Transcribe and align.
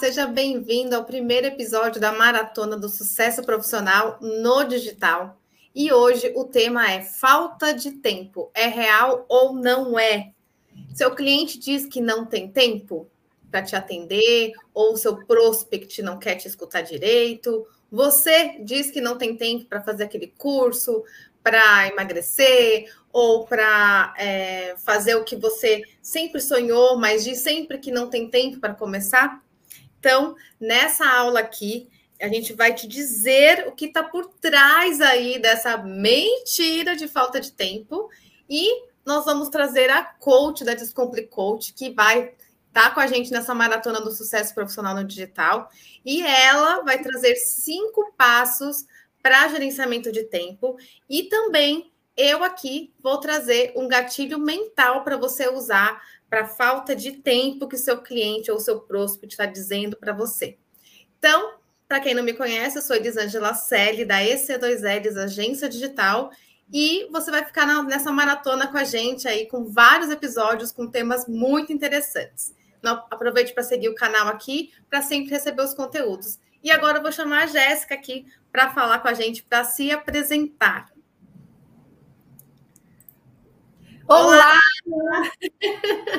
seja 0.00 0.26
bem-vindo 0.26 0.96
ao 0.96 1.04
primeiro 1.04 1.46
episódio 1.46 2.00
da 2.00 2.10
Maratona 2.10 2.74
do 2.74 2.88
Sucesso 2.88 3.42
Profissional 3.42 4.16
no 4.18 4.64
Digital. 4.64 5.38
E 5.74 5.92
hoje 5.92 6.32
o 6.34 6.44
tema 6.44 6.90
é 6.90 7.02
falta 7.02 7.74
de 7.74 7.90
tempo. 7.90 8.50
É 8.54 8.66
real 8.66 9.26
ou 9.28 9.52
não 9.52 9.98
é? 9.98 10.30
Seu 10.94 11.14
cliente 11.14 11.58
diz 11.58 11.84
que 11.84 12.00
não 12.00 12.24
tem 12.24 12.48
tempo 12.48 13.10
para 13.50 13.62
te 13.62 13.76
atender, 13.76 14.52
ou 14.72 14.96
seu 14.96 15.18
prospect 15.26 16.00
não 16.00 16.18
quer 16.18 16.36
te 16.36 16.48
escutar 16.48 16.80
direito. 16.80 17.66
Você 17.92 18.56
diz 18.64 18.90
que 18.90 19.02
não 19.02 19.18
tem 19.18 19.36
tempo 19.36 19.66
para 19.66 19.82
fazer 19.82 20.04
aquele 20.04 20.28
curso, 20.28 21.04
para 21.42 21.88
emagrecer, 21.88 22.90
ou 23.12 23.44
para 23.44 24.14
é, 24.16 24.74
fazer 24.78 25.16
o 25.16 25.24
que 25.24 25.36
você 25.36 25.82
sempre 26.00 26.40
sonhou, 26.40 26.96
mas 26.96 27.22
diz 27.22 27.40
sempre 27.40 27.76
que 27.76 27.90
não 27.90 28.08
tem 28.08 28.30
tempo 28.30 28.60
para 28.60 28.72
começar. 28.72 29.42
Então, 30.00 30.34
nessa 30.58 31.06
aula 31.06 31.40
aqui, 31.40 31.88
a 32.20 32.26
gente 32.26 32.54
vai 32.54 32.74
te 32.74 32.88
dizer 32.88 33.68
o 33.68 33.72
que 33.72 33.86
está 33.86 34.02
por 34.02 34.26
trás 34.40 35.00
aí 35.00 35.38
dessa 35.38 35.76
mentira 35.76 36.96
de 36.96 37.06
falta 37.06 37.38
de 37.38 37.52
tempo. 37.52 38.10
E 38.48 38.84
nós 39.04 39.24
vamos 39.24 39.48
trazer 39.48 39.90
a 39.90 40.02
coach 40.02 40.64
da 40.64 40.74
Descomplicate 40.74 41.28
Coach, 41.28 41.72
que 41.74 41.90
vai 41.90 42.32
estar 42.68 42.88
tá 42.88 42.90
com 42.90 43.00
a 43.00 43.06
gente 43.06 43.30
nessa 43.30 43.54
maratona 43.54 44.00
do 44.00 44.10
sucesso 44.10 44.54
profissional 44.54 44.94
no 44.94 45.04
digital, 45.04 45.70
e 46.04 46.22
ela 46.22 46.82
vai 46.82 47.02
trazer 47.02 47.36
cinco 47.36 48.12
passos 48.16 48.86
para 49.22 49.48
gerenciamento 49.48 50.10
de 50.10 50.24
tempo. 50.24 50.76
E 51.08 51.24
também 51.24 51.92
eu 52.16 52.42
aqui 52.42 52.92
vou 53.02 53.18
trazer 53.18 53.72
um 53.76 53.88
gatilho 53.88 54.38
mental 54.38 55.04
para 55.04 55.16
você 55.16 55.48
usar 55.48 56.00
para 56.30 56.42
a 56.42 56.46
falta 56.46 56.94
de 56.94 57.12
tempo 57.12 57.66
que 57.68 57.74
o 57.74 57.78
seu 57.78 58.00
cliente 58.00 58.52
ou 58.52 58.60
seu 58.60 58.80
prospect 58.80 59.34
está 59.34 59.46
dizendo 59.46 59.96
para 59.96 60.12
você. 60.12 60.56
Então, 61.18 61.58
para 61.88 61.98
quem 61.98 62.14
não 62.14 62.22
me 62.22 62.32
conhece, 62.32 62.78
eu 62.78 62.82
sou 62.82 62.94
Elisângela 62.94 63.52
Selle, 63.52 64.04
da 64.04 64.20
EC2Ls, 64.20 65.16
Agência 65.16 65.68
Digital, 65.68 66.30
e 66.72 67.08
você 67.10 67.32
vai 67.32 67.44
ficar 67.44 67.66
na, 67.66 67.82
nessa 67.82 68.12
maratona 68.12 68.68
com 68.68 68.78
a 68.78 68.84
gente 68.84 69.26
aí, 69.26 69.46
com 69.46 69.64
vários 69.64 70.08
episódios 70.08 70.70
com 70.70 70.86
temas 70.86 71.26
muito 71.26 71.72
interessantes. 71.72 72.54
Então, 72.78 73.04
aproveite 73.10 73.52
para 73.52 73.64
seguir 73.64 73.88
o 73.88 73.94
canal 73.96 74.28
aqui, 74.28 74.72
para 74.88 75.02
sempre 75.02 75.32
receber 75.32 75.62
os 75.62 75.74
conteúdos. 75.74 76.38
E 76.62 76.70
agora 76.70 76.98
eu 76.98 77.02
vou 77.02 77.10
chamar 77.10 77.42
a 77.42 77.46
Jéssica 77.46 77.94
aqui 77.94 78.24
para 78.52 78.70
falar 78.70 79.00
com 79.00 79.08
a 79.08 79.14
gente, 79.14 79.42
para 79.42 79.64
se 79.64 79.90
apresentar. 79.90 80.90
Olá! 84.10 84.58
Olá. 84.90 85.30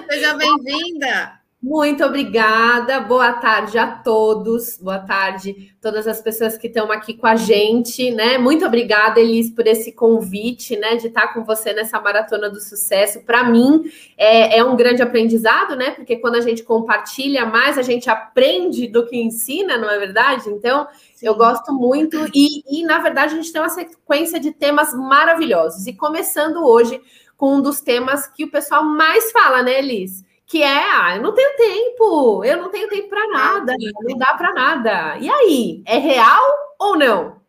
Seja 0.10 0.34
bem-vinda! 0.36 1.42
Muito 1.62 2.06
obrigada. 2.06 3.02
Boa 3.02 3.34
tarde 3.34 3.78
a 3.78 3.86
todos. 3.86 4.78
Boa 4.78 4.98
tarde 4.98 5.76
todas 5.82 6.08
as 6.08 6.22
pessoas 6.22 6.58
que 6.58 6.68
estão 6.68 6.90
aqui 6.90 7.14
com 7.14 7.28
a 7.28 7.36
gente, 7.36 8.10
né? 8.12 8.38
Muito 8.38 8.66
obrigada, 8.66 9.20
Elis, 9.20 9.50
por 9.50 9.68
esse 9.68 9.92
convite, 9.92 10.78
né? 10.78 10.96
De 10.96 11.08
estar 11.08 11.34
com 11.34 11.44
você 11.44 11.74
nessa 11.74 12.00
maratona 12.00 12.50
do 12.50 12.62
sucesso. 12.62 13.26
Para 13.26 13.44
mim 13.44 13.84
é, 14.18 14.58
é, 14.58 14.64
um 14.64 14.78
grande 14.78 15.02
aprendizado, 15.02 15.76
né? 15.76 15.92
Porque 15.92 16.16
quando 16.16 16.36
a 16.36 16.42
gente 16.42 16.64
compartilha 16.64 17.46
mais, 17.46 17.78
a 17.78 17.82
gente 17.82 18.10
aprende 18.10 18.88
do 18.88 19.06
que 19.06 19.22
ensina, 19.22 19.78
não 19.78 19.90
é 19.90 20.00
verdade? 20.00 20.50
Então 20.50 20.88
Sim. 21.14 21.28
eu 21.28 21.36
gosto 21.36 21.74
muito 21.74 22.26
e, 22.34 22.64
e 22.80 22.84
na 22.86 23.00
verdade 23.00 23.34
a 23.34 23.38
gente 23.38 23.52
tem 23.52 23.62
uma 23.62 23.70
sequência 23.70 24.40
de 24.40 24.52
temas 24.52 24.94
maravilhosos. 24.94 25.86
E 25.86 25.94
começando 25.94 26.66
hoje 26.66 27.02
com 27.42 27.56
um 27.56 27.62
dos 27.62 27.82
temas 27.82 28.28
que 28.28 28.44
o 28.44 28.52
pessoal 28.52 28.84
mais 28.84 29.32
fala, 29.32 29.64
né, 29.64 29.80
Elis? 29.80 30.24
que 30.46 30.62
é, 30.62 30.68
ah, 30.68 31.16
eu 31.16 31.24
não 31.24 31.34
tenho 31.34 31.56
tempo, 31.56 32.44
eu 32.44 32.58
não 32.58 32.70
tenho 32.70 32.90
tempo 32.90 33.08
para 33.08 33.26
nada, 33.30 33.74
não 34.02 34.18
dá 34.18 34.34
para 34.34 34.54
nada. 34.54 35.18
E 35.18 35.30
aí, 35.30 35.82
é 35.88 35.98
real 35.98 36.44
ou 36.78 36.98
não? 36.98 37.42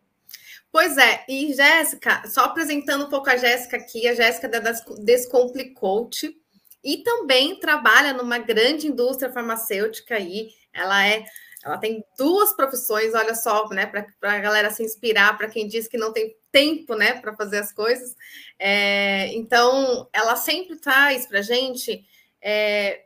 Pois 0.71 0.97
é, 0.97 1.25
e 1.27 1.53
Jéssica, 1.53 2.23
só 2.27 2.45
apresentando 2.45 3.05
um 3.05 3.09
pouco 3.09 3.29
a 3.29 3.35
Jéssica 3.35 3.75
aqui, 3.75 4.07
a 4.07 4.15
Jéssica 4.15 4.47
da 4.47 4.71
Descomplicote, 4.99 6.33
e 6.81 7.03
também 7.03 7.59
trabalha 7.59 8.13
numa 8.13 8.37
grande 8.37 8.87
indústria 8.87 9.31
farmacêutica 9.33 10.15
aí. 10.15 10.47
Ela 10.73 11.05
é, 11.05 11.25
ela 11.63 11.77
tem 11.77 12.05
duas 12.17 12.55
profissões, 12.55 13.13
olha 13.13 13.35
só, 13.35 13.67
né, 13.67 13.85
para 13.85 14.07
a 14.21 14.39
galera 14.39 14.71
se 14.71 14.81
inspirar, 14.81 15.37
para 15.37 15.49
quem 15.49 15.67
diz 15.67 15.89
que 15.89 15.97
não 15.97 16.13
tem 16.13 16.33
tempo, 16.53 16.95
né, 16.95 17.19
para 17.19 17.35
fazer 17.35 17.57
as 17.57 17.73
coisas. 17.73 18.15
É, 18.59 19.33
então, 19.33 20.07
ela 20.13 20.35
sempre 20.35 20.77
traz 20.77 21.25
para 21.25 21.41
gente 21.41 22.05
é, 22.39 23.05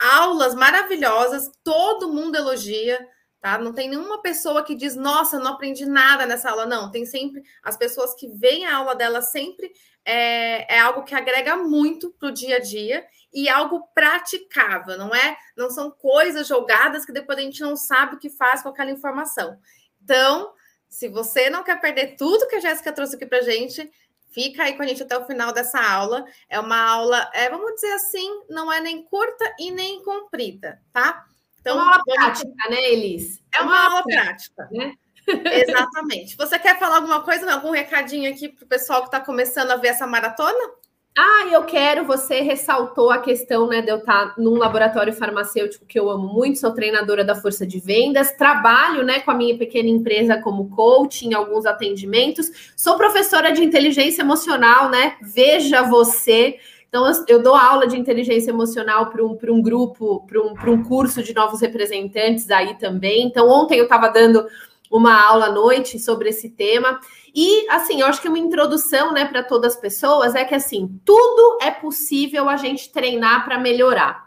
aulas 0.00 0.54
maravilhosas, 0.54 1.52
todo 1.62 2.12
mundo 2.12 2.36
elogia, 2.36 3.06
tá? 3.38 3.58
Não 3.58 3.74
tem 3.74 3.90
nenhuma 3.90 4.22
pessoa 4.22 4.64
que 4.64 4.74
diz, 4.74 4.96
nossa, 4.96 5.38
não 5.38 5.52
aprendi 5.52 5.84
nada 5.84 6.24
nessa 6.24 6.50
aula. 6.50 6.64
Não, 6.64 6.90
tem 6.90 7.04
sempre 7.04 7.42
as 7.62 7.76
pessoas 7.76 8.14
que 8.14 8.28
veem 8.28 8.64
a 8.64 8.76
aula 8.76 8.94
dela 8.94 9.20
sempre 9.20 9.70
é, 10.02 10.76
é 10.76 10.80
algo 10.80 11.04
que 11.04 11.14
agrega 11.14 11.54
muito 11.56 12.10
para 12.18 12.28
o 12.28 12.32
dia 12.32 12.56
a 12.56 12.60
dia 12.60 13.04
e 13.32 13.48
algo 13.48 13.86
praticável, 13.94 14.96
não 14.96 15.14
é? 15.14 15.36
Não 15.54 15.68
são 15.68 15.90
coisas 15.90 16.48
jogadas 16.48 17.04
que 17.04 17.12
depois 17.12 17.38
a 17.38 17.42
gente 17.42 17.60
não 17.60 17.76
sabe 17.76 18.14
o 18.14 18.18
que 18.18 18.30
faz 18.30 18.62
com 18.62 18.70
aquela 18.70 18.90
informação. 18.90 19.58
Então, 20.02 20.54
se 20.88 21.08
você 21.08 21.50
não 21.50 21.62
quer 21.62 21.80
perder 21.80 22.16
tudo 22.16 22.48
que 22.48 22.56
a 22.56 22.60
Jéssica 22.60 22.92
trouxe 22.92 23.16
aqui 23.16 23.26
para 23.26 23.42
gente, 23.42 23.90
Fica 24.36 24.64
aí 24.64 24.76
com 24.76 24.82
a 24.82 24.86
gente 24.86 25.02
até 25.02 25.16
o 25.16 25.24
final 25.24 25.50
dessa 25.50 25.80
aula. 25.80 26.26
É 26.46 26.60
uma 26.60 26.78
aula, 26.78 27.30
é, 27.32 27.48
vamos 27.48 27.72
dizer 27.76 27.90
assim, 27.94 28.42
não 28.50 28.70
é 28.70 28.82
nem 28.82 29.02
curta 29.02 29.54
e 29.58 29.70
nem 29.70 30.02
comprida, 30.02 30.78
tá? 30.92 31.24
Então, 31.58 31.78
uma 31.78 31.92
aula 31.92 32.02
prática, 32.04 32.68
né, 32.68 32.92
Elis? 32.92 33.42
É 33.54 33.62
uma, 33.62 33.72
uma 33.72 33.84
aula 33.84 34.02
prática, 34.04 34.68
né? 34.70 34.92
Exatamente. 35.26 36.36
Você 36.36 36.58
quer 36.58 36.78
falar 36.78 36.96
alguma 36.96 37.22
coisa, 37.22 37.50
algum 37.50 37.70
recadinho 37.70 38.30
aqui 38.30 38.50
para 38.50 38.66
o 38.66 38.68
pessoal 38.68 39.00
que 39.00 39.08
está 39.08 39.20
começando 39.20 39.70
a 39.70 39.76
ver 39.76 39.88
essa 39.88 40.06
maratona? 40.06 40.70
Ah, 41.18 41.48
eu 41.50 41.64
quero, 41.64 42.04
você 42.04 42.42
ressaltou 42.42 43.10
a 43.10 43.16
questão 43.16 43.66
né, 43.66 43.80
de 43.80 43.90
eu 43.90 43.96
estar 43.96 44.34
num 44.36 44.58
laboratório 44.58 45.14
farmacêutico 45.14 45.86
que 45.86 45.98
eu 45.98 46.10
amo 46.10 46.28
muito, 46.28 46.58
sou 46.58 46.72
treinadora 46.72 47.24
da 47.24 47.34
força 47.34 47.66
de 47.66 47.80
vendas, 47.80 48.32
trabalho 48.32 49.02
né, 49.02 49.20
com 49.20 49.30
a 49.30 49.34
minha 49.34 49.56
pequena 49.56 49.88
empresa 49.88 50.38
como 50.42 50.68
coach 50.68 51.26
em 51.26 51.32
alguns 51.32 51.64
atendimentos, 51.64 52.74
sou 52.76 52.98
professora 52.98 53.50
de 53.50 53.64
inteligência 53.64 54.20
emocional, 54.20 54.90
né? 54.90 55.16
Veja 55.22 55.80
você. 55.80 56.58
Então, 56.86 57.10
eu 57.26 57.42
dou 57.42 57.54
aula 57.54 57.86
de 57.86 57.98
inteligência 57.98 58.50
emocional 58.50 59.06
para 59.06 59.24
um, 59.24 59.38
um 59.48 59.62
grupo, 59.62 60.22
para 60.26 60.38
um, 60.38 60.52
um 60.74 60.82
curso 60.82 61.22
de 61.22 61.34
novos 61.34 61.62
representantes 61.62 62.50
aí 62.50 62.74
também. 62.74 63.22
Então, 63.22 63.48
ontem 63.48 63.78
eu 63.78 63.84
estava 63.84 64.08
dando 64.08 64.46
uma 64.90 65.20
aula 65.20 65.46
à 65.46 65.52
noite 65.52 65.98
sobre 65.98 66.30
esse 66.30 66.50
tema. 66.50 67.00
E 67.34 67.68
assim, 67.68 68.00
eu 68.00 68.06
acho 68.06 68.20
que 68.20 68.28
uma 68.28 68.38
introdução, 68.38 69.12
né, 69.12 69.24
para 69.24 69.42
todas 69.42 69.74
as 69.74 69.80
pessoas 69.80 70.34
é 70.34 70.44
que 70.44 70.54
assim, 70.54 71.00
tudo 71.04 71.58
é 71.60 71.70
possível 71.70 72.48
a 72.48 72.56
gente 72.56 72.90
treinar 72.90 73.44
para 73.44 73.58
melhorar. 73.58 74.26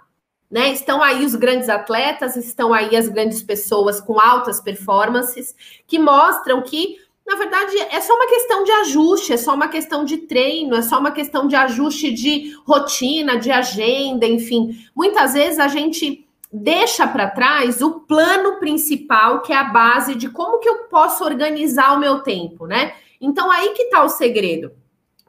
Né? 0.50 0.72
Estão 0.72 1.02
aí 1.02 1.24
os 1.24 1.36
grandes 1.36 1.70
atletas, 1.70 2.36
estão 2.36 2.74
aí 2.74 2.96
as 2.96 3.08
grandes 3.08 3.44
pessoas 3.44 4.02
com 4.02 4.20
altas 4.20 4.60
performances 4.60 5.56
que 5.86 6.00
mostram 6.00 6.62
que 6.62 6.98
na 7.30 7.36
verdade, 7.36 7.78
é 7.78 8.02
só 8.02 8.16
uma 8.16 8.26
questão 8.26 8.64
de 8.64 8.72
ajuste, 8.72 9.34
é 9.34 9.38
só 9.38 9.54
uma 9.54 9.68
questão 9.68 10.04
de 10.04 10.18
treino, 10.18 10.76
é 10.76 10.82
só 10.82 11.00
uma 11.00 11.12
questão 11.12 11.48
de 11.48 11.56
ajuste 11.56 12.12
de 12.12 12.56
rotina, 12.66 13.38
de 13.38 13.52
agenda, 13.52 14.26
enfim. 14.26 14.76
Muitas 14.96 15.34
vezes 15.34 15.60
a 15.60 15.68
gente 15.68 16.28
deixa 16.52 17.08
para 17.08 17.30
trás 17.30 17.82
o 17.82 18.02
plano 18.02 18.60
principal, 18.60 19.42
que 19.42 19.54
é 19.54 19.56
a 19.56 19.66
base 19.66 20.16
de 20.16 20.30
como 20.30 20.60
que 20.60 20.68
eu 20.68 20.86
posso 20.86 21.24
organizar 21.24 21.94
o 21.94 22.00
meu 22.00 22.22
tempo, 22.22 22.66
né? 22.66 22.96
Então 23.22 23.52
aí 23.52 23.74
que 23.74 23.84
está 23.84 24.04
o 24.04 24.10
segredo. 24.10 24.74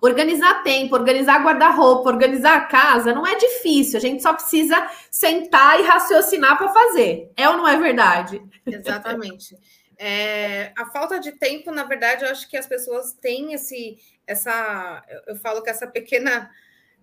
Organizar 0.01 0.63
tempo, 0.63 0.95
organizar 0.95 1.45
guarda-roupa, 1.45 2.09
organizar 2.09 2.57
a 2.57 2.61
casa 2.63 3.13
não 3.13 3.27
é 3.27 3.35
difícil, 3.35 3.99
a 3.99 4.01
gente 4.01 4.23
só 4.23 4.33
precisa 4.33 4.91
sentar 5.11 5.79
e 5.79 5.83
raciocinar 5.83 6.57
para 6.57 6.73
fazer. 6.73 7.31
É 7.37 7.47
ou 7.51 7.59
não 7.59 7.69
é 7.69 7.77
verdade? 7.77 8.43
Exatamente. 8.65 9.59
É, 9.99 10.73
a 10.79 10.87
falta 10.87 11.21
de 11.21 11.33
tempo, 11.33 11.71
na 11.71 11.85
verdade, 11.85 12.25
eu 12.25 12.31
acho 12.31 12.49
que 12.49 12.57
as 12.57 12.67
pessoas 12.67 13.13
têm 13.13 13.53
esse, 13.53 13.99
essa, 14.27 15.05
eu 15.27 15.37
falo 15.37 15.63
que 15.63 15.69
essa 15.69 15.87
pequena 15.87 16.51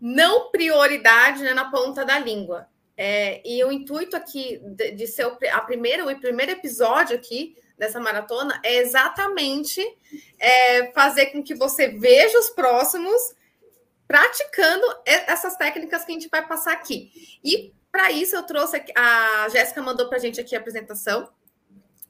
não 0.02 0.50
prioridade 0.50 1.44
né, 1.44 1.54
na 1.54 1.70
ponta 1.70 2.04
da 2.04 2.18
língua. 2.18 2.68
É, 3.00 3.48
e 3.48 3.64
o 3.64 3.72
intuito 3.72 4.18
aqui 4.18 4.60
de, 4.64 4.92
de 4.92 5.08
ser 5.08 5.28
o, 5.28 5.38
a 5.52 5.62
primeira, 5.62 6.04
o 6.04 6.20
primeiro 6.20 6.54
episódio 6.54 7.16
aqui 7.16 7.56
dessa 7.78 8.00
maratona 8.00 8.60
é 8.64 8.78
exatamente 8.78 9.82
é, 10.40 10.92
fazer 10.94 11.28
com 11.28 11.44
que 11.44 11.54
você 11.54 11.90
veja 11.90 12.40
os 12.40 12.50
próximos 12.50 13.36
praticando 14.08 14.84
essas 15.06 15.56
técnicas 15.58 16.04
que 16.04 16.12
a 16.12 16.14
gente 16.14 16.30
vai 16.30 16.48
passar 16.48 16.74
aqui. 16.74 17.12
E 17.44 17.74
para 17.92 18.10
isso 18.12 18.36
eu 18.36 18.44
trouxe 18.44 18.78
aqui, 18.78 18.92
a 18.96 19.48
Jéssica 19.50 19.82
mandou 19.82 20.08
para 20.08 20.18
a 20.18 20.22
gente 20.22 20.40
aqui 20.40 20.56
a 20.56 20.60
apresentação. 20.60 21.30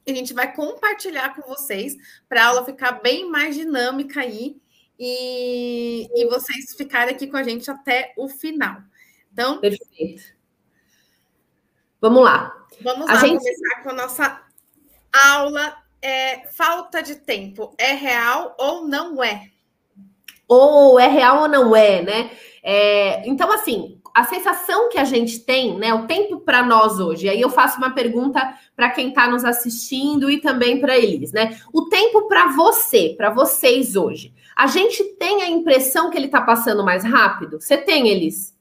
E 0.06 0.12
a 0.12 0.14
gente 0.14 0.32
vai 0.32 0.54
compartilhar 0.54 1.34
com 1.34 1.42
vocês 1.42 1.94
para 2.26 2.42
a 2.42 2.46
aula 2.46 2.64
ficar 2.64 2.92
bem 2.92 3.28
mais 3.28 3.54
dinâmica 3.54 4.20
aí 4.20 4.56
e, 4.98 6.08
e 6.14 6.26
vocês 6.30 6.74
ficarem 6.74 7.14
aqui 7.14 7.26
com 7.26 7.36
a 7.36 7.42
gente 7.42 7.70
até 7.70 8.14
o 8.16 8.26
final. 8.26 8.80
Então, 9.30 9.60
Perfeito. 9.60 10.37
Vamos 12.00 12.22
lá. 12.22 12.54
Vamos 12.80 13.08
a 13.08 13.14
lá 13.14 13.20
gente... 13.20 13.38
começar 13.38 13.82
com 13.82 13.90
a 13.90 13.94
nossa 13.94 14.40
aula. 15.12 15.76
É, 16.00 16.46
falta 16.52 17.02
de 17.02 17.16
tempo 17.16 17.74
é 17.76 17.92
real 17.92 18.54
ou 18.56 18.86
não 18.86 19.22
é? 19.22 19.48
Ou 20.46 20.98
é 20.98 21.08
real 21.08 21.42
ou 21.42 21.48
não 21.48 21.74
é, 21.74 22.02
né? 22.02 22.30
É, 22.62 23.28
então, 23.28 23.50
assim, 23.52 24.00
a 24.14 24.24
sensação 24.24 24.88
que 24.88 24.98
a 24.98 25.04
gente 25.04 25.40
tem, 25.40 25.76
né? 25.76 25.92
O 25.94 26.06
tempo 26.06 26.40
para 26.40 26.62
nós 26.62 26.98
hoje. 26.98 27.28
Aí 27.28 27.40
eu 27.40 27.50
faço 27.50 27.78
uma 27.78 27.90
pergunta 27.90 28.54
para 28.74 28.90
quem 28.90 29.10
está 29.10 29.28
nos 29.28 29.44
assistindo 29.44 30.30
e 30.30 30.40
também 30.40 30.80
para 30.80 30.96
eles, 30.96 31.32
né? 31.32 31.58
O 31.72 31.86
tempo 31.86 32.26
para 32.26 32.48
você, 32.48 33.14
para 33.16 33.30
vocês 33.30 33.96
hoje. 33.96 34.32
A 34.56 34.66
gente 34.66 35.04
tem 35.20 35.42
a 35.42 35.48
impressão 35.48 36.10
que 36.10 36.16
ele 36.16 36.26
está 36.26 36.40
passando 36.40 36.84
mais 36.84 37.04
rápido? 37.04 37.60
Você 37.60 37.76
tem, 37.76 38.08
Elis? 38.08 38.57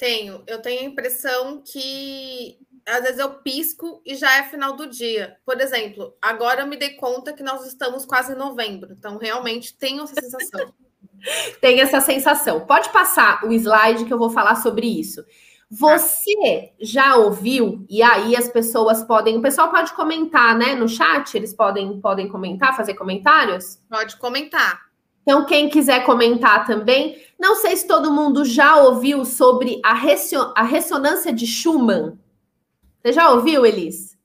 Tenho. 0.00 0.42
Eu 0.46 0.62
tenho 0.62 0.80
a 0.80 0.84
impressão 0.84 1.62
que 1.62 2.58
às 2.88 3.02
vezes 3.02 3.18
eu 3.18 3.34
pisco 3.34 4.00
e 4.04 4.14
já 4.14 4.38
é 4.38 4.44
final 4.44 4.74
do 4.74 4.86
dia. 4.86 5.36
Por 5.44 5.60
exemplo, 5.60 6.14
agora 6.22 6.62
eu 6.62 6.66
me 6.66 6.78
dei 6.78 6.94
conta 6.94 7.34
que 7.34 7.42
nós 7.42 7.66
estamos 7.66 8.06
quase 8.06 8.32
em 8.32 8.36
novembro. 8.36 8.94
Então, 8.98 9.18
realmente 9.18 9.76
tenho 9.76 10.02
essa 10.04 10.14
sensação. 10.14 10.72
Tem 11.60 11.80
essa 11.82 12.00
sensação. 12.00 12.64
Pode 12.64 12.88
passar 12.88 13.44
o 13.44 13.52
slide 13.52 14.06
que 14.06 14.12
eu 14.12 14.18
vou 14.18 14.30
falar 14.30 14.54
sobre 14.54 14.86
isso. 14.86 15.22
Você 15.70 16.72
já 16.80 17.16
ouviu? 17.16 17.84
E 17.90 18.02
aí 18.02 18.34
as 18.34 18.48
pessoas 18.48 19.04
podem, 19.04 19.36
o 19.36 19.42
pessoal 19.42 19.70
pode 19.70 19.92
comentar, 19.92 20.56
né, 20.56 20.74
no 20.74 20.88
chat, 20.88 21.34
eles 21.36 21.52
podem 21.52 22.00
podem 22.00 22.26
comentar, 22.26 22.74
fazer 22.74 22.94
comentários? 22.94 23.78
Pode 23.86 24.16
comentar. 24.16 24.89
Então, 25.30 25.44
quem 25.44 25.68
quiser 25.68 26.04
comentar 26.04 26.66
também, 26.66 27.22
não 27.38 27.54
sei 27.54 27.76
se 27.76 27.86
todo 27.86 28.12
mundo 28.12 28.44
já 28.44 28.82
ouviu 28.82 29.24
sobre 29.24 29.80
a, 29.80 29.92
a 29.92 30.64
ressonância 30.64 31.32
de 31.32 31.46
Schumann. 31.46 32.18
Você 33.00 33.12
já 33.12 33.30
ouviu, 33.30 33.64
Elis? 33.64 34.18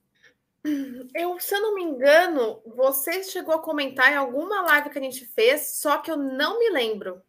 Eu, 1.13 1.39
se 1.39 1.53
eu 1.53 1.61
não 1.61 1.75
me 1.75 1.83
engano, 1.83 2.59
você 2.75 3.23
chegou 3.23 3.53
a 3.53 3.61
comentar 3.61 4.11
em 4.11 4.15
alguma 4.15 4.63
live 4.63 4.89
que 4.89 4.97
a 4.97 5.01
gente 5.03 5.27
fez, 5.27 5.75
só 5.79 5.99
que 5.99 6.09
eu 6.09 6.17
não 6.17 6.57
me 6.57 6.71
lembro. 6.71 7.21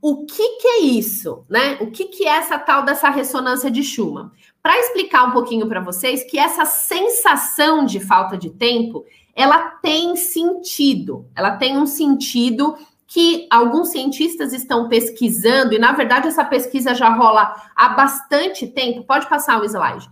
O 0.00 0.24
que, 0.24 0.58
que 0.58 0.68
é 0.68 0.78
isso, 0.82 1.44
né? 1.50 1.76
O 1.80 1.90
que, 1.90 2.04
que 2.04 2.28
é 2.28 2.36
essa 2.36 2.60
tal 2.60 2.84
dessa 2.84 3.10
ressonância 3.10 3.72
de 3.72 3.82
Schumann? 3.82 4.30
Para 4.62 4.78
explicar 4.78 5.24
um 5.24 5.32
pouquinho 5.32 5.68
para 5.68 5.80
vocês 5.80 6.22
que 6.22 6.38
essa 6.38 6.64
sensação 6.64 7.84
de 7.84 7.98
falta 7.98 8.38
de 8.38 8.50
tempo, 8.50 9.04
ela 9.34 9.70
tem 9.82 10.16
sentido. 10.16 11.26
Ela 11.34 11.56
tem 11.56 11.76
um 11.76 11.86
sentido 11.86 12.76
que 13.06 13.46
alguns 13.50 13.88
cientistas 13.90 14.52
estão 14.52 14.88
pesquisando, 14.88 15.74
e 15.74 15.78
na 15.78 15.92
verdade 15.92 16.28
essa 16.28 16.44
pesquisa 16.44 16.94
já 16.94 17.10
rola 17.10 17.54
há 17.76 17.90
bastante 17.90 18.66
tempo. 18.66 19.04
Pode 19.04 19.28
passar 19.28 19.60
o 19.60 19.64
slide. 19.64 20.08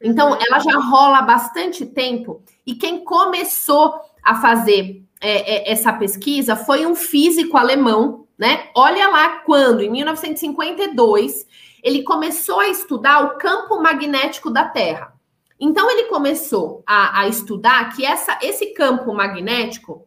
Então, 0.00 0.30
uhum. 0.30 0.38
ela 0.40 0.58
já 0.58 0.78
rola 0.78 1.18
há 1.18 1.22
bastante 1.22 1.84
tempo, 1.86 2.42
e 2.66 2.74
quem 2.74 3.04
começou 3.04 3.94
a 4.22 4.34
fazer 4.36 5.02
é, 5.20 5.70
é, 5.70 5.72
essa 5.72 5.92
pesquisa 5.92 6.54
foi 6.54 6.86
um 6.86 6.94
físico 6.94 7.56
alemão, 7.56 8.26
né? 8.38 8.68
Olha 8.74 9.08
lá 9.08 9.40
quando, 9.40 9.80
em 9.80 9.90
1952, 9.90 11.46
ele 11.82 12.02
começou 12.02 12.60
a 12.60 12.68
estudar 12.68 13.24
o 13.24 13.38
campo 13.38 13.80
magnético 13.80 14.50
da 14.50 14.64
Terra. 14.64 15.15
Então, 15.58 15.90
ele 15.90 16.04
começou 16.04 16.82
a, 16.86 17.20
a 17.20 17.28
estudar 17.28 17.94
que 17.94 18.04
essa, 18.04 18.38
esse 18.42 18.74
campo 18.74 19.12
magnético 19.14 20.06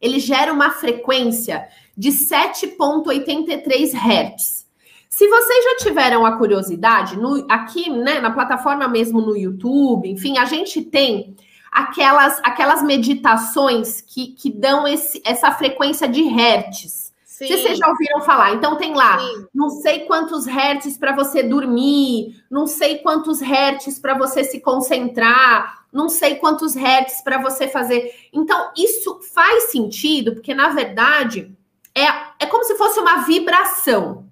ele 0.00 0.18
gera 0.18 0.52
uma 0.52 0.70
frequência 0.70 1.68
de 1.96 2.10
7,83 2.10 3.92
Hz. 3.92 4.66
Se 5.08 5.28
vocês 5.28 5.64
já 5.64 5.76
tiveram 5.88 6.24
a 6.24 6.38
curiosidade, 6.38 7.18
no, 7.18 7.44
aqui, 7.50 7.90
né, 7.90 8.20
na 8.20 8.30
plataforma 8.30 8.88
mesmo 8.88 9.20
no 9.20 9.36
YouTube, 9.36 10.08
enfim, 10.08 10.38
a 10.38 10.44
gente 10.46 10.80
tem 10.82 11.36
aquelas, 11.70 12.40
aquelas 12.42 12.82
meditações 12.82 14.00
que, 14.00 14.28
que 14.28 14.50
dão 14.50 14.86
esse, 14.88 15.20
essa 15.24 15.50
frequência 15.52 16.08
de 16.08 16.22
hertz. 16.22 17.09
Sim. 17.40 17.56
Vocês 17.56 17.78
já 17.78 17.88
ouviram 17.88 18.20
falar, 18.20 18.52
então 18.52 18.76
tem 18.76 18.94
lá, 18.94 19.18
Sim. 19.18 19.46
não 19.54 19.70
sei 19.70 20.00
quantos 20.00 20.44
hertz 20.44 20.98
para 20.98 21.14
você 21.14 21.42
dormir, 21.42 22.44
não 22.50 22.66
sei 22.66 22.98
quantos 22.98 23.40
hertz 23.40 23.98
para 23.98 24.12
você 24.12 24.44
se 24.44 24.60
concentrar, 24.60 25.86
não 25.90 26.10
sei 26.10 26.34
quantos 26.34 26.74
hertz 26.74 27.22
para 27.22 27.38
você 27.38 27.66
fazer. 27.66 28.14
Então, 28.30 28.70
isso 28.76 29.20
faz 29.32 29.70
sentido, 29.70 30.34
porque 30.34 30.52
na 30.52 30.68
verdade 30.68 31.50
é, 31.94 32.04
é 32.40 32.44
como 32.44 32.62
se 32.62 32.74
fosse 32.76 33.00
uma 33.00 33.22
vibração. 33.22 34.28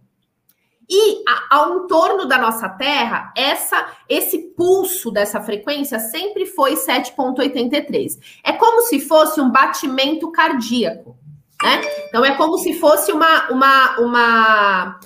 E 0.87 1.25
ao 1.49 1.79
entorno 1.79 2.27
da 2.27 2.37
nossa 2.37 2.69
Terra, 2.69 3.33
essa 3.35 3.91
esse 4.07 4.39
pulso 4.55 5.11
dessa 5.11 5.41
frequência 5.41 5.99
sempre 5.99 6.45
foi 6.45 6.75
7.83. 6.75 8.19
É 8.45 8.53
como 8.53 8.83
se 8.83 9.01
fosse 9.01 9.41
um 9.41 9.51
batimento 9.51 10.31
cardíaco, 10.31 11.17
né? 11.63 11.81
Então 12.09 12.25
é 12.25 12.35
como 12.35 12.59
se 12.59 12.75
fosse 12.75 13.13
uma 13.13 13.51
uma, 13.51 13.99
uma 13.99 15.01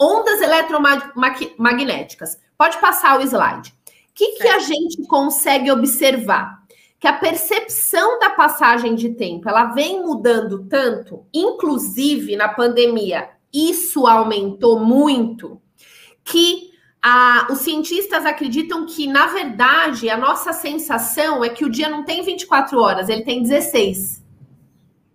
ondas 0.00 0.40
eletromagnéticas. 0.40 2.38
Pode 2.58 2.78
passar 2.78 3.18
o 3.18 3.22
slide. 3.22 3.70
O 3.70 4.14
que, 4.14 4.32
que 4.32 4.48
a 4.48 4.58
gente 4.58 5.06
consegue 5.06 5.70
observar? 5.70 6.62
Que 7.00 7.08
a 7.08 7.14
percepção 7.14 8.18
da 8.18 8.30
passagem 8.30 8.94
de 8.94 9.10
tempo 9.10 9.48
ela 9.48 9.66
vem 9.66 10.02
mudando 10.02 10.66
tanto, 10.68 11.26
inclusive 11.32 12.36
na 12.36 12.48
pandemia 12.48 13.30
isso 13.52 14.06
aumentou 14.06 14.80
muito, 14.80 15.60
que 16.24 16.70
a, 17.02 17.48
os 17.50 17.58
cientistas 17.58 18.24
acreditam 18.24 18.86
que, 18.86 19.06
na 19.06 19.26
verdade, 19.26 20.08
a 20.08 20.16
nossa 20.16 20.52
sensação 20.52 21.44
é 21.44 21.48
que 21.48 21.64
o 21.64 21.70
dia 21.70 21.88
não 21.88 22.04
tem 22.04 22.22
24 22.22 22.80
horas, 22.80 23.08
ele 23.08 23.24
tem 23.24 23.42
16. 23.42 24.21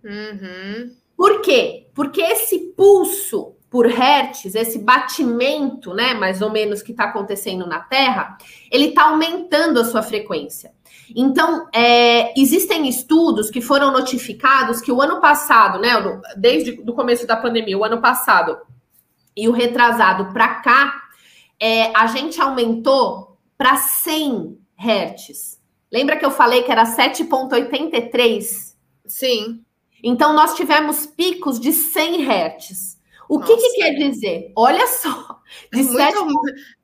Uhum. 0.08 0.96
Por 1.14 1.42
quê? 1.42 1.88
Porque 1.94 2.22
esse 2.22 2.72
pulso 2.76 3.54
por 3.70 3.86
hertz, 3.86 4.54
esse 4.54 4.78
batimento, 4.78 5.92
né, 5.92 6.14
mais 6.14 6.40
ou 6.40 6.50
menos 6.50 6.80
que 6.80 6.92
está 6.92 7.04
acontecendo 7.04 7.66
na 7.66 7.80
Terra, 7.80 8.38
ele 8.70 8.86
está 8.86 9.10
aumentando 9.10 9.78
a 9.78 9.84
sua 9.84 10.02
frequência. 10.02 10.72
Então, 11.14 11.68
é, 11.74 12.32
existem 12.40 12.88
estudos 12.88 13.50
que 13.50 13.60
foram 13.60 13.92
notificados 13.92 14.80
que 14.80 14.90
o 14.90 15.02
ano 15.02 15.20
passado, 15.20 15.78
né, 15.78 15.90
desde 16.36 16.80
o 16.80 16.94
começo 16.94 17.26
da 17.26 17.36
pandemia, 17.36 17.76
o 17.76 17.84
ano 17.84 18.00
passado 18.00 18.56
e 19.36 19.46
o 19.48 19.52
retrasado 19.52 20.32
para 20.32 20.60
cá, 20.60 21.02
é, 21.60 21.94
a 21.94 22.06
gente 22.06 22.40
aumentou 22.40 23.36
para 23.56 23.76
100 23.76 24.58
hertz. 24.76 25.60
Lembra 25.92 26.16
que 26.16 26.24
eu 26.24 26.30
falei 26.30 26.62
que 26.62 26.72
era 26.72 26.84
7,83? 26.84 28.74
Sim. 29.06 29.62
Então, 30.02 30.32
nós 30.32 30.54
tivemos 30.54 31.06
picos 31.06 31.58
de 31.60 31.72
100 31.72 32.22
hertz. 32.22 32.98
O 33.28 33.40
que, 33.40 33.56
que, 33.56 33.70
quer 33.76 33.94
dizer? 33.94 34.52
Olha 34.56 34.86
só, 34.86 35.40
de 35.72 35.80
é 35.80 35.84
7... 35.84 36.18
Muito... 36.18 36.78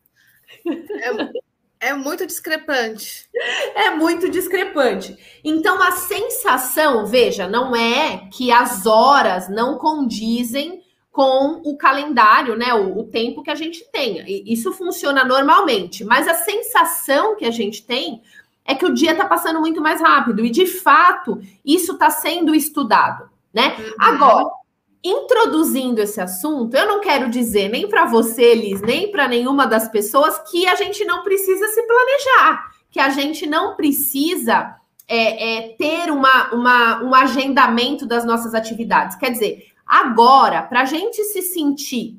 É 1.01 1.45
é 1.85 1.93
muito 1.93 2.27
discrepante. 2.27 3.29
É 3.75 3.91
muito 3.91 4.31
discrepante. 4.31 5.19
Então, 5.45 5.83
a 5.83 5.91
sensação, 5.91 7.05
veja, 7.05 7.47
não 7.47 7.77
é 7.77 8.27
que 8.33 8.51
as 8.51 8.87
horas 8.87 9.51
não 9.51 9.77
condizem 9.77 10.83
com 11.13 11.61
o 11.63 11.77
calendário, 11.77 12.57
né? 12.57 12.73
O, 12.73 13.01
o 13.01 13.05
tempo 13.05 13.43
que 13.43 13.51
a 13.51 13.55
gente 13.55 13.85
tem. 13.93 14.25
Isso 14.51 14.73
funciona 14.73 15.25
normalmente, 15.25 16.03
mas 16.05 16.27
a 16.27 16.35
sensação 16.35 17.37
que 17.37 17.45
a 17.45 17.51
gente 17.51 17.85
tem 17.85 18.23
é 18.65 18.75
que 18.75 18.87
o 18.87 18.95
dia 18.95 19.13
está 19.13 19.27
passando 19.27 19.61
muito 19.61 19.81
mais 19.81 20.01
rápido. 20.01 20.45
E, 20.45 20.51
de 20.51 20.67
fato, 20.67 21.41
isso 21.65 21.93
está 21.93 22.11
sendo 22.11 22.55
estudado, 22.55 23.29
né? 23.53 23.77
Uhum. 23.79 23.95
Agora, 23.99 24.51
introduzindo 25.03 26.01
esse 26.01 26.21
assunto, 26.21 26.75
eu 26.75 26.87
não 26.87 27.01
quero 27.01 27.29
dizer 27.29 27.69
nem 27.69 27.87
para 27.87 28.07
você, 28.07 28.55
Liz, 28.55 28.81
nem 28.81 29.11
para 29.11 29.29
nenhuma 29.29 29.67
das 29.67 29.87
pessoas 29.89 30.39
que 30.51 30.67
a 30.67 30.75
gente 30.75 31.05
não 31.05 31.23
precisa 31.23 31.69
se 31.69 31.83
planejar, 31.87 32.71
que 32.91 32.99
a 32.99 33.11
gente 33.11 33.47
não 33.47 33.77
precisa 33.77 34.77
é, 35.07 35.57
é, 35.57 35.69
ter 35.77 36.11
uma, 36.11 36.55
uma, 36.55 37.03
um 37.03 37.15
agendamento 37.15 38.07
das 38.07 38.25
nossas 38.25 38.55
atividades. 38.55 39.17
Quer 39.17 39.31
dizer, 39.31 39.67
agora, 39.87 40.63
para 40.63 40.81
a 40.81 40.87
gente 40.87 41.23
se 41.25 41.43
sentir 41.43 42.19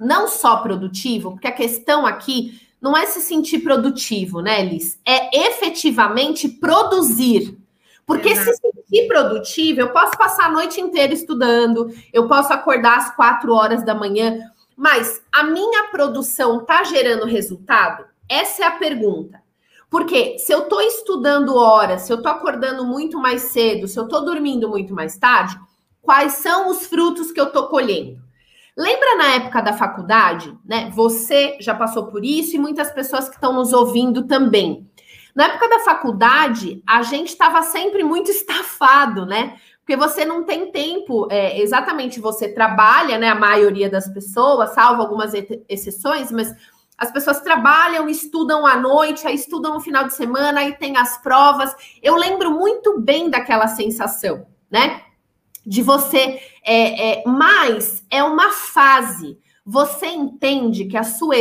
não 0.00 0.26
só 0.26 0.56
produtivo, 0.56 1.32
porque 1.32 1.46
a 1.46 1.52
questão 1.52 2.06
aqui 2.06 2.60
não 2.84 2.94
é 2.94 3.06
se 3.06 3.22
sentir 3.22 3.60
produtivo, 3.60 4.42
né, 4.42 4.62
Liz? 4.62 5.00
É 5.06 5.46
efetivamente 5.48 6.46
produzir. 6.46 7.56
Porque 8.04 8.28
Exato. 8.28 8.50
se 8.50 8.60
sentir 8.60 9.08
produtivo, 9.08 9.80
eu 9.80 9.90
posso 9.90 10.12
passar 10.18 10.44
a 10.44 10.52
noite 10.52 10.82
inteira 10.82 11.14
estudando, 11.14 11.90
eu 12.12 12.28
posso 12.28 12.52
acordar 12.52 12.98
às 12.98 13.16
quatro 13.16 13.54
horas 13.54 13.82
da 13.82 13.94
manhã, 13.94 14.38
mas 14.76 15.22
a 15.32 15.44
minha 15.44 15.84
produção 15.84 16.60
está 16.60 16.84
gerando 16.84 17.24
resultado? 17.24 18.04
Essa 18.28 18.64
é 18.64 18.66
a 18.66 18.72
pergunta. 18.72 19.42
Porque 19.88 20.38
se 20.38 20.52
eu 20.52 20.64
estou 20.64 20.82
estudando 20.82 21.56
horas, 21.56 22.02
se 22.02 22.12
eu 22.12 22.18
estou 22.18 22.32
acordando 22.32 22.84
muito 22.84 23.18
mais 23.18 23.44
cedo, 23.44 23.88
se 23.88 23.98
eu 23.98 24.04
estou 24.04 24.22
dormindo 24.22 24.68
muito 24.68 24.92
mais 24.92 25.16
tarde, 25.16 25.58
quais 26.02 26.34
são 26.34 26.68
os 26.68 26.84
frutos 26.84 27.32
que 27.32 27.40
eu 27.40 27.46
estou 27.46 27.68
colhendo? 27.68 28.22
Lembra 28.76 29.16
na 29.16 29.34
época 29.34 29.62
da 29.62 29.72
faculdade, 29.72 30.56
né? 30.64 30.90
Você 30.94 31.56
já 31.60 31.74
passou 31.74 32.06
por 32.06 32.24
isso 32.24 32.56
e 32.56 32.58
muitas 32.58 32.90
pessoas 32.90 33.28
que 33.28 33.36
estão 33.36 33.52
nos 33.52 33.72
ouvindo 33.72 34.26
também. 34.26 34.88
Na 35.34 35.44
época 35.46 35.68
da 35.68 35.80
faculdade, 35.80 36.82
a 36.86 37.02
gente 37.02 37.28
estava 37.28 37.62
sempre 37.62 38.02
muito 38.02 38.30
estafado, 38.32 39.24
né? 39.24 39.56
Porque 39.78 39.96
você 39.96 40.24
não 40.24 40.44
tem 40.44 40.72
tempo, 40.72 41.28
é, 41.30 41.60
exatamente, 41.60 42.18
você 42.18 42.48
trabalha, 42.48 43.18
né? 43.18 43.28
A 43.28 43.34
maioria 43.34 43.88
das 43.88 44.08
pessoas, 44.08 44.74
salvo 44.74 45.02
algumas 45.02 45.32
exceções, 45.68 46.32
mas 46.32 46.52
as 46.96 47.12
pessoas 47.12 47.40
trabalham, 47.40 48.08
estudam 48.08 48.66
à 48.66 48.76
noite, 48.76 49.26
aí 49.26 49.34
estudam 49.34 49.74
no 49.74 49.80
final 49.80 50.04
de 50.04 50.14
semana, 50.14 50.60
aí 50.60 50.76
tem 50.76 50.96
as 50.96 51.18
provas. 51.18 51.74
Eu 52.02 52.16
lembro 52.16 52.50
muito 52.50 53.00
bem 53.00 53.28
daquela 53.28 53.68
sensação, 53.68 54.46
né? 54.70 55.02
De 55.66 55.82
você. 55.82 56.40
É, 56.62 57.12
é, 57.12 57.24
mas 57.26 58.04
é 58.10 58.22
uma 58.22 58.50
fase. 58.52 59.38
Você 59.64 60.06
entende 60.06 60.84
que 60.84 60.96
a 60.96 61.02
sua 61.02 61.36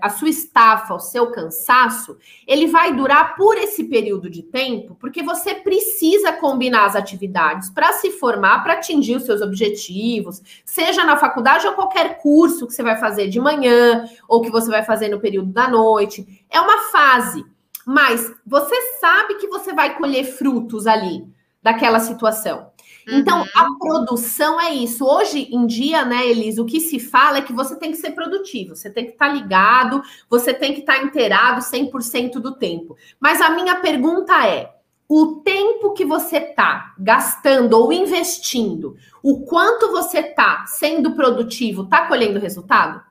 a 0.00 0.10
sua 0.10 0.28
estafa, 0.28 0.94
o 0.94 1.00
seu 1.00 1.30
cansaço, 1.30 2.16
ele 2.46 2.68
vai 2.68 2.94
durar 2.94 3.34
por 3.34 3.56
esse 3.58 3.84
período 3.84 4.30
de 4.30 4.42
tempo, 4.42 4.94
porque 4.94 5.22
você 5.22 5.54
precisa 5.54 6.32
combinar 6.32 6.86
as 6.86 6.94
atividades 6.94 7.68
para 7.68 7.92
se 7.94 8.12
formar, 8.12 8.62
para 8.62 8.74
atingir 8.74 9.16
os 9.16 9.24
seus 9.24 9.40
objetivos, 9.40 10.40
seja 10.64 11.04
na 11.04 11.16
faculdade 11.16 11.66
ou 11.66 11.72
qualquer 11.72 12.18
curso 12.18 12.66
que 12.66 12.72
você 12.72 12.82
vai 12.82 12.96
fazer 12.96 13.28
de 13.28 13.40
manhã 13.40 14.04
ou 14.28 14.40
que 14.40 14.50
você 14.50 14.70
vai 14.70 14.84
fazer 14.84 15.08
no 15.08 15.20
período 15.20 15.52
da 15.52 15.68
noite. 15.68 16.44
É 16.48 16.60
uma 16.60 16.84
fase, 16.90 17.44
mas 17.84 18.32
você 18.46 18.76
sabe 19.00 19.34
que 19.34 19.48
você 19.48 19.72
vai 19.72 19.96
colher 19.96 20.24
frutos 20.24 20.86
ali 20.86 21.26
daquela 21.60 21.98
situação. 21.98 22.70
Então, 23.06 23.40
uhum. 23.40 23.48
a 23.54 23.78
produção 23.78 24.60
é 24.60 24.72
isso. 24.74 25.04
Hoje 25.04 25.48
em 25.52 25.66
dia, 25.66 26.04
né, 26.04 26.26
Elis, 26.26 26.58
o 26.58 26.64
que 26.64 26.80
se 26.80 27.00
fala 27.00 27.38
é 27.38 27.42
que 27.42 27.52
você 27.52 27.76
tem 27.76 27.90
que 27.90 27.96
ser 27.96 28.12
produtivo, 28.12 28.76
você 28.76 28.90
tem 28.90 29.06
que 29.06 29.12
estar 29.12 29.28
tá 29.28 29.32
ligado, 29.32 30.02
você 30.28 30.54
tem 30.54 30.72
que 30.74 30.80
estar 30.80 30.98
tá 30.98 31.02
inteirado 31.02 31.60
100% 31.60 32.34
do 32.34 32.54
tempo. 32.54 32.96
Mas 33.18 33.40
a 33.40 33.50
minha 33.50 33.76
pergunta 33.76 34.46
é: 34.46 34.74
o 35.08 35.42
tempo 35.44 35.92
que 35.92 36.04
você 36.04 36.38
está 36.38 36.94
gastando 36.98 37.74
ou 37.74 37.92
investindo, 37.92 38.96
o 39.22 39.44
quanto 39.44 39.90
você 39.90 40.20
está 40.20 40.64
sendo 40.66 41.14
produtivo, 41.14 41.82
está 41.82 42.06
colhendo 42.06 42.38
resultado? 42.38 43.02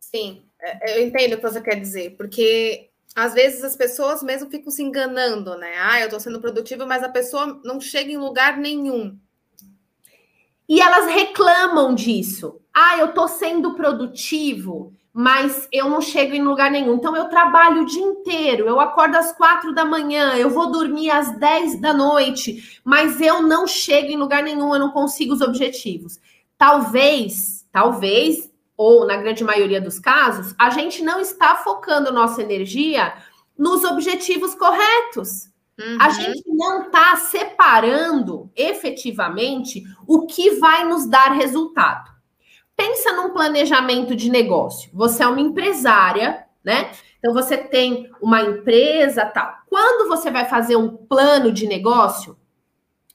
Sim, 0.00 0.42
é, 0.60 0.98
eu 0.98 1.06
entendo 1.06 1.34
o 1.34 1.36
que 1.36 1.42
você 1.42 1.60
quer 1.60 1.78
dizer, 1.78 2.16
porque 2.16 2.91
às 3.14 3.34
vezes 3.34 3.62
as 3.62 3.76
pessoas 3.76 4.22
mesmo 4.22 4.50
ficam 4.50 4.70
se 4.70 4.82
enganando, 4.82 5.56
né? 5.56 5.74
Ah, 5.78 6.00
eu 6.00 6.06
estou 6.06 6.20
sendo 6.20 6.40
produtiva, 6.40 6.86
mas 6.86 7.02
a 7.02 7.08
pessoa 7.08 7.60
não 7.64 7.80
chega 7.80 8.10
em 8.10 8.16
lugar 8.16 8.56
nenhum. 8.56 9.18
E 10.68 10.80
elas 10.80 11.06
reclamam 11.06 11.94
disso. 11.94 12.60
Ah, 12.72 12.96
eu 12.98 13.06
estou 13.06 13.28
sendo 13.28 13.74
produtivo, 13.74 14.92
mas 15.12 15.68
eu 15.70 15.90
não 15.90 16.00
chego 16.00 16.34
em 16.34 16.42
lugar 16.42 16.70
nenhum. 16.70 16.94
Então 16.94 17.14
eu 17.14 17.28
trabalho 17.28 17.82
o 17.82 17.86
dia 17.86 18.02
inteiro, 18.02 18.66
eu 18.66 18.80
acordo 18.80 19.16
às 19.16 19.32
quatro 19.32 19.74
da 19.74 19.84
manhã, 19.84 20.34
eu 20.36 20.48
vou 20.48 20.70
dormir 20.72 21.10
às 21.10 21.38
dez 21.38 21.78
da 21.78 21.92
noite, 21.92 22.80
mas 22.82 23.20
eu 23.20 23.42
não 23.42 23.66
chego 23.66 24.08
em 24.08 24.16
lugar 24.16 24.42
nenhum, 24.42 24.72
eu 24.72 24.80
não 24.80 24.90
consigo 24.90 25.34
os 25.34 25.42
objetivos. 25.42 26.18
Talvez, 26.56 27.66
talvez 27.70 28.51
ou 28.82 29.06
na 29.06 29.16
grande 29.16 29.44
maioria 29.44 29.80
dos 29.80 29.98
casos, 29.98 30.54
a 30.58 30.70
gente 30.70 31.02
não 31.02 31.20
está 31.20 31.56
focando 31.56 32.12
nossa 32.12 32.42
energia 32.42 33.14
nos 33.56 33.84
objetivos 33.84 34.54
corretos. 34.54 35.50
Uhum. 35.78 35.98
A 36.00 36.10
gente 36.10 36.42
não 36.48 36.86
está 36.86 37.16
separando 37.16 38.50
efetivamente 38.56 39.82
o 40.06 40.26
que 40.26 40.56
vai 40.56 40.84
nos 40.84 41.06
dar 41.06 41.32
resultado. 41.32 42.10
Pensa 42.76 43.12
num 43.12 43.30
planejamento 43.30 44.16
de 44.16 44.30
negócio. 44.30 44.90
Você 44.92 45.22
é 45.22 45.26
uma 45.26 45.40
empresária, 45.40 46.44
né? 46.64 46.90
Então 47.18 47.32
você 47.32 47.56
tem 47.56 48.10
uma 48.20 48.42
empresa, 48.42 49.24
tal. 49.26 49.54
Quando 49.68 50.08
você 50.08 50.30
vai 50.30 50.46
fazer 50.46 50.74
um 50.74 50.96
plano 50.96 51.52
de 51.52 51.66
negócio, 51.66 52.36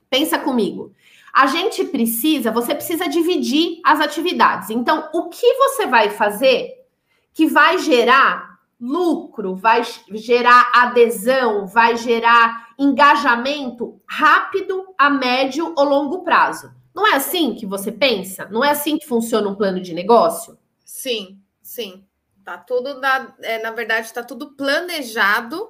pensa 0.09 0.39
comigo. 0.39 0.93
A 1.37 1.45
gente 1.45 1.85
precisa, 1.85 2.49
você 2.49 2.73
precisa 2.73 3.07
dividir 3.07 3.79
as 3.85 3.99
atividades. 3.99 4.71
Então, 4.71 5.07
o 5.13 5.29
que 5.29 5.53
você 5.53 5.85
vai 5.85 6.09
fazer 6.09 6.83
que 7.31 7.45
vai 7.45 7.77
gerar 7.77 8.57
lucro, 8.81 9.55
vai 9.55 9.83
gerar 10.15 10.71
adesão, 10.73 11.67
vai 11.67 11.95
gerar 11.95 12.69
engajamento 12.75 14.01
rápido, 14.09 14.95
a 14.97 15.11
médio 15.11 15.75
ou 15.77 15.83
longo 15.83 16.23
prazo? 16.23 16.73
Não 16.91 17.05
é 17.05 17.13
assim 17.13 17.53
que 17.53 17.67
você 17.67 17.91
pensa? 17.91 18.47
Não 18.49 18.63
é 18.63 18.71
assim 18.71 18.97
que 18.97 19.05
funciona 19.05 19.47
um 19.47 19.53
plano 19.53 19.79
de 19.79 19.93
negócio? 19.93 20.57
Sim, 20.83 21.39
sim. 21.61 22.03
Tá 22.43 22.57
tudo, 22.57 22.99
na, 22.99 23.35
é, 23.43 23.61
na 23.61 23.69
verdade, 23.69 24.07
está 24.07 24.23
tudo 24.23 24.55
planejado 24.55 25.69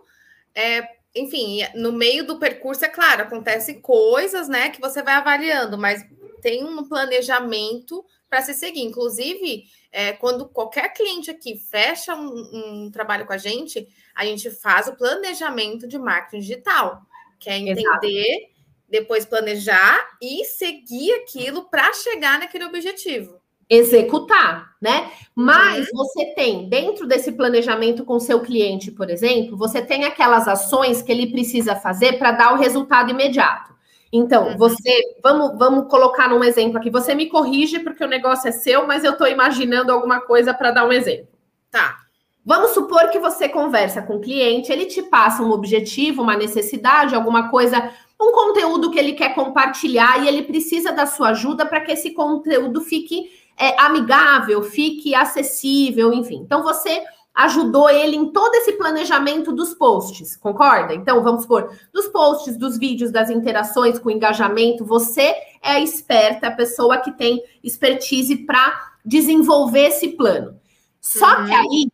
é, 0.56 0.97
enfim, 1.20 1.60
no 1.76 1.92
meio 1.92 2.26
do 2.26 2.40
percurso, 2.40 2.86
é 2.86 2.90
claro, 2.90 3.24
acontecem 3.24 3.82
coisas, 3.82 4.48
né, 4.48 4.70
que 4.70 4.82
você 4.82 5.02
vai 5.02 5.16
avaliando, 5.16 5.78
mas 5.78 6.06
tem 6.42 6.64
um 6.64 6.88
planejamento 6.88 8.06
para 8.30 8.42
se 8.42 8.54
seguir. 8.54 8.82
Inclusive, 8.82 9.66
é, 9.92 10.14
quando 10.14 10.48
qualquer 10.48 10.94
cliente 10.94 11.32
aqui 11.32 11.58
fecha 11.58 12.16
um, 12.16 12.86
um, 12.86 12.92
trabalho 12.92 13.26
com 13.26 13.34
a 13.34 13.38
gente, 13.38 13.88
a 14.16 14.26
gente 14.26 14.50
faz 14.52 14.88
o 14.88 14.96
planejamento 14.96 15.88
de 15.88 15.98
marketing 15.98 16.40
digital, 16.40 17.02
que 17.40 17.50
é 17.50 17.58
entender, 17.58 17.82
Exato. 17.82 18.54
depois 18.88 19.26
planejar 19.26 20.00
e 20.22 20.46
seguir 20.46 21.14
aquilo 21.14 21.70
para 21.70 21.92
chegar 21.94 22.40
naquele 22.40 22.66
objetivo 22.66 23.42
executar, 23.70 24.72
né? 24.82 25.12
Mas 25.36 25.88
uhum. 25.90 25.98
você 25.98 26.26
tem, 26.34 26.70
dentro 26.70 27.06
desse 27.06 27.32
planejamento 27.32 28.06
com 28.06 28.20
seu 28.20 28.40
cliente, 28.40 28.92
por 28.92 29.10
exemplo, 29.10 29.58
você 29.58 29.82
tem 29.82 30.06
aquelas 30.06 30.48
ações 30.48 31.02
que 31.02 31.12
ele 31.12 31.28
precisa 31.28 31.76
fazer 31.76 32.18
para 32.18 32.32
dar 32.32 32.54
o 32.54 32.58
resultado 32.58 33.12
imediato. 33.12 33.76
Então, 34.12 34.48
uhum. 34.48 34.58
você, 34.58 35.02
vamos, 35.22 35.58
vamos 35.58 35.90
colocar 35.90 36.30
num 36.30 36.44
exemplo 36.44 36.78
aqui. 36.78 36.90
Você 36.90 37.14
me 37.14 37.28
corrige 37.28 37.80
porque 37.80 38.04
o 38.04 38.08
negócio 38.08 38.48
é 38.48 38.52
seu, 38.52 38.88
mas 38.88 39.04
eu 39.04 39.12
estou 39.12 39.28
imaginando 39.28 39.92
alguma 39.92 40.22
coisa 40.22 40.54
para 40.54 40.72
dar 40.72 40.86
um 40.86 40.94
exemplo. 40.94 41.28
Tá. 41.70 41.98
Vamos 42.46 42.72
supor 42.72 43.10
que 43.10 43.20
você 43.20 43.50
conversa 43.50 44.02
com 44.02 44.16
o 44.16 44.22
cliente, 44.22 44.72
ele 44.72 44.86
te 44.86 45.04
passa 45.04 45.44
um 45.44 45.52
objetivo, 45.52 46.22
uma 46.22 46.38
necessidade, 46.38 47.14
alguma 47.14 47.50
coisa, 47.50 47.92
um 48.20 48.32
conteúdo 48.32 48.90
que 48.90 48.98
ele 48.98 49.12
quer 49.12 49.36
compartilhar 49.36 50.24
e 50.24 50.30
ele 50.30 50.44
precisa 50.44 50.94
da 50.94 51.06
sua 51.06 51.32
ajuda 51.32 51.66
para 51.66 51.82
que 51.82 51.92
esse 51.92 52.12
conteúdo 52.12 52.80
fique 52.80 53.30
é, 53.58 53.80
amigável, 53.82 54.62
fique 54.62 55.16
acessível, 55.16 56.14
enfim. 56.14 56.42
Então 56.44 56.64
você 56.64 57.04
ajudou 57.38 57.88
ele 57.88 58.16
em 58.16 58.32
todo 58.32 58.56
esse 58.56 58.74
planejamento 58.74 59.54
dos 59.54 59.76
posts, 59.76 60.36
concorda? 60.36 60.96
Então, 60.96 61.24
vamos 61.24 61.44
supor, 61.44 61.72
dos 61.94 62.08
posts, 62.08 62.58
dos 62.58 62.80
vídeos, 62.80 63.12
das 63.12 63.30
interações 63.30 64.00
com 64.00 64.10
engajamento, 64.10 64.84
você 64.84 65.36
é 65.62 65.74
a 65.74 65.80
esperta, 65.80 66.48
a 66.48 66.52
pessoa 66.52 66.98
que 66.98 67.12
tem 67.12 67.44
expertise 67.64 68.38
para 68.38 68.92
desenvolver 69.06 69.90
esse 69.90 70.10
plano. 70.10 70.60
Só 71.00 71.42
uhum. 71.42 71.46
que 71.46 71.54
aí, 71.54 71.88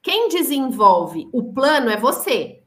quem 0.00 0.30
desenvolve 0.30 1.28
o 1.32 1.52
plano 1.52 1.90
é 1.90 1.96
você. 1.98 2.57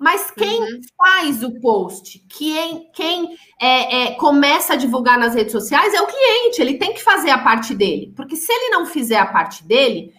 Mas 0.00 0.30
quem 0.30 0.62
uhum. 0.62 0.80
faz 0.96 1.42
o 1.42 1.60
post, 1.60 2.20
quem, 2.20 2.90
quem 2.90 3.36
é, 3.60 4.04
é, 4.04 4.14
começa 4.14 4.72
a 4.72 4.76
divulgar 4.76 5.18
nas 5.18 5.34
redes 5.34 5.52
sociais 5.52 5.92
é 5.92 6.00
o 6.00 6.06
cliente, 6.06 6.62
ele 6.62 6.78
tem 6.78 6.94
que 6.94 7.02
fazer 7.02 7.28
a 7.28 7.36
parte 7.36 7.74
dele. 7.74 8.10
Porque 8.16 8.34
se 8.34 8.50
ele 8.50 8.70
não 8.70 8.86
fizer 8.86 9.18
a 9.18 9.26
parte 9.26 9.62
dele, 9.62 10.14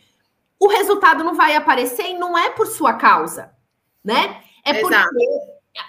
o 0.60 0.68
resultado 0.68 1.24
não 1.24 1.34
vai 1.34 1.56
aparecer 1.56 2.12
e 2.12 2.14
não 2.14 2.38
é 2.38 2.52
por 2.52 2.68
sua 2.68 2.94
causa, 2.94 3.52
né? 4.04 4.44
É 4.64 4.80
Exato. 4.80 5.10
porque 5.10 5.26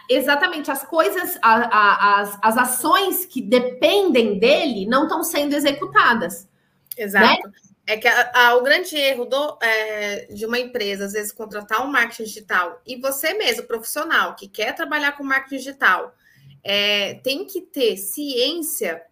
exatamente 0.08 0.70
as 0.70 0.82
coisas, 0.84 1.38
a, 1.42 1.54
a, 1.54 2.20
as, 2.20 2.38
as 2.40 2.56
ações 2.56 3.26
que 3.26 3.42
dependem 3.42 4.38
dele 4.38 4.86
não 4.86 5.02
estão 5.02 5.22
sendo 5.22 5.52
executadas. 5.54 6.48
Exato. 6.96 7.26
Né? 7.26 7.52
É 7.86 7.96
que 7.96 8.06
a, 8.06 8.30
a, 8.34 8.56
o 8.56 8.62
grande 8.62 8.96
erro 8.96 9.24
do, 9.24 9.58
é, 9.60 10.26
de 10.26 10.46
uma 10.46 10.58
empresa, 10.58 11.06
às 11.06 11.12
vezes, 11.12 11.32
contratar 11.32 11.84
um 11.84 11.90
marketing 11.90 12.24
digital 12.24 12.80
e 12.86 12.96
você 12.96 13.34
mesmo, 13.34 13.64
profissional, 13.64 14.36
que 14.36 14.46
quer 14.48 14.74
trabalhar 14.74 15.12
com 15.12 15.24
marketing 15.24 15.56
digital, 15.56 16.14
é, 16.62 17.14
tem 17.14 17.44
que 17.44 17.60
ter 17.60 17.96
ciência 17.96 19.02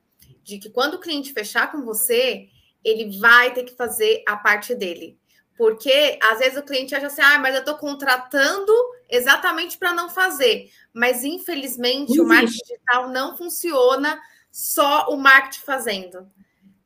de 0.44 0.58
que 0.58 0.70
quando 0.70 0.94
o 0.94 1.00
cliente 1.00 1.32
fechar 1.32 1.70
com 1.70 1.82
você, 1.82 2.48
ele 2.84 3.18
vai 3.18 3.52
ter 3.52 3.64
que 3.64 3.74
fazer 3.74 4.22
a 4.26 4.36
parte 4.36 4.74
dele. 4.74 5.18
Porque 5.56 6.18
às 6.22 6.38
vezes 6.38 6.58
o 6.58 6.62
cliente 6.62 6.94
acha 6.94 7.08
assim, 7.08 7.20
ah, 7.20 7.38
mas 7.38 7.54
eu 7.54 7.60
estou 7.60 7.76
contratando 7.76 8.72
exatamente 9.08 9.76
para 9.76 9.92
não 9.92 10.08
fazer. 10.08 10.70
Mas 10.92 11.22
infelizmente 11.22 12.18
o 12.18 12.26
marketing 12.26 12.62
digital 12.62 13.08
não 13.10 13.36
funciona 13.36 14.18
só 14.50 15.08
o 15.10 15.16
marketing 15.16 15.64
fazendo. 15.64 16.30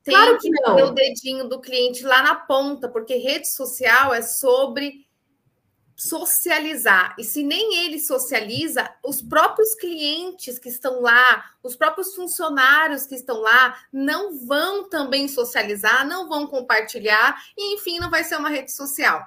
Tem 0.04 0.14
claro 0.14 0.38
que, 0.38 0.50
que 0.50 0.62
ter 0.62 0.84
o 0.84 0.90
dedinho 0.90 1.49
do 1.49 1.61
cliente 1.61 2.04
lá 2.04 2.23
na 2.23 2.34
ponta, 2.34 2.88
porque 2.88 3.16
rede 3.16 3.49
social 3.49 4.12
é 4.12 4.20
sobre 4.20 5.04
socializar. 5.96 7.14
E 7.18 7.25
se 7.25 7.42
nem 7.42 7.84
ele 7.84 7.99
socializa, 7.99 8.88
os 9.02 9.23
próprios 9.23 9.75
clientes 9.76 10.58
que 10.58 10.68
estão 10.68 11.00
lá, 11.00 11.44
os 11.62 11.75
próprios 11.75 12.14
funcionários 12.14 13.06
que 13.06 13.14
estão 13.14 13.40
lá, 13.40 13.78
não 13.92 14.37
vão 14.46 14.88
também 14.88 15.26
socializar, 15.26 16.06
não 16.06 16.28
vão 16.28 16.46
compartilhar, 16.46 17.42
e 17.56 17.75
enfim, 17.75 17.99
não 17.99 18.11
vai 18.11 18.25
ser 18.25 18.37
uma 18.37 18.50
rede 18.50 18.73
social. 18.73 19.25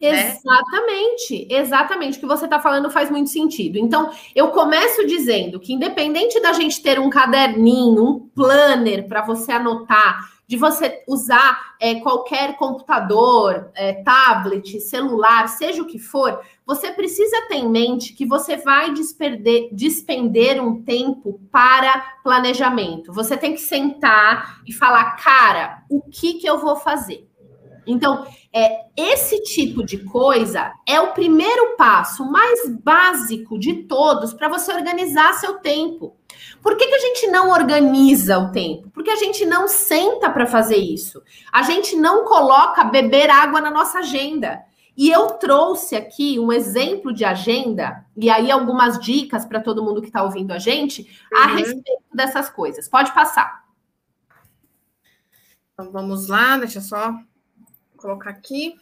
Né? 0.00 0.30
Exatamente, 0.30 1.46
exatamente. 1.50 2.16
O 2.16 2.20
que 2.20 2.26
você 2.26 2.46
está 2.46 2.58
falando 2.58 2.90
faz 2.90 3.10
muito 3.10 3.28
sentido. 3.28 3.78
Então, 3.78 4.10
eu 4.34 4.48
começo 4.48 5.06
dizendo 5.06 5.60
que, 5.60 5.74
independente 5.74 6.40
da 6.40 6.54
gente 6.54 6.82
ter 6.82 6.98
um 6.98 7.10
caderninho, 7.10 8.02
um 8.02 8.18
planner 8.34 9.06
para 9.06 9.20
você 9.20 9.52
anotar, 9.52 10.30
de 10.50 10.56
você 10.56 11.04
usar 11.06 11.76
é, 11.78 12.00
qualquer 12.00 12.56
computador, 12.56 13.70
é, 13.72 14.02
tablet, 14.02 14.80
celular, 14.80 15.46
seja 15.46 15.80
o 15.80 15.86
que 15.86 15.96
for, 15.96 16.40
você 16.66 16.90
precisa 16.90 17.46
ter 17.46 17.54
em 17.54 17.68
mente 17.68 18.14
que 18.14 18.26
você 18.26 18.56
vai 18.56 18.92
despender, 18.92 19.68
despender 19.70 20.60
um 20.60 20.82
tempo 20.82 21.40
para 21.52 22.00
planejamento. 22.24 23.12
Você 23.12 23.36
tem 23.36 23.52
que 23.52 23.60
sentar 23.60 24.60
e 24.66 24.72
falar, 24.72 25.16
cara, 25.22 25.84
o 25.88 26.02
que, 26.02 26.34
que 26.34 26.48
eu 26.48 26.58
vou 26.58 26.74
fazer? 26.74 27.29
Então, 27.86 28.26
é, 28.52 28.86
esse 28.96 29.42
tipo 29.42 29.84
de 29.84 29.98
coisa 29.98 30.72
é 30.86 31.00
o 31.00 31.12
primeiro 31.12 31.76
passo 31.76 32.30
mais 32.30 32.68
básico 32.82 33.58
de 33.58 33.84
todos 33.84 34.32
para 34.32 34.48
você 34.48 34.72
organizar 34.72 35.34
seu 35.34 35.58
tempo. 35.58 36.16
Por 36.62 36.76
que, 36.76 36.86
que 36.86 36.94
a 36.94 36.98
gente 36.98 37.26
não 37.28 37.50
organiza 37.50 38.38
o 38.38 38.52
tempo? 38.52 38.90
Porque 38.90 39.10
a 39.10 39.16
gente 39.16 39.44
não 39.46 39.66
senta 39.66 40.30
para 40.30 40.46
fazer 40.46 40.76
isso. 40.76 41.22
A 41.52 41.62
gente 41.62 41.96
não 41.96 42.24
coloca 42.24 42.84
beber 42.84 43.30
água 43.30 43.60
na 43.60 43.70
nossa 43.70 43.98
agenda. 43.98 44.62
E 44.96 45.10
eu 45.10 45.30
trouxe 45.30 45.96
aqui 45.96 46.38
um 46.38 46.52
exemplo 46.52 47.12
de 47.12 47.24
agenda, 47.24 48.04
e 48.14 48.28
aí 48.28 48.50
algumas 48.50 48.98
dicas 48.98 49.46
para 49.46 49.60
todo 49.60 49.82
mundo 49.82 50.02
que 50.02 50.08
está 50.08 50.22
ouvindo 50.22 50.52
a 50.52 50.58
gente 50.58 51.08
a 51.32 51.46
uhum. 51.46 51.56
respeito 51.56 52.04
dessas 52.12 52.50
coisas. 52.50 52.88
Pode 52.88 53.12
passar. 53.14 53.64
Então 55.72 55.90
vamos 55.90 56.28
lá, 56.28 56.58
deixa 56.58 56.82
só 56.82 57.14
colocar 58.00 58.30
aqui. 58.30 58.74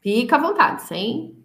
Fica 0.00 0.36
à 0.36 0.38
vontade, 0.38 0.82
sem. 0.82 1.36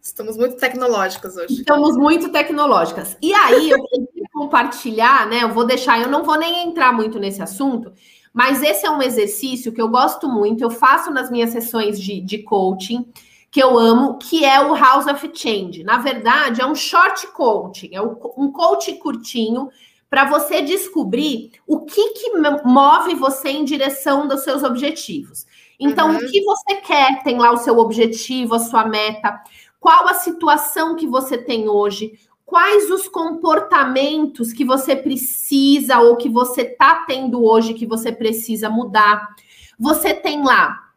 Estamos 0.00 0.36
muito 0.36 0.56
tecnológicas 0.56 1.36
hoje. 1.36 1.54
Estamos 1.54 1.96
muito 1.96 2.30
tecnológicas. 2.30 3.16
E 3.20 3.32
aí, 3.34 3.70
eu 3.70 3.84
queria 3.84 4.26
compartilhar, 4.32 5.26
né? 5.26 5.42
Eu 5.42 5.50
vou 5.50 5.64
deixar, 5.64 6.00
eu 6.00 6.08
não 6.08 6.24
vou 6.24 6.38
nem 6.38 6.68
entrar 6.68 6.92
muito 6.92 7.18
nesse 7.18 7.42
assunto, 7.42 7.92
mas 8.32 8.62
esse 8.62 8.86
é 8.86 8.90
um 8.90 9.02
exercício 9.02 9.72
que 9.72 9.80
eu 9.80 9.88
gosto 9.88 10.28
muito, 10.28 10.62
eu 10.62 10.70
faço 10.70 11.10
nas 11.10 11.30
minhas 11.30 11.50
sessões 11.50 12.00
de, 12.00 12.20
de 12.20 12.38
coaching, 12.38 13.12
que 13.50 13.62
eu 13.62 13.78
amo, 13.78 14.16
que 14.16 14.44
é 14.44 14.60
o 14.64 14.74
House 14.74 15.06
of 15.06 15.30
Change. 15.34 15.84
Na 15.84 15.98
verdade, 15.98 16.62
é 16.62 16.66
um 16.66 16.74
short 16.74 17.26
coaching, 17.28 17.90
é 17.92 18.00
um 18.00 18.50
coaching 18.50 18.96
curtinho 18.96 19.68
para 20.12 20.26
você 20.26 20.60
descobrir 20.60 21.52
o 21.66 21.86
que, 21.86 22.10
que 22.10 22.32
move 22.66 23.14
você 23.14 23.48
em 23.48 23.64
direção 23.64 24.28
dos 24.28 24.44
seus 24.44 24.62
objetivos. 24.62 25.46
Então, 25.80 26.10
uhum. 26.10 26.16
o 26.16 26.30
que 26.30 26.44
você 26.44 26.74
quer, 26.82 27.22
tem 27.22 27.38
lá 27.38 27.50
o 27.50 27.56
seu 27.56 27.78
objetivo, 27.78 28.54
a 28.54 28.58
sua 28.58 28.84
meta, 28.84 29.40
qual 29.80 30.06
a 30.06 30.12
situação 30.12 30.96
que 30.96 31.06
você 31.06 31.38
tem 31.38 31.66
hoje, 31.66 32.12
quais 32.44 32.90
os 32.90 33.08
comportamentos 33.08 34.52
que 34.52 34.66
você 34.66 34.94
precisa 34.94 36.00
ou 36.00 36.18
que 36.18 36.28
você 36.28 36.60
está 36.60 37.06
tendo 37.06 37.42
hoje 37.42 37.72
que 37.72 37.86
você 37.86 38.12
precisa 38.12 38.68
mudar. 38.68 39.34
Você 39.78 40.12
tem 40.12 40.44
lá 40.44 40.91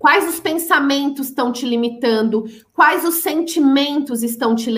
Quais 0.00 0.26
os 0.26 0.40
pensamentos 0.40 1.26
estão 1.26 1.52
te 1.52 1.66
limitando? 1.66 2.46
Quais 2.72 3.04
os 3.04 3.16
sentimentos 3.16 4.22
estão 4.22 4.54
te, 4.54 4.72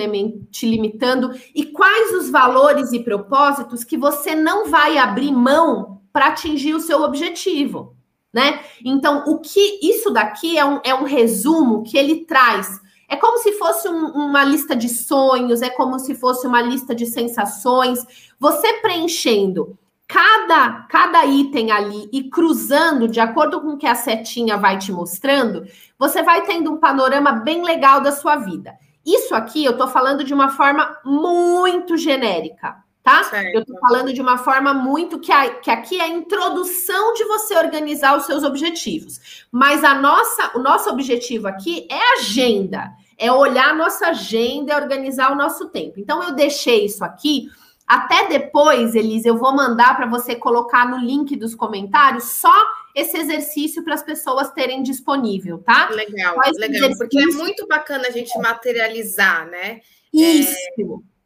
te, 0.51 0.69
limitando? 0.69 1.31
E 1.55 1.67
quais 1.67 2.11
os 2.11 2.29
valores 2.29 2.91
e 2.91 2.99
propósitos 2.99 3.85
que 3.85 3.97
você 3.97 4.35
não 4.35 4.69
vai 4.69 4.97
abrir 4.97 5.31
mão 5.31 6.01
para 6.11 6.27
atingir 6.27 6.73
o 6.73 6.81
seu 6.81 7.03
objetivo? 7.03 7.95
Né? 8.33 8.59
Então, 8.83 9.23
o 9.25 9.39
que 9.39 9.79
isso 9.81 10.11
daqui 10.11 10.57
é 10.57 10.65
um, 10.65 10.81
é 10.83 10.93
um 10.93 11.05
resumo 11.05 11.83
que 11.83 11.97
ele 11.97 12.25
traz. 12.25 12.81
É 13.07 13.15
como 13.15 13.37
se 13.37 13.53
fosse 13.53 13.87
um, 13.87 14.07
uma 14.07 14.43
lista 14.43 14.75
de 14.75 14.89
sonhos, 14.89 15.61
é 15.61 15.69
como 15.69 15.99
se 15.99 16.15
fosse 16.15 16.45
uma 16.45 16.61
lista 16.61 16.93
de 16.93 17.05
sensações. 17.05 18.05
Você 18.37 18.73
preenchendo 18.81 19.79
cada, 20.07 20.85
cada 20.89 21.25
item 21.25 21.71
ali 21.71 22.09
e 22.11 22.29
cruzando 22.29 23.07
de 23.07 23.19
acordo 23.19 23.61
com 23.61 23.69
o 23.69 23.77
que 23.77 23.87
a 23.87 23.95
setinha 23.95 24.57
vai 24.57 24.77
te 24.77 24.91
mostrando, 24.91 25.65
você 25.97 26.21
vai 26.21 26.43
tendo 26.43 26.71
um 26.71 26.77
panorama 26.77 27.31
bem 27.31 27.63
legal 27.63 28.01
da 28.01 28.11
sua 28.11 28.35
vida. 28.35 28.73
Isso 29.05 29.35
aqui 29.35 29.63
eu 29.63 29.77
tô 29.77 29.87
falando 29.87 30.23
de 30.23 30.33
uma 30.33 30.49
forma 30.49 30.97
muito 31.03 31.97
genérica, 31.97 32.77
tá? 33.01 33.23
Certo. 33.23 33.55
Eu 33.55 33.65
tô 33.65 33.77
falando 33.79 34.13
de 34.13 34.21
uma 34.21 34.37
forma 34.37 34.73
muito 34.73 35.19
que, 35.19 35.31
a, 35.31 35.55
que 35.55 35.69
aqui 35.69 35.99
é 35.99 36.03
a 36.03 36.07
introdução 36.07 37.13
de 37.13 37.25
você 37.25 37.57
organizar 37.57 38.17
os 38.17 38.25
seus 38.25 38.43
objetivos. 38.43 39.45
Mas 39.51 39.83
a 39.83 39.93
nossa, 39.95 40.51
o 40.55 40.59
nosso 40.59 40.89
objetivo 40.89 41.47
aqui 41.47 41.85
é 41.89 42.19
agenda, 42.19 42.91
é 43.17 43.31
olhar 43.31 43.71
a 43.71 43.75
nossa 43.75 44.07
agenda, 44.07 44.73
é 44.73 44.77
organizar 44.77 45.31
o 45.31 45.35
nosso 45.35 45.67
tempo. 45.69 45.99
Então 45.99 46.23
eu 46.23 46.33
deixei 46.33 46.85
isso 46.85 47.03
aqui 47.03 47.49
até 47.87 48.27
depois, 48.27 48.95
Elise, 48.95 49.27
eu 49.27 49.37
vou 49.37 49.53
mandar 49.53 49.95
para 49.95 50.05
você 50.05 50.35
colocar 50.35 50.89
no 50.89 50.97
link 50.97 51.35
dos 51.35 51.53
comentários 51.53 52.23
só 52.23 52.53
esse 52.95 53.17
exercício 53.17 53.83
para 53.83 53.95
as 53.95 54.03
pessoas 54.03 54.51
terem 54.51 54.81
disponível, 54.81 55.59
tá? 55.59 55.89
Legal, 55.89 56.37
legal, 56.57 56.89
porque 56.97 57.19
é 57.19 57.25
muito 57.25 57.67
bacana 57.67 58.07
a 58.07 58.11
gente 58.11 58.37
materializar, 58.39 59.47
né? 59.47 59.81
Isso. 60.13 60.55
É, 60.79 60.83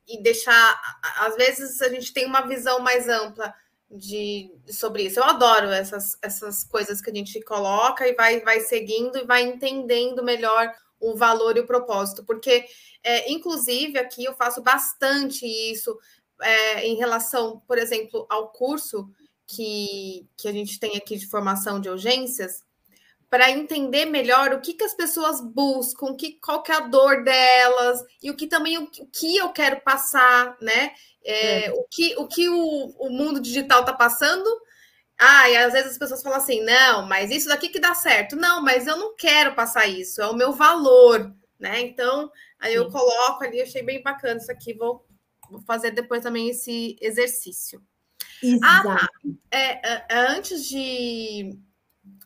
e 0.08 0.22
deixar, 0.22 0.82
às 1.20 1.36
vezes 1.36 1.82
a 1.82 1.90
gente 1.90 2.14
tem 2.14 2.26
uma 2.26 2.42
visão 2.42 2.80
mais 2.80 3.08
ampla 3.10 3.54
de 3.90 4.52
sobre 4.70 5.04
isso. 5.04 5.20
Eu 5.20 5.26
adoro 5.26 5.68
essas, 5.68 6.18
essas 6.22 6.64
coisas 6.64 7.02
que 7.02 7.10
a 7.10 7.14
gente 7.14 7.40
coloca 7.42 8.08
e 8.08 8.14
vai, 8.14 8.40
vai 8.42 8.62
seguindo 8.62 9.18
e 9.18 9.26
vai 9.26 9.44
entendendo 9.44 10.24
melhor 10.24 10.74
o 11.00 11.16
valor 11.16 11.56
e 11.58 11.60
o 11.60 11.68
propósito, 11.68 12.24
porque 12.26 12.66
é, 13.04 13.32
inclusive 13.32 14.00
aqui 14.00 14.26
eu 14.26 14.34
faço 14.34 14.62
bastante 14.62 15.46
isso 15.46 15.96
é, 16.42 16.86
em 16.86 16.96
relação, 16.96 17.62
por 17.68 17.78
exemplo, 17.78 18.26
ao 18.30 18.50
curso 18.50 19.10
que, 19.48 20.28
que 20.36 20.48
a 20.48 20.52
gente 20.52 20.80
tem 20.80 20.98
aqui 20.98 21.18
de 21.18 21.28
formação 21.28 21.80
de 21.80 21.90
urgências, 21.90 22.64
para 23.30 23.52
entender 23.52 24.06
melhor 24.06 24.54
o 24.54 24.62
que, 24.62 24.74
que 24.74 24.84
as 24.84 24.94
pessoas 24.94 25.42
buscam, 25.42 26.16
que, 26.16 26.40
qual 26.40 26.64
que 26.64 26.72
é 26.72 26.76
a 26.76 26.82
dor 26.82 27.24
delas, 27.24 28.02
e 28.24 28.32
o 28.32 28.36
que 28.36 28.48
também 28.48 28.78
o, 28.78 28.88
que 28.88 29.36
eu 29.38 29.50
quero 29.50 29.82
passar, 29.82 30.56
né? 30.62 30.92
É, 31.24 31.66
é. 31.66 31.72
O 31.74 31.84
que 31.90 32.16
o, 32.18 32.28
que 32.28 32.48
o, 32.48 32.96
o 33.00 33.10
mundo 33.10 33.42
digital 33.42 33.82
está 33.82 33.94
passando. 33.94 34.50
Ah, 35.20 35.50
e 35.50 35.58
às 35.58 35.74
vezes 35.74 35.92
as 35.92 35.98
pessoas 35.98 36.22
falam 36.22 36.38
assim, 36.38 36.62
não, 36.64 37.06
mas 37.08 37.32
isso 37.32 37.48
daqui 37.50 37.70
que 37.70 37.80
dá 37.80 37.94
certo. 37.96 38.36
Não, 38.36 38.62
mas 38.62 38.88
eu 38.88 38.96
não 38.98 39.16
quero 39.16 39.56
passar 39.56 39.88
isso, 39.88 40.22
é 40.22 40.28
o 40.28 40.36
meu 40.36 40.54
valor, 40.54 41.34
né? 41.60 41.82
Então, 41.82 42.32
aí 42.60 42.76
eu 42.76 42.90
coloco 42.90 43.44
ali, 43.44 43.62
achei 43.62 43.82
bem 43.82 44.02
bacana 44.02 44.40
isso 44.40 44.52
aqui, 44.52 44.74
vou 44.74 45.07
Vou 45.50 45.62
fazer 45.62 45.92
depois 45.92 46.22
também 46.22 46.50
esse 46.50 46.98
exercício. 47.02 47.82
Exato. 48.42 48.90
Ah, 48.90 49.08
é, 49.52 49.90
é, 49.90 50.06
antes 50.12 50.66
de, 50.66 51.58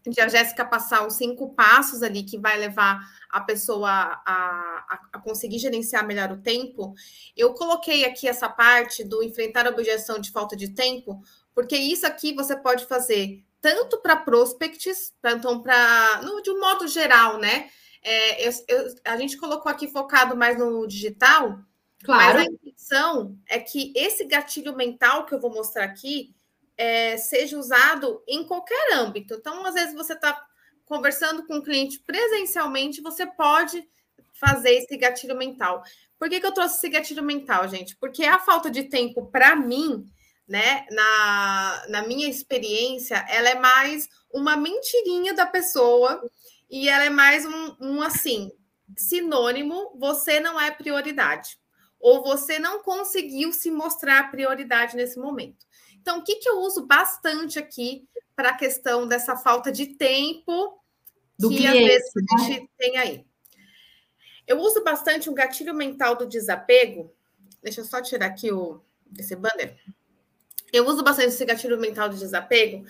de 0.07 0.21
a 0.21 0.27
Jéssica 0.27 0.65
passar 0.65 1.05
os 1.05 1.13
cinco 1.13 1.53
passos 1.53 2.03
ali 2.03 2.23
que 2.23 2.37
vai 2.37 2.57
levar 2.57 2.99
a 3.29 3.39
pessoa 3.39 3.89
a, 3.89 4.21
a, 4.25 4.99
a, 5.13 5.19
conseguir 5.19 5.59
gerenciar 5.59 6.05
melhor 6.05 6.31
o 6.31 6.41
tempo, 6.41 6.93
eu 7.35 7.53
coloquei 7.53 8.03
aqui 8.03 8.27
essa 8.27 8.49
parte 8.49 9.03
do 9.03 9.23
enfrentar 9.23 9.65
a 9.65 9.69
objeção 9.69 10.19
de 10.19 10.31
falta 10.31 10.55
de 10.55 10.69
tempo, 10.69 11.21
porque 11.55 11.77
isso 11.77 12.05
aqui 12.05 12.33
você 12.33 12.55
pode 12.57 12.85
fazer 12.85 13.43
tanto 13.61 14.01
para 14.01 14.15
prospects, 14.15 15.13
então 15.23 15.61
para 15.61 16.21
de 16.43 16.51
um 16.51 16.59
modo 16.59 16.87
geral, 16.87 17.37
né? 17.37 17.69
É, 18.03 18.47
eu, 18.47 18.51
eu, 18.67 18.95
a 19.05 19.15
gente 19.15 19.37
colocou 19.37 19.71
aqui 19.71 19.87
focado 19.87 20.35
mais 20.35 20.57
no 20.57 20.87
digital, 20.87 21.59
Claro. 22.03 22.39
Mas 22.39 22.47
a 22.47 22.51
intenção 22.51 23.37
é 23.47 23.59
que 23.59 23.93
esse 23.95 24.25
gatilho 24.25 24.75
mental 24.75 25.25
que 25.25 25.33
eu 25.33 25.39
vou 25.39 25.53
mostrar 25.53 25.85
aqui 25.85 26.33
é, 26.77 27.15
seja 27.17 27.57
usado 27.57 28.23
em 28.27 28.43
qualquer 28.43 28.93
âmbito. 28.93 29.35
Então, 29.35 29.65
às 29.65 29.75
vezes, 29.75 29.93
você 29.93 30.13
está 30.13 30.45
conversando 30.85 31.45
com 31.45 31.55
o 31.55 31.57
um 31.57 31.61
cliente 31.61 31.99
presencialmente, 31.99 33.01
você 33.01 33.25
pode 33.25 33.87
fazer 34.33 34.71
esse 34.71 34.97
gatilho 34.97 35.37
mental. 35.37 35.83
Por 36.17 36.27
que, 36.27 36.39
que 36.39 36.45
eu 36.45 36.51
trouxe 36.51 36.77
esse 36.77 36.89
gatilho 36.89 37.23
mental, 37.23 37.67
gente? 37.67 37.95
Porque 37.95 38.23
a 38.23 38.39
falta 38.39 38.69
de 38.69 38.83
tempo, 38.83 39.27
para 39.27 39.55
mim, 39.55 40.05
né, 40.47 40.85
na, 40.91 41.85
na 41.87 42.07
minha 42.07 42.27
experiência, 42.27 43.23
ela 43.29 43.49
é 43.49 43.55
mais 43.55 44.09
uma 44.33 44.57
mentirinha 44.57 45.33
da 45.33 45.45
pessoa 45.45 46.21
e 46.69 46.89
ela 46.89 47.05
é 47.05 47.09
mais 47.09 47.45
um, 47.45 47.75
um 47.79 48.01
assim, 48.01 48.51
sinônimo, 48.97 49.95
você 49.99 50.39
não 50.39 50.59
é 50.59 50.71
prioridade 50.71 51.60
ou 52.01 52.23
você 52.23 52.57
não 52.59 52.81
conseguiu 52.81 53.53
se 53.53 53.69
mostrar 53.69 54.31
prioridade 54.31 54.95
nesse 54.95 55.19
momento. 55.19 55.65
Então, 56.01 56.19
o 56.19 56.23
que, 56.23 56.35
que 56.35 56.49
eu 56.49 56.59
uso 56.59 56.85
bastante 56.87 57.59
aqui 57.59 58.07
para 58.35 58.49
a 58.49 58.57
questão 58.57 59.07
dessa 59.07 59.37
falta 59.37 59.71
de 59.71 59.85
tempo 59.85 60.81
do 61.37 61.49
que 61.49 61.57
cliente, 61.57 61.77
às 61.77 61.85
vezes 61.85 62.11
a 62.15 62.37
né? 62.37 62.43
gente 62.45 62.71
tem 62.77 62.97
aí. 62.97 63.25
Eu 64.47 64.59
uso 64.59 64.83
bastante 64.83 65.29
um 65.29 65.33
gatilho 65.33 65.73
mental 65.73 66.15
do 66.15 66.25
desapego. 66.25 67.13
Deixa 67.61 67.81
eu 67.81 67.85
só 67.85 68.01
tirar 68.01 68.25
aqui 68.25 68.51
o, 68.51 68.81
esse 69.17 69.35
banner. 69.35 69.77
Eu 70.73 70.87
uso 70.87 71.03
bastante 71.03 71.29
esse 71.29 71.45
gatilho 71.45 71.79
mental 71.79 72.09
do 72.09 72.17
desapego. 72.17 72.85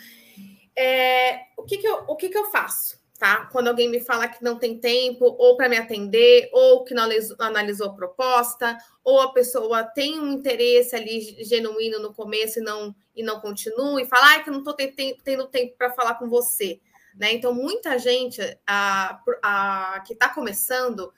É, 0.75 1.47
o 1.57 1.63
que, 1.63 1.77
que, 1.77 1.87
eu, 1.87 2.05
o 2.07 2.15
que, 2.15 2.29
que 2.29 2.37
eu 2.37 2.49
faço? 2.49 3.00
Tá? 3.21 3.45
Quando 3.51 3.67
alguém 3.67 3.87
me 3.87 3.99
fala 3.99 4.27
que 4.27 4.43
não 4.43 4.57
tem 4.57 4.79
tempo, 4.79 5.35
ou 5.37 5.55
para 5.55 5.69
me 5.69 5.77
atender, 5.77 6.49
ou 6.51 6.83
que 6.83 6.95
não 6.95 7.07
analisou, 7.37 7.89
a 7.89 7.93
proposta, 7.93 8.75
ou 9.03 9.21
a 9.21 9.31
pessoa 9.31 9.83
tem 9.83 10.19
um 10.19 10.31
interesse 10.31 10.95
ali 10.95 11.37
genuíno 11.43 11.99
no 11.99 12.15
começo 12.15 12.57
e 12.57 12.63
não, 12.63 12.95
e 13.15 13.21
não 13.21 13.39
continua, 13.39 14.01
e 14.01 14.07
fala 14.07 14.33
ah, 14.33 14.39
que 14.39 14.49
não 14.49 14.57
estou 14.57 14.73
tendo 14.73 15.45
tempo 15.49 15.75
para 15.77 15.91
falar 15.91 16.15
com 16.15 16.27
você. 16.27 16.81
Né? 17.15 17.33
Então, 17.33 17.53
muita 17.53 17.99
gente 17.99 18.41
a, 18.65 19.21
a, 19.43 20.03
que 20.03 20.13
está 20.13 20.27
começando, 20.29 21.13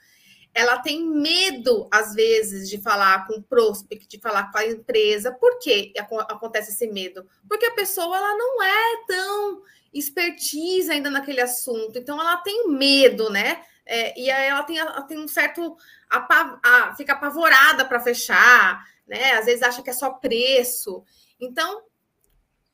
ela 0.52 0.80
tem 0.80 1.02
medo, 1.08 1.88
às 1.90 2.12
vezes, 2.12 2.68
de 2.68 2.76
falar 2.82 3.26
com 3.26 3.36
o 3.36 3.42
prospect, 3.42 4.06
de 4.06 4.20
falar 4.20 4.52
com 4.52 4.58
a 4.58 4.66
empresa. 4.66 5.32
Por 5.32 5.58
que 5.58 5.94
acontece 6.28 6.70
esse 6.70 6.86
medo? 6.86 7.26
Porque 7.48 7.64
a 7.64 7.74
pessoa 7.74 8.14
ela 8.14 8.36
não 8.36 8.62
é 8.62 9.06
tão 9.08 9.62
expertise 9.94 10.90
ainda 10.90 11.08
naquele 11.08 11.40
assunto, 11.40 11.98
então 11.98 12.20
ela 12.20 12.36
tem 12.38 12.68
medo, 12.68 13.30
né? 13.30 13.62
É, 13.86 14.18
e 14.18 14.30
aí 14.30 14.48
ela 14.48 14.62
tem, 14.62 14.78
ela 14.78 15.02
tem 15.02 15.18
um 15.18 15.28
certo. 15.28 15.76
Apav 16.08 16.58
a, 16.64 16.94
fica 16.94 17.12
apavorada 17.12 17.84
para 17.84 18.00
fechar, 18.00 18.84
né? 19.06 19.32
Às 19.32 19.46
vezes 19.46 19.62
acha 19.62 19.82
que 19.82 19.90
é 19.90 19.92
só 19.92 20.10
preço. 20.10 21.04
Então, 21.40 21.82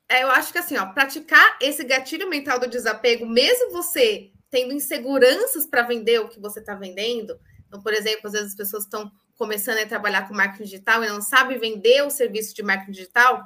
é, 0.07 0.23
eu 0.23 0.31
acho 0.31 0.51
que 0.51 0.59
assim, 0.59 0.77
ó, 0.77 0.85
praticar 0.87 1.57
esse 1.61 1.83
gatilho 1.83 2.29
mental 2.29 2.59
do 2.59 2.67
desapego, 2.67 3.25
mesmo 3.25 3.71
você 3.71 4.31
tendo 4.49 4.73
inseguranças 4.73 5.65
para 5.65 5.83
vender 5.83 6.19
o 6.19 6.27
que 6.27 6.39
você 6.39 6.59
está 6.59 6.75
vendendo. 6.75 7.39
Então, 7.67 7.81
por 7.81 7.93
exemplo, 7.93 8.27
às 8.27 8.33
vezes 8.33 8.49
as 8.49 8.55
pessoas 8.55 8.83
estão 8.83 9.09
começando 9.37 9.79
a 9.79 9.87
trabalhar 9.87 10.27
com 10.27 10.33
marketing 10.33 10.63
digital 10.63 11.03
e 11.03 11.07
não 11.07 11.21
sabem 11.21 11.57
vender 11.57 12.03
o 12.03 12.09
serviço 12.09 12.53
de 12.53 12.61
marketing 12.61 12.91
digital. 12.91 13.43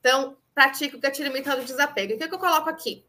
Então, 0.00 0.36
pratique 0.54 0.96
o 0.96 1.00
gatilho 1.00 1.32
mental 1.32 1.58
do 1.58 1.64
desapego. 1.64 2.14
o 2.14 2.18
que, 2.18 2.24
é 2.24 2.28
que 2.28 2.34
eu 2.34 2.38
coloco 2.38 2.68
aqui? 2.68 3.04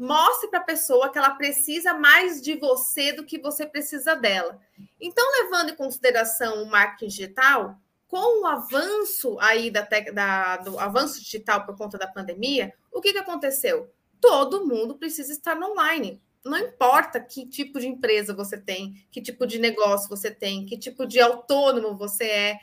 Mostre 0.00 0.48
para 0.48 0.60
a 0.60 0.64
pessoa 0.64 1.10
que 1.12 1.18
ela 1.18 1.34
precisa 1.34 1.92
mais 1.92 2.40
de 2.40 2.56
você 2.56 3.12
do 3.12 3.22
que 3.22 3.38
você 3.38 3.66
precisa 3.66 4.16
dela. 4.16 4.58
Então, 4.98 5.22
levando 5.42 5.72
em 5.72 5.76
consideração 5.76 6.62
o 6.62 6.70
marketing 6.70 7.08
digital, 7.08 7.78
com 8.08 8.40
o 8.40 8.46
avanço 8.46 9.38
aí 9.40 9.70
da, 9.70 9.86
da, 10.14 10.56
do 10.56 10.78
avanço 10.78 11.20
digital 11.20 11.66
por 11.66 11.76
conta 11.76 11.98
da 11.98 12.06
pandemia, 12.06 12.72
o 12.90 12.98
que, 12.98 13.12
que 13.12 13.18
aconteceu? 13.18 13.92
Todo 14.18 14.66
mundo 14.66 14.96
precisa 14.96 15.32
estar 15.32 15.60
online. 15.60 16.18
Não 16.42 16.56
importa 16.56 17.20
que 17.20 17.46
tipo 17.46 17.78
de 17.78 17.86
empresa 17.86 18.32
você 18.32 18.56
tem, 18.56 19.06
que 19.10 19.20
tipo 19.20 19.46
de 19.46 19.58
negócio 19.58 20.08
você 20.08 20.30
tem, 20.30 20.64
que 20.64 20.78
tipo 20.78 21.04
de 21.04 21.20
autônomo 21.20 21.94
você 21.94 22.24
é, 22.24 22.58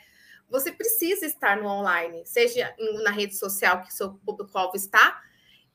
você 0.50 0.72
precisa 0.72 1.24
estar 1.24 1.56
no 1.56 1.68
online, 1.68 2.26
seja 2.26 2.74
na 3.04 3.12
rede 3.12 3.36
social 3.36 3.80
que 3.82 3.94
seu 3.94 4.14
público-alvo 4.26 4.74
está, 4.74 5.22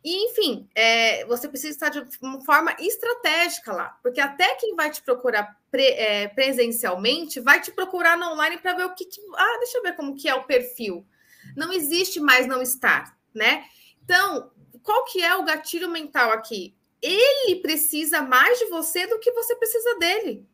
e, 0.04 0.26
enfim, 0.26 0.68
é, 0.76 1.24
você 1.26 1.48
precisa 1.48 1.72
estar 1.72 1.90
de 1.90 2.06
uma 2.22 2.42
forma 2.42 2.76
estratégica 2.78 3.72
lá, 3.72 3.98
porque 4.04 4.20
até 4.20 4.56
quem 4.56 4.76
vai 4.76 4.92
te 4.92 5.02
procurar 5.02 5.58
pre, 5.72 5.86
é, 5.86 6.28
presencialmente 6.28 7.40
vai 7.40 7.62
te 7.62 7.72
procurar 7.72 8.18
no 8.18 8.32
online 8.32 8.58
para 8.58 8.74
ver 8.74 8.86
o 8.86 8.94
que, 8.94 9.06
que, 9.06 9.22
Ah, 9.36 9.58
deixa 9.60 9.78
eu 9.78 9.84
ver 9.84 9.96
como 9.96 10.16
que 10.16 10.28
é 10.28 10.36
o 10.36 10.44
perfil. 10.44 11.08
Não 11.56 11.72
existe 11.72 12.20
mais 12.20 12.46
não 12.48 12.62
estar, 12.62 13.18
né? 13.34 13.66
Então, 14.04 14.52
qual 14.82 15.06
que 15.06 15.24
é 15.24 15.36
o 15.38 15.46
gatilho 15.46 15.90
mental 15.90 16.32
aqui? 16.32 16.76
Ele 17.02 17.62
precisa 17.62 18.22
mais 18.22 18.60
de 18.60 18.66
você 18.66 19.08
do 19.08 19.20
que 19.20 19.32
você 19.32 19.56
precisa 19.56 19.98
dele. 20.00 20.46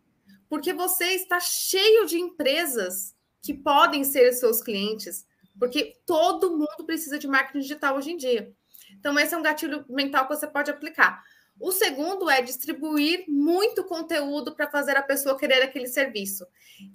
Porque 0.48 0.74
você 0.74 1.06
está 1.14 1.40
cheio 1.40 2.06
de 2.06 2.20
empresas 2.20 3.16
que 3.42 3.54
podem 3.54 4.04
ser 4.04 4.32
seus 4.34 4.62
clientes, 4.62 5.26
porque 5.60 5.98
todo 6.06 6.52
mundo 6.52 6.86
precisa 6.86 7.18
de 7.18 7.28
marketing 7.28 7.60
digital 7.60 7.98
hoje 7.98 8.12
em 8.12 8.18
dia. 8.18 8.54
Então, 9.00 9.18
esse 9.20 9.34
é 9.34 9.38
um 9.38 9.42
gatilho 9.42 9.86
mental 9.90 10.28
que 10.28 10.36
você 10.36 10.48
pode 10.48 10.70
aplicar. 10.70 11.24
O 11.60 11.72
segundo 11.72 12.30
é 12.30 12.42
distribuir 12.42 13.26
muito 13.28 13.84
conteúdo 13.84 14.56
para 14.56 14.70
fazer 14.70 14.96
a 14.96 15.04
pessoa 15.04 15.38
querer 15.38 15.62
aquele 15.62 15.88
serviço. 15.88 16.48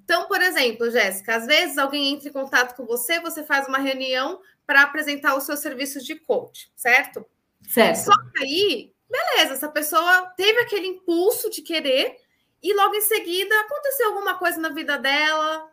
Então, 0.05 0.27
por 0.27 0.41
exemplo, 0.41 0.91
Jéssica, 0.91 1.37
às 1.37 1.47
vezes 1.47 1.77
alguém 1.77 2.15
entra 2.15 2.29
em 2.29 2.33
contato 2.33 2.75
com 2.75 2.87
você, 2.87 3.21
você 3.21 3.43
faz 3.43 3.69
uma 3.69 3.79
reunião 3.79 4.41
para 4.67 4.83
apresentar 4.83 5.37
os 5.37 5.45
seus 5.45 5.59
serviços 5.59 6.05
de 6.05 6.15
coach, 6.15 6.73
certo? 6.75 7.27
Certo. 7.69 7.97
Só 7.97 8.13
que 8.33 8.43
aí, 8.43 8.93
beleza, 9.11 9.55
essa 9.55 9.69
pessoa 9.69 10.33
teve 10.37 10.61
aquele 10.61 10.87
impulso 10.87 11.51
de 11.51 11.61
querer 11.61 12.17
e 12.63 12.73
logo 12.73 12.95
em 12.95 13.03
seguida 13.03 13.55
aconteceu 13.61 14.09
alguma 14.09 14.39
coisa 14.39 14.59
na 14.59 14.71
vida 14.71 14.97
dela, 14.97 15.71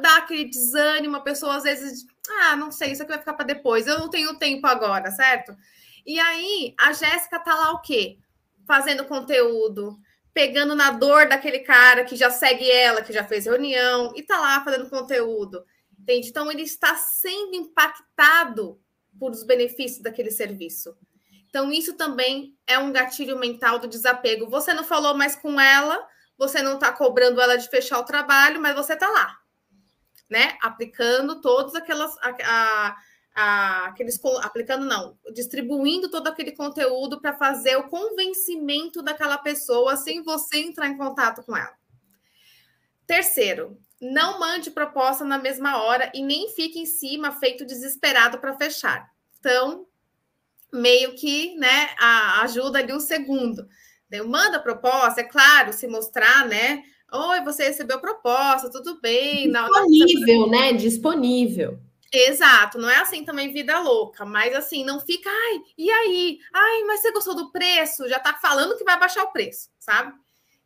dá 0.00 0.16
aquele 0.18 0.44
desânimo, 0.46 1.16
a 1.16 1.20
pessoa 1.20 1.56
às 1.56 1.62
vezes, 1.62 2.06
ah, 2.42 2.56
não 2.56 2.70
sei, 2.70 2.92
isso 2.92 3.02
aqui 3.02 3.12
vai 3.12 3.18
ficar 3.18 3.34
para 3.34 3.46
depois, 3.46 3.86
eu 3.86 3.98
não 3.98 4.10
tenho 4.10 4.36
tempo 4.36 4.66
agora, 4.66 5.10
certo? 5.10 5.56
E 6.04 6.18
aí 6.18 6.74
a 6.78 6.92
Jéssica 6.92 7.38
tá 7.38 7.54
lá 7.54 7.72
o 7.72 7.80
quê? 7.80 8.18
Fazendo 8.66 9.04
conteúdo, 9.04 9.98
pegando 10.34 10.74
na 10.74 10.90
dor 10.90 11.28
daquele 11.28 11.60
cara 11.60 12.04
que 12.04 12.16
já 12.16 12.30
segue 12.30 12.68
ela, 12.70 13.02
que 13.02 13.12
já 13.12 13.24
fez 13.24 13.46
reunião 13.46 14.12
e 14.16 14.22
tá 14.22 14.38
lá 14.40 14.64
fazendo 14.64 14.88
conteúdo. 14.88 15.64
Entende? 15.98 16.28
Então 16.28 16.50
ele 16.50 16.62
está 16.62 16.96
sendo 16.96 17.54
impactado 17.54 18.80
por 19.18 19.32
os 19.32 19.44
benefícios 19.44 20.02
daquele 20.02 20.30
serviço. 20.30 20.96
Então 21.48 21.70
isso 21.70 21.94
também 21.94 22.56
é 22.66 22.78
um 22.78 22.92
gatilho 22.92 23.38
mental 23.38 23.78
do 23.78 23.88
desapego. 23.88 24.48
Você 24.48 24.72
não 24.72 24.84
falou 24.84 25.14
mais 25.14 25.36
com 25.36 25.60
ela, 25.60 26.06
você 26.38 26.62
não 26.62 26.74
está 26.74 26.90
cobrando 26.92 27.40
ela 27.40 27.56
de 27.56 27.68
fechar 27.68 27.98
o 27.98 28.04
trabalho, 28.04 28.60
mas 28.60 28.74
você 28.74 28.94
está 28.94 29.08
lá 29.08 29.39
né? 30.30 30.56
Aplicando 30.62 31.40
todos 31.40 31.74
aquelas. 31.74 32.16
A, 32.18 32.36
a, 32.44 32.96
a, 33.34 33.84
aqueles 33.86 34.18
aplicando 34.42 34.84
não, 34.84 35.18
distribuindo 35.32 36.10
todo 36.10 36.26
aquele 36.28 36.52
conteúdo 36.52 37.20
para 37.20 37.36
fazer 37.36 37.76
o 37.76 37.88
convencimento 37.88 39.02
daquela 39.02 39.38
pessoa 39.38 39.96
sem 39.96 40.22
você 40.22 40.58
entrar 40.58 40.88
em 40.88 40.96
contato 40.96 41.42
com 41.42 41.56
ela. 41.56 41.74
Terceiro, 43.06 43.78
não 44.00 44.38
mande 44.38 44.70
proposta 44.70 45.24
na 45.24 45.38
mesma 45.38 45.82
hora 45.82 46.10
e 46.14 46.22
nem 46.22 46.48
fique 46.50 46.78
em 46.78 46.86
cima 46.86 47.32
feito 47.32 47.66
desesperado 47.66 48.38
para 48.38 48.56
fechar. 48.56 49.10
Então, 49.38 49.86
meio 50.72 51.14
que, 51.14 51.54
né, 51.56 51.90
ajuda 52.40 52.78
ali 52.78 52.92
um 52.92 53.00
segundo. 53.00 53.68
Manda 54.26 54.60
proposta, 54.60 55.20
é 55.20 55.24
claro, 55.24 55.72
se 55.72 55.86
mostrar, 55.86 56.46
né, 56.46 56.82
Oi, 57.12 57.40
você 57.42 57.64
recebeu 57.64 58.00
proposta, 58.00 58.70
tudo 58.70 59.00
bem. 59.00 59.50
Disponível, 59.50 60.40
não, 60.40 60.48
né? 60.48 60.72
Disponível. 60.72 61.78
Exato, 62.12 62.76
não 62.76 62.90
é 62.90 62.96
assim 62.96 63.24
também 63.24 63.52
vida 63.52 63.78
louca, 63.78 64.24
mas 64.24 64.52
assim, 64.54 64.84
não 64.84 64.98
fica, 64.98 65.30
ai, 65.30 65.60
e 65.78 65.88
aí? 65.88 66.38
Ai, 66.52 66.82
mas 66.82 67.00
você 67.00 67.12
gostou 67.12 67.36
do 67.36 67.52
preço? 67.52 68.08
Já 68.08 68.18
tá 68.18 68.34
falando 68.34 68.76
que 68.76 68.82
vai 68.82 68.98
baixar 68.98 69.22
o 69.22 69.30
preço, 69.32 69.70
sabe? 69.78 70.12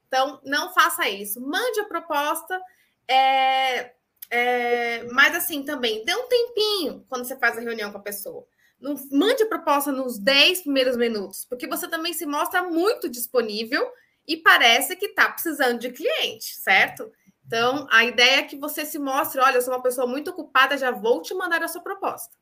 Então, 0.07 0.41
não 0.43 0.73
faça 0.73 1.07
isso. 1.09 1.41
Mande 1.41 1.81
a 1.81 1.85
proposta, 1.85 2.59
é, 3.07 3.93
é, 4.31 5.05
mas 5.13 5.37
assim 5.37 5.63
também, 5.65 6.03
dê 6.05 6.15
um 6.15 6.29
tempinho 6.29 7.05
quando 7.09 7.27
você 7.27 7.37
faz 7.37 7.59
a 7.59 7.61
reunião 7.61 7.93
com 7.93 7.99
a 7.99 8.03
pessoa. 8.03 8.47
Não, 8.81 8.95
mande 9.11 9.43
a 9.43 9.49
proposta 9.49 9.93
nos 9.93 10.19
10 10.19 10.63
primeiros 10.63 10.97
minutos, 10.97 11.45
porque 11.45 11.67
você 11.67 11.87
também 11.89 12.15
se 12.15 12.25
mostra 12.25 12.63
muito 12.63 13.09
disponível 13.09 13.87
e 14.27 14.37
parece 14.37 14.97
que 14.97 15.07
está 15.07 15.29
precisando 15.29 15.79
de 15.79 15.91
cliente, 15.91 16.55
certo? 16.57 17.11
Então, 17.47 17.87
a 17.91 18.05
ideia 18.05 18.39
é 18.39 18.43
que 18.43 18.57
você 18.57 18.85
se 18.87 18.99
mostre: 18.99 19.41
olha, 19.41 19.57
eu 19.57 19.63
sou 19.63 19.75
uma 19.75 19.83
pessoa 19.83 20.07
muito 20.07 20.31
ocupada, 20.31 20.79
já 20.79 20.91
vou 20.91 21.21
te 21.23 21.35
mandar 21.35 21.63
a 21.63 21.69
sua 21.69 21.83
proposta. 21.83 22.35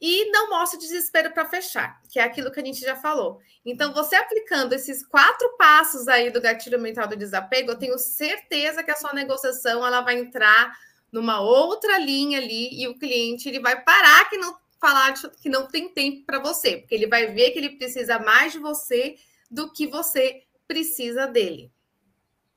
E 0.00 0.30
não 0.30 0.50
mostre 0.50 0.78
desespero 0.78 1.32
para 1.32 1.46
fechar, 1.46 2.02
que 2.10 2.18
é 2.18 2.22
aquilo 2.22 2.50
que 2.50 2.60
a 2.60 2.64
gente 2.64 2.80
já 2.80 2.96
falou. 2.96 3.40
Então, 3.64 3.94
você 3.94 4.14
aplicando 4.14 4.74
esses 4.74 5.06
quatro 5.06 5.56
passos 5.56 6.06
aí 6.06 6.30
do 6.30 6.40
gatilho 6.40 6.78
mental 6.78 7.08
do 7.08 7.16
desapego, 7.16 7.70
eu 7.70 7.78
tenho 7.78 7.98
certeza 7.98 8.82
que 8.82 8.90
a 8.90 8.96
sua 8.96 9.14
negociação 9.14 9.86
ela 9.86 10.02
vai 10.02 10.18
entrar 10.18 10.76
numa 11.10 11.40
outra 11.40 11.98
linha 11.98 12.38
ali 12.38 12.82
e 12.82 12.86
o 12.88 12.98
cliente 12.98 13.48
ele 13.48 13.60
vai 13.60 13.82
parar 13.82 14.28
que 14.28 14.36
não 14.36 14.56
falar 14.78 15.14
que 15.40 15.48
não 15.48 15.66
tem 15.66 15.88
tempo 15.88 16.26
para 16.26 16.38
você, 16.38 16.76
porque 16.76 16.94
ele 16.94 17.06
vai 17.06 17.28
ver 17.28 17.50
que 17.50 17.58
ele 17.58 17.76
precisa 17.76 18.18
mais 18.18 18.52
de 18.52 18.58
você 18.58 19.16
do 19.50 19.72
que 19.72 19.86
você 19.86 20.42
precisa 20.66 21.26
dele. 21.26 21.70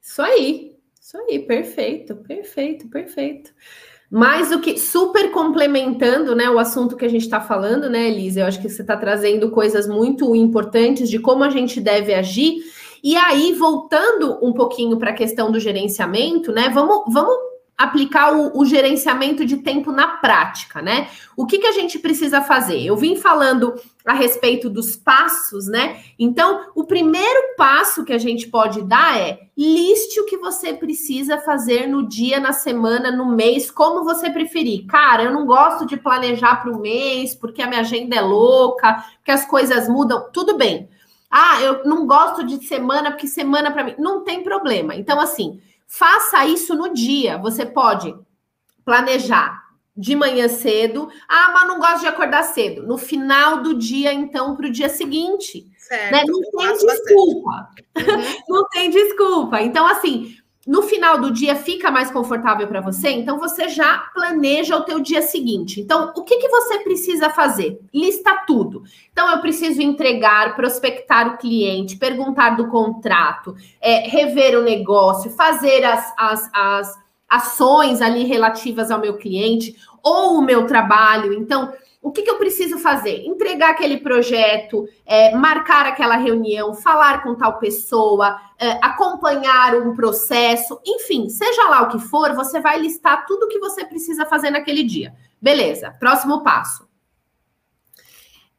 Isso 0.01 0.21
aí, 0.21 0.77
isso 0.99 1.17
aí, 1.17 1.39
perfeito, 1.39 2.15
perfeito, 2.15 2.87
perfeito. 2.87 3.51
Mais 4.09 4.49
do 4.49 4.59
que 4.59 4.77
super 4.79 5.31
complementando, 5.31 6.35
né, 6.35 6.49
o 6.49 6.57
assunto 6.57 6.95
que 6.95 7.05
a 7.05 7.09
gente 7.09 7.23
está 7.23 7.39
falando, 7.39 7.89
né, 7.89 8.07
Elisa? 8.07 8.39
Eu 8.39 8.45
acho 8.47 8.59
que 8.59 8.67
você 8.67 8.81
está 8.81 8.97
trazendo 8.97 9.51
coisas 9.51 9.87
muito 9.87 10.35
importantes 10.35 11.09
de 11.09 11.19
como 11.19 11.43
a 11.43 11.49
gente 11.49 11.79
deve 11.79 12.13
agir. 12.13 12.63
E 13.03 13.15
aí, 13.15 13.53
voltando 13.53 14.39
um 14.41 14.51
pouquinho 14.51 14.97
para 14.97 15.11
a 15.11 15.15
questão 15.15 15.51
do 15.51 15.59
gerenciamento, 15.59 16.51
né? 16.51 16.69
Vamos, 16.69 17.13
vamos 17.13 17.48
aplicar 17.79 18.35
o, 18.35 18.59
o, 18.59 18.65
gerenciamento 18.65 19.45
de 19.45 19.55
tempo 19.55 19.89
na 19.89 20.05
prática, 20.05 20.81
né? 20.81 21.07
O 21.37 21.45
que, 21.45 21.59
que 21.59 21.65
a 21.65 21.71
gente 21.71 21.97
precisa 21.97 22.41
fazer? 22.41 22.83
Eu 22.83 22.97
vim 22.97 23.15
falando 23.15 23.73
a 24.05 24.13
respeito 24.13 24.69
dos 24.69 24.97
passos, 24.97 25.65
né? 25.65 26.01
Então, 26.19 26.65
o 26.75 26.83
primeiro 26.83 27.55
passo 27.55 28.03
que 28.03 28.11
a 28.11 28.17
gente 28.17 28.49
pode 28.49 28.81
dar 28.81 29.17
é 29.17 29.39
liste 29.57 30.19
o 30.19 30.25
que 30.25 30.35
você 30.35 30.73
precisa 30.73 31.37
fazer 31.37 31.87
no 31.87 32.05
dia, 32.05 32.37
na 32.37 32.51
semana, 32.51 33.11
no 33.11 33.33
mês, 33.33 33.71
como 33.71 34.03
você 34.03 34.29
preferir. 34.29 34.85
Cara, 34.85 35.23
eu 35.23 35.31
não 35.31 35.45
gosto 35.45 35.85
de 35.85 35.95
planejar 35.95 36.57
para 36.61 36.73
o 36.73 36.81
mês, 36.81 37.33
porque 37.33 37.61
a 37.61 37.67
minha 37.67 37.79
agenda 37.79 38.17
é 38.17 38.21
louca, 38.21 39.05
porque 39.19 39.31
as 39.31 39.45
coisas 39.45 39.87
mudam. 39.87 40.29
Tudo 40.33 40.57
bem. 40.57 40.89
Ah, 41.31 41.61
eu 41.61 41.85
não 41.85 42.05
gosto 42.05 42.43
de 42.43 42.61
semana, 42.67 43.11
porque 43.11 43.27
semana 43.27 43.71
para 43.71 43.85
mim. 43.85 43.95
Não 43.97 44.21
tem 44.25 44.43
problema. 44.43 44.95
Então, 44.95 45.17
assim 45.17 45.61
Faça 45.89 46.45
isso 46.45 46.75
no 46.75 46.93
dia. 46.93 47.39
Você 47.39 47.65
pode 47.65 48.15
planejar 48.86 49.60
de 49.97 50.15
manhã 50.15 50.47
cedo. 50.47 51.10
Ah, 51.28 51.52
mas 51.52 51.67
não 51.67 51.80
gosto 51.80 52.02
de 52.02 52.08
acordar 52.08 52.43
cedo. 52.43 52.84
No 52.86 52.95
final 52.95 53.63
do 53.63 53.73
dia, 53.73 54.13
então, 54.13 54.56
para 54.56 54.67
o 54.67 54.71
dia 54.71 54.88
seguinte. 54.88 55.67
Certo, 55.78 56.12
né? 56.12 56.23
Não 56.28 56.41
tem 56.52 56.88
desculpa. 56.88 57.69
Uhum. 57.97 58.36
não 58.47 58.69
tem 58.69 58.89
desculpa. 58.91 59.62
Então, 59.62 59.88
assim, 59.88 60.38
no 60.67 60.83
final 60.83 61.19
do 61.19 61.31
dia 61.31 61.55
fica 61.55 61.89
mais 61.89 62.11
confortável 62.11 62.67
para 62.67 62.81
você, 62.81 63.09
então 63.09 63.39
você 63.39 63.69
já 63.69 63.97
planeja 64.13 64.75
o 64.75 64.83
teu 64.83 64.99
dia 64.99 65.21
seguinte. 65.21 65.79
Então, 65.79 66.11
o 66.15 66.23
que, 66.23 66.37
que 66.37 66.49
você 66.49 66.79
precisa 66.79 67.29
fazer? 67.29 67.79
Lista 67.93 68.43
tudo. 68.45 68.83
Então, 69.11 69.31
eu 69.31 69.39
preciso 69.39 69.81
entregar, 69.81 70.55
prospectar 70.55 71.27
o 71.27 71.37
cliente, 71.37 71.97
perguntar 71.97 72.51
do 72.51 72.67
contrato, 72.67 73.55
é, 73.79 74.07
rever 74.07 74.59
o 74.59 74.63
negócio, 74.63 75.31
fazer 75.31 75.83
as, 75.85 76.13
as, 76.17 76.49
as 76.53 76.99
ações 77.27 78.01
ali 78.01 78.25
relativas 78.25 78.91
ao 78.91 78.99
meu 78.99 79.17
cliente 79.17 79.75
ou 80.03 80.35
o 80.35 80.41
meu 80.41 80.67
trabalho. 80.67 81.33
Então, 81.33 81.71
o 82.01 82.12
que, 82.12 82.21
que, 82.21 82.31
eu 82.31 82.38
preciso 82.38 82.79
fazer? 82.79 83.25
Entregar 83.25 83.71
aquele 83.71 83.97
projeto, 83.97 84.88
é, 85.05 85.35
marcar 85.35 85.85
aquela 85.85 86.15
reunião, 86.15 86.73
falar 86.73 87.21
com 87.23 87.35
tal 87.35 87.59
pessoa, 87.59 88.39
é, 88.57 88.71
acompanhar 88.81 89.75
um 89.75 89.93
processo, 89.93 90.79
enfim, 90.85 91.27
seja 91.29 91.69
lá 91.69 91.81
o 91.83 91.89
que 91.89 91.99
for, 91.99 92.33
você 92.33 92.59
vai 92.59 92.79
listar 92.79 93.25
tudo 93.25 93.43
o 93.43 93.47
que 93.49 93.59
você 93.59 93.85
precisa 93.85 94.25
fazer 94.25 94.49
naquele 94.49 94.83
dia. 94.83 95.13
Beleza, 95.41 95.91
próximo 95.99 96.41
passo. 96.41 96.88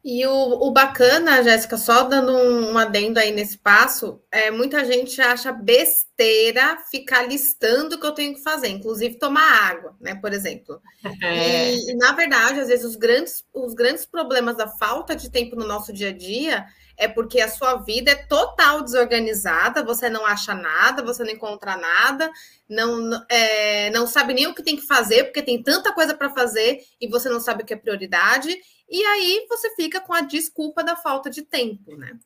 E 0.02 0.26
o, 0.26 0.32
o 0.32 0.70
bacana, 0.70 1.42
Jéssica, 1.42 1.76
só 1.76 2.04
dando 2.04 2.32
um, 2.32 2.72
um 2.72 2.78
adendo 2.78 3.20
aí 3.20 3.32
nesse 3.32 3.58
passo, 3.58 4.22
é, 4.30 4.50
muita 4.50 4.82
gente 4.82 5.20
acha 5.20 5.52
besteira 5.52 6.78
ficar 6.90 7.28
listando 7.28 7.96
o 7.96 8.00
que 8.00 8.06
eu 8.06 8.12
tenho 8.12 8.34
que 8.34 8.42
fazer, 8.42 8.68
inclusive 8.68 9.18
tomar 9.18 9.70
água, 9.70 9.94
né, 10.00 10.14
por 10.14 10.32
exemplo. 10.32 10.80
É. 11.22 11.50
E, 11.70 11.90
e, 11.90 11.94
na 11.94 12.12
verdade, 12.12 12.60
às 12.60 12.68
vezes, 12.68 12.84
os 12.84 12.96
grandes, 12.96 13.44
os 13.52 13.74
grandes 13.74 14.06
problemas 14.06 14.56
da 14.56 14.66
falta 14.66 15.14
de 15.14 15.30
tempo 15.30 15.54
no 15.54 15.66
nosso 15.66 15.92
dia 15.92 16.08
a 16.08 16.12
dia 16.12 16.66
é 17.00 17.08
porque 17.08 17.40
a 17.40 17.48
sua 17.48 17.76
vida 17.76 18.10
é 18.10 18.14
total 18.14 18.82
desorganizada, 18.82 19.82
você 19.82 20.10
não 20.10 20.26
acha 20.26 20.54
nada, 20.54 21.02
você 21.02 21.24
não 21.24 21.30
encontra 21.30 21.74
nada, 21.76 22.30
não, 22.68 23.24
é, 23.28 23.88
não 23.90 24.06
sabe 24.06 24.34
nem 24.34 24.46
o 24.46 24.54
que 24.54 24.62
tem 24.62 24.76
que 24.76 24.86
fazer, 24.86 25.24
porque 25.24 25.42
tem 25.42 25.62
tanta 25.62 25.92
coisa 25.94 26.14
para 26.14 26.28
fazer 26.28 26.80
e 27.00 27.08
você 27.08 27.30
não 27.30 27.40
sabe 27.40 27.62
o 27.62 27.66
que 27.66 27.72
é 27.72 27.76
prioridade. 27.76 28.54
E 28.90 29.05
aí 29.05 29.46
você 29.48 29.72
fica 29.76 30.00
com 30.00 30.12
a 30.12 30.20
desculpa 30.20 30.83
da 30.83 30.96
falta 30.96 31.31
de 31.31 31.42
tempo, 31.42 31.96
né? 31.96 32.18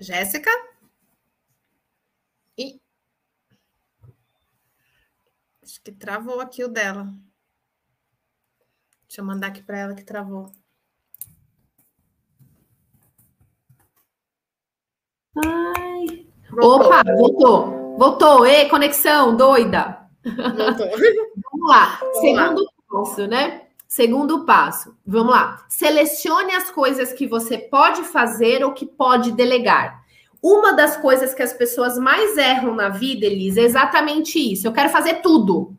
Jéssica? 0.00 0.50
E 2.56 2.80
acho 5.62 5.82
que 5.82 5.92
travou 5.92 6.40
aqui 6.40 6.64
o 6.64 6.68
dela. 6.68 7.12
Deixa 9.06 9.20
eu 9.20 9.24
mandar 9.26 9.48
aqui 9.48 9.62
para 9.62 9.78
ela 9.78 9.94
que 9.94 10.04
travou. 10.04 10.50
Ai. 15.36 16.26
Voltou. 16.50 16.86
Opa, 16.86 17.02
voltou. 17.04 17.83
Voltou, 17.96 18.44
e 18.44 18.68
conexão 18.68 19.36
doida. 19.36 19.98
Voltou. 20.24 20.88
Vamos 21.52 21.68
lá. 21.68 21.98
Vamos 22.00 22.18
Segundo 22.20 22.62
lá. 22.62 22.68
passo, 22.90 23.26
né? 23.26 23.60
Segundo 23.86 24.44
passo. 24.44 24.96
Vamos 25.06 25.32
lá. 25.32 25.64
Selecione 25.68 26.52
as 26.52 26.70
coisas 26.70 27.12
que 27.12 27.26
você 27.26 27.56
pode 27.56 28.02
fazer 28.02 28.64
ou 28.64 28.72
que 28.72 28.84
pode 28.84 29.30
delegar. 29.32 30.02
Uma 30.42 30.72
das 30.72 30.96
coisas 30.96 31.32
que 31.32 31.42
as 31.42 31.52
pessoas 31.52 31.96
mais 31.96 32.36
erram 32.36 32.74
na 32.74 32.88
vida, 32.88 33.24
Elisa, 33.24 33.60
é 33.60 33.64
exatamente 33.64 34.38
isso. 34.38 34.66
Eu 34.66 34.72
quero 34.72 34.90
fazer 34.90 35.22
tudo. 35.22 35.72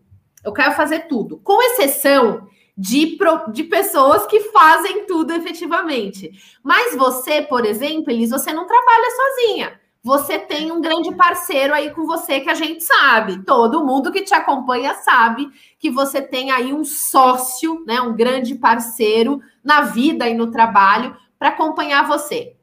Eu 0.43 0.54
quero 0.54 0.71
fazer 0.71 1.08
tudo. 1.08 1.38
Com 1.43 1.62
exceção 1.62 2.47
de, 2.78 3.17
de 3.51 3.63
pessoas 3.65 4.25
que 4.25 4.39
fazem 4.51 5.06
tudo 5.06 5.34
efetivamente. 5.34 6.32
Mas 6.63 6.95
você, 6.95 7.41
por 7.41 7.65
exemplo, 7.65 8.12
Elisa, 8.12 8.38
você 8.39 8.54
não 8.54 8.65
trabalha 8.65 9.12
sozinha 9.12 9.85
você 10.06 10.38
tem 10.38 10.72
um 10.72 10.80
grande 10.80 11.15
parceiro 11.15 11.74
aí 11.74 11.89
com 11.89 12.06
você 12.06 12.39
que 12.39 12.50
a 12.52 12.54
gente 12.54 12.84
sabe. 12.84 13.44
Todo 13.44 13.84
mundo 13.84 14.12
que 14.12 14.22
te 14.22 14.36
acompanha 14.36 14.94
sabe 14.94 15.50
que 15.80 15.89
você 15.89 16.22
tem 16.22 16.52
aí 16.52 16.72
um 16.72 16.84
sócio, 16.84 17.84
né, 17.88 18.00
um 18.00 18.15
grande 18.15 18.54
parceiro 18.54 19.41
na 19.63 19.82
vida 19.82 20.30
e 20.30 20.36
no 20.36 20.52
trabalho 20.52 21.18
para 21.39 21.50
acompanhar 21.50 22.08
você. 22.08 22.56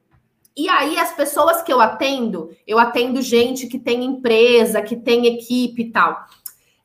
E 0.56 0.68
aí 0.68 0.96
as 0.96 1.16
pessoas 1.16 1.62
que 1.62 1.72
eu 1.72 1.80
atendo, 1.80 2.48
eu 2.64 2.78
atendo 2.78 3.20
gente 3.20 3.66
que 3.66 3.78
tem 3.78 4.04
empresa, 4.04 4.80
que 4.80 4.94
tem 4.94 5.26
equipe 5.26 5.82
e 5.82 5.90
tal 5.90 6.24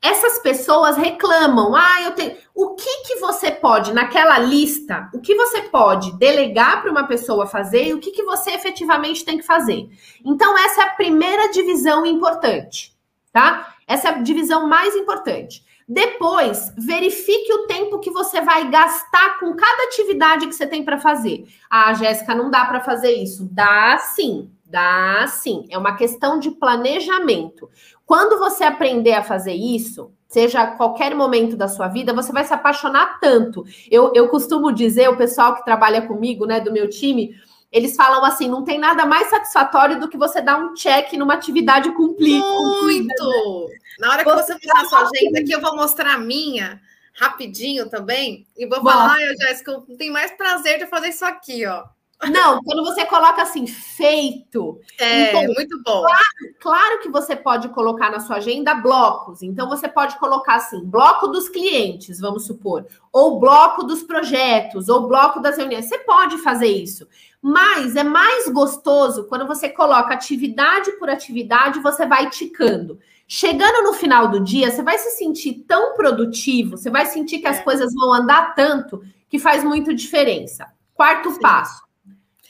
essas 0.01 0.39
pessoas 0.39 0.95
reclamam. 0.95 1.75
Ah, 1.75 2.01
eu 2.03 2.11
tenho. 2.11 2.35
O 2.53 2.75
que 2.75 3.03
que 3.03 3.15
você 3.15 3.51
pode 3.51 3.93
naquela 3.93 4.39
lista? 4.39 5.09
O 5.13 5.19
que 5.19 5.35
você 5.35 5.63
pode 5.63 6.17
delegar 6.17 6.81
para 6.81 6.91
uma 6.91 7.05
pessoa 7.05 7.45
fazer 7.45 7.87
e 7.87 7.93
o 7.93 7.99
que 7.99 8.11
que 8.11 8.23
você 8.23 8.51
efetivamente 8.51 9.25
tem 9.25 9.37
que 9.37 9.45
fazer? 9.45 9.87
Então 10.25 10.57
essa 10.57 10.81
é 10.81 10.83
a 10.85 10.95
primeira 10.95 11.51
divisão 11.51 12.05
importante, 12.05 12.95
tá? 13.31 13.75
Essa 13.87 14.09
é 14.09 14.11
a 14.11 14.17
divisão 14.21 14.67
mais 14.67 14.95
importante. 14.95 15.65
Depois, 15.87 16.73
verifique 16.77 17.53
o 17.53 17.65
tempo 17.65 17.99
que 17.99 18.11
você 18.11 18.41
vai 18.41 18.69
gastar 18.69 19.39
com 19.39 19.55
cada 19.55 19.83
atividade 19.83 20.45
que 20.45 20.53
você 20.53 20.67
tem 20.67 20.83
para 20.83 20.99
fazer. 20.99 21.47
Ah, 21.69 21.93
Jéssica, 21.93 22.35
não 22.35 22.51
dá 22.51 22.65
para 22.65 22.81
fazer 22.81 23.11
isso. 23.11 23.47
Dá 23.53 23.97
sim, 23.97 24.51
dá 24.69 25.25
sim. 25.27 25.65
É 25.69 25.77
uma 25.77 25.95
questão 25.95 26.39
de 26.39 26.51
planejamento. 26.51 27.69
Quando 28.05 28.39
você 28.39 28.63
aprender 28.63 29.13
a 29.13 29.23
fazer 29.23 29.53
isso, 29.53 30.11
seja 30.27 30.67
qualquer 30.67 31.15
momento 31.15 31.55
da 31.55 31.67
sua 31.67 31.87
vida, 31.87 32.13
você 32.13 32.31
vai 32.31 32.43
se 32.43 32.53
apaixonar 32.53 33.19
tanto. 33.19 33.65
Eu, 33.89 34.11
eu 34.13 34.27
costumo 34.29 34.71
dizer, 34.71 35.09
o 35.09 35.17
pessoal 35.17 35.55
que 35.55 35.65
trabalha 35.65 36.01
comigo, 36.01 36.45
né, 36.45 36.59
do 36.59 36.71
meu 36.71 36.89
time, 36.89 37.35
eles 37.71 37.95
falam 37.95 38.23
assim: 38.23 38.47
não 38.47 38.63
tem 38.63 38.79
nada 38.79 39.05
mais 39.05 39.29
satisfatório 39.29 39.99
do 39.99 40.07
que 40.09 40.17
você 40.17 40.41
dar 40.41 40.57
um 40.57 40.73
check 40.73 41.13
numa 41.13 41.33
atividade 41.33 41.91
cumprida. 41.91 42.45
Muito! 42.45 43.69
Na 43.99 44.11
hora 44.11 44.23
que 44.23 44.31
você 44.31 44.53
mostrar 44.53 44.81
a 44.81 44.85
sua 44.85 45.01
agenda 45.01 45.39
aqui, 45.39 45.51
eu 45.51 45.61
vou 45.61 45.75
mostrar 45.75 46.13
a 46.13 46.19
minha 46.19 46.79
rapidinho 47.13 47.89
também. 47.89 48.45
E 48.55 48.65
vou 48.67 48.81
falar, 48.81 49.17
Jéssica, 49.41 49.71
eu 49.71 49.97
tenho 49.97 50.13
mais 50.13 50.31
prazer 50.31 50.77
de 50.77 50.85
fazer 50.85 51.09
isso 51.09 51.25
aqui, 51.25 51.65
ó. 51.65 51.83
Não, 52.25 52.61
quando 52.63 52.83
você 52.83 53.05
coloca 53.05 53.43
assim, 53.43 53.67
feito. 53.67 54.79
É, 54.99 55.29
então, 55.29 55.53
muito 55.53 55.81
bom. 55.83 56.01
Claro, 56.01 56.55
claro, 56.59 56.99
que 56.99 57.09
você 57.09 57.35
pode 57.35 57.69
colocar 57.69 58.09
na 58.09 58.19
sua 58.19 58.37
agenda 58.37 58.73
blocos. 58.73 59.43
Então, 59.43 59.69
você 59.69 59.87
pode 59.87 60.17
colocar 60.17 60.55
assim, 60.55 60.83
bloco 60.83 61.27
dos 61.27 61.47
clientes, 61.47 62.19
vamos 62.19 62.45
supor, 62.45 62.87
ou 63.13 63.39
bloco 63.39 63.83
dos 63.83 64.01
projetos, 64.01 64.89
ou 64.89 65.07
bloco 65.07 65.39
das 65.39 65.57
reuniões. 65.57 65.85
Você 65.85 65.99
pode 65.99 66.39
fazer 66.39 66.67
isso. 66.67 67.07
Mas 67.39 67.95
é 67.95 68.03
mais 68.03 68.49
gostoso 68.49 69.25
quando 69.25 69.45
você 69.45 69.69
coloca 69.69 70.13
atividade 70.13 70.93
por 70.93 71.09
atividade, 71.09 71.79
você 71.81 72.05
vai 72.07 72.31
ticando. 72.31 72.99
Chegando 73.27 73.83
no 73.83 73.93
final 73.93 74.27
do 74.27 74.39
dia, 74.39 74.71
você 74.71 74.81
vai 74.81 74.97
se 74.97 75.11
sentir 75.11 75.65
tão 75.67 75.93
produtivo, 75.93 76.77
você 76.77 76.89
vai 76.89 77.05
sentir 77.05 77.39
que 77.39 77.47
as 77.47 77.57
é. 77.57 77.61
coisas 77.61 77.93
vão 77.93 78.11
andar 78.11 78.55
tanto 78.55 79.03
que 79.29 79.37
faz 79.37 79.63
muito 79.63 79.93
diferença. 79.93 80.65
Quarto 80.95 81.31
Sim. 81.31 81.41
passo 81.41 81.86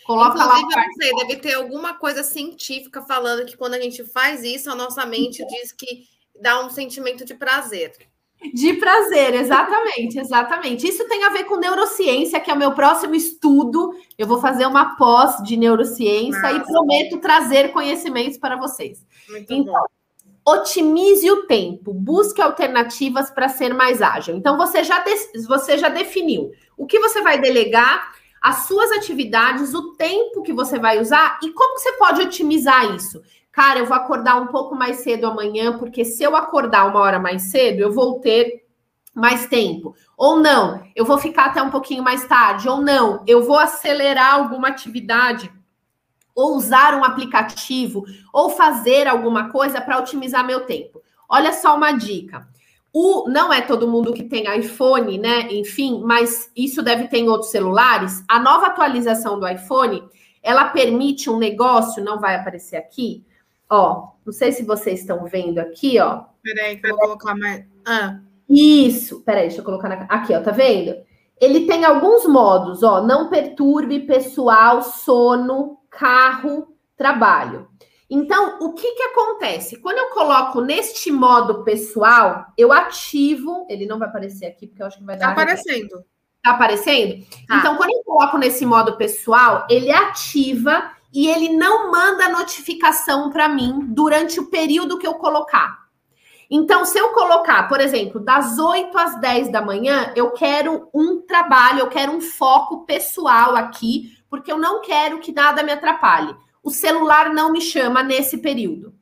Coloca 0.08 0.39
Inclusive, 0.39 0.74
lá. 0.74 0.82
Eu 0.82 0.88
não 0.88 0.93
sei, 0.93 1.15
deve 1.15 1.36
ter 1.36 1.54
alguma 1.56 1.93
coisa 1.93 2.24
científica 2.24 3.02
falando 3.02 3.46
que 3.46 3.58
quando 3.58 3.74
a 3.74 3.82
gente 3.82 4.06
faz 4.06 4.41
isso, 4.41 4.72
a 4.72 4.76
nossa 4.76 5.06
mente 5.06 5.46
diz 5.46 5.74
que 5.74 6.06
dá 6.41 6.65
um 6.65 6.70
sentimento 6.70 7.26
de 7.26 7.34
prazer. 7.34 7.91
De 8.54 8.74
prazer, 8.76 9.34
exatamente, 9.34 10.17
exatamente. 10.17 10.88
Isso 10.88 11.06
tem 11.10 11.26
a 11.26 11.30
ver 11.30 11.43
com 11.43 11.58
neurociência, 11.58 12.39
que 12.39 12.50
é 12.50 12.54
o 12.54 12.58
meu 12.58 12.72
próximo 12.72 13.15
estudo. 13.15 13.93
Eu 14.17 14.26
vou 14.26 14.39
fazer 14.39 14.65
uma 14.65 14.96
pós 14.96 15.43
de 15.43 15.58
neurociência 15.58 16.39
Nossa. 16.41 16.54
e 16.54 16.63
prometo 16.63 17.17
trazer 17.17 17.74
conhecimentos 17.74 18.38
para 18.38 18.56
vocês. 18.56 19.06
Muito 19.28 19.54
então, 19.54 19.74
bom. 19.74 20.54
otimize 20.54 21.30
o 21.30 21.48
tempo, 21.48 21.93
busque 21.93 22.41
alternativas 22.41 23.30
para 23.30 23.50
ser 23.50 23.74
mais 23.74 24.02
ágil. 24.02 24.38
Então, 24.38 24.56
você 24.56 24.86
já, 24.86 25.00
de, 25.00 25.46
você 25.46 25.78
já 25.78 25.89
definiu 25.89 26.52
o 26.78 26.86
que 26.86 27.00
você 27.00 27.22
vai 27.22 27.41
delegar 27.41 28.15
as 28.41 28.67
suas 28.67 28.91
atividades, 28.91 29.73
o 29.73 29.93
tempo 29.93 30.41
que 30.41 30.54
você 30.54 30.80
vai 30.80 31.00
usar 31.00 31.39
e 31.43 31.52
como 31.52 31.78
você 31.78 31.93
pode 31.93 32.21
otimizar 32.21 32.95
isso. 32.95 33.21
Cara, 33.52 33.80
eu 33.80 33.86
vou 33.86 33.97
acordar 33.97 34.39
um 34.39 34.47
pouco 34.47 34.76
mais 34.76 34.97
cedo 34.97 35.26
amanhã, 35.26 35.78
porque 35.78 36.06
se 36.06 36.23
eu 36.23 36.36
acordar 36.36 36.88
uma 36.88 37.00
hora 37.00 37.19
mais 37.19 37.43
cedo, 37.43 37.80
eu 37.80 37.91
vou 37.91 38.19
ter 38.19 38.67
mais 39.15 39.47
tempo. 39.47 39.95
Ou 40.15 40.39
não, 40.39 40.84
eu 40.95 41.04
vou 41.04 41.17
ficar 41.17 41.45
até 41.45 41.62
um 41.62 41.71
pouquinho 41.71 42.04
mais 42.04 42.26
tarde. 42.28 42.69
Ou 42.69 42.80
não, 42.80 43.23
eu 43.26 43.43
vou 43.43 43.58
acelerar 43.58 44.36
alguma 44.36 44.67
atividade, 44.67 45.52
ou 46.36 46.56
usar 46.56 46.93
um 46.93 47.04
aplicativo, 47.04 48.06
ou 48.32 48.52
fazer 48.52 49.08
alguma 49.08 49.50
coisa 49.50 49.82
para 49.82 49.97
otimizar 49.97 50.45
meu 50.45 50.65
tempo. 50.67 51.02
Olha 51.28 51.52
só 51.52 51.76
uma 51.76 51.93
dica. 51.93 52.47
O, 52.99 53.29
não 53.29 53.53
é 53.53 53.62
todo 53.62 53.88
mundo 53.88 54.12
que 54.12 54.23
tem 54.23 54.51
iPhone, 54.57 55.19
né? 55.19 55.53
Enfim, 55.53 56.01
mas 56.03 56.51
isso 56.57 56.81
deve 56.81 57.07
ter 57.07 57.19
em 57.19 57.29
outros 57.29 57.51
celulares. 57.51 58.23
A 58.27 58.39
nova 58.39 58.65
atualização 58.65 59.39
do 59.39 59.47
iPhone, 59.47 60.03
ela 60.41 60.69
permite 60.69 61.29
um 61.29 61.38
negócio, 61.38 62.03
não 62.03 62.19
vai 62.19 62.33
aparecer 62.33 62.75
aqui. 62.75 63.23
Ó, 63.69 64.07
não 64.25 64.33
sei 64.33 64.51
se 64.51 64.63
vocês 64.63 65.01
estão 65.01 65.25
vendo 65.25 65.60
aqui, 65.60 65.99
ó. 65.99 66.23
Peraí, 66.41 66.77
que 66.77 66.88
eu 66.88 66.89
vou 66.89 67.01
colocar 67.01 67.36
mais. 67.36 67.65
Ah. 67.86 68.19
Isso, 68.49 69.21
peraí, 69.21 69.43
deixa 69.43 69.62
eu 69.62 69.65
colocar 69.65 69.89
na... 69.89 70.07
aqui, 70.10 70.33
ó, 70.33 70.41
tá 70.41 70.49
vendo? 70.49 70.95
Ele 71.39 71.67
tem 71.67 71.86
alguns 71.86 72.25
modos, 72.25 72.81
ó, 72.81 73.03
não 73.03 73.29
perturbe 73.29 74.07
pessoal, 74.07 74.81
sono, 74.81 75.77
carro, 75.88 76.75
trabalho. 76.95 77.67
Então, 78.10 78.58
o 78.62 78.74
que 78.74 78.89
que 78.93 79.04
acontece? 79.04 79.78
Quando 79.82 79.98
eu 79.98 80.10
coloco 80.10 80.62
neste 80.62 81.12
modo 81.12 81.63
pessoal, 81.63 82.48
eu 82.58 82.72
ativo, 82.72 83.65
ele 83.70 83.86
não 83.86 84.00
vai 84.00 84.08
aparecer 84.08 84.46
aqui 84.46 84.65
porque 84.65 84.82
eu 84.82 84.88
acho 84.88 84.98
que 84.98 85.04
vai 85.04 85.17
dar. 85.17 85.28
Tá 85.28 85.32
aparecendo. 85.34 86.06
Tá 86.41 86.52
aparecendo? 86.52 87.26
Tá. 87.48 87.58
Então, 87.58 87.76
quando 87.76 87.91
eu 87.91 88.04
coloco 88.06 88.38
nesse 88.38 88.65
modo 88.65 88.96
pessoal, 88.96 89.67
ele 89.70 89.91
ativa 89.91 90.91
e 91.13 91.28
ele 91.28 91.50
não 91.50 91.91
manda 91.91 92.30
notificação 92.30 93.30
para 93.30 93.50
mim 93.50 93.80
durante 93.88 94.39
o 94.39 94.50
período 94.50 94.98
que 94.98 95.08
eu 95.08 95.15
colocar. 95.15 95.88
Então, 96.50 96.86
se 96.86 96.98
eu 96.98 97.10
colocar, 97.10 97.67
por 97.67 97.82
exemplo, 97.82 98.22
das 98.22 98.58
8 98.58 98.98
às 98.98 99.20
10 99.20 99.52
da 99.52 99.62
manhã, 99.62 100.13
eu 100.15 100.32
quero 100.32 100.88
um 100.93 101.22
trabalho, 101.22 101.80
eu 101.80 101.89
quero 101.89 102.13
um 102.13 102.22
foco 102.22 102.86
pessoal 102.86 103.54
aqui, 103.54 104.17
porque 104.30 104.50
eu 104.50 104.58
não 104.58 104.80
quero 104.80 105.20
que 105.20 105.34
nada 105.34 105.62
me 105.62 105.74
atrapalhe 105.74 106.34
o 106.67 106.69
celular 106.69 107.34
não 107.34 107.49
me 107.49 107.62
chama 107.62 108.03
nesse 108.03 108.39
período. 108.39 108.93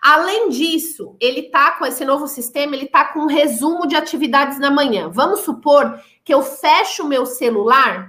Além 0.00 0.48
disso, 0.48 1.14
ele 1.20 1.42
tá 1.42 1.72
com 1.72 1.84
esse 1.84 2.02
novo 2.02 2.26
sistema, 2.26 2.74
ele 2.74 2.86
tá 2.86 3.04
com 3.04 3.20
um 3.20 3.26
resumo 3.26 3.86
de 3.86 3.94
atividades 3.94 4.58
na 4.58 4.70
manhã. 4.70 5.10
Vamos 5.10 5.40
supor 5.40 6.00
que 6.24 6.32
eu 6.32 6.40
fecho 6.40 7.02
o 7.02 7.06
meu 7.06 7.26
celular 7.26 8.08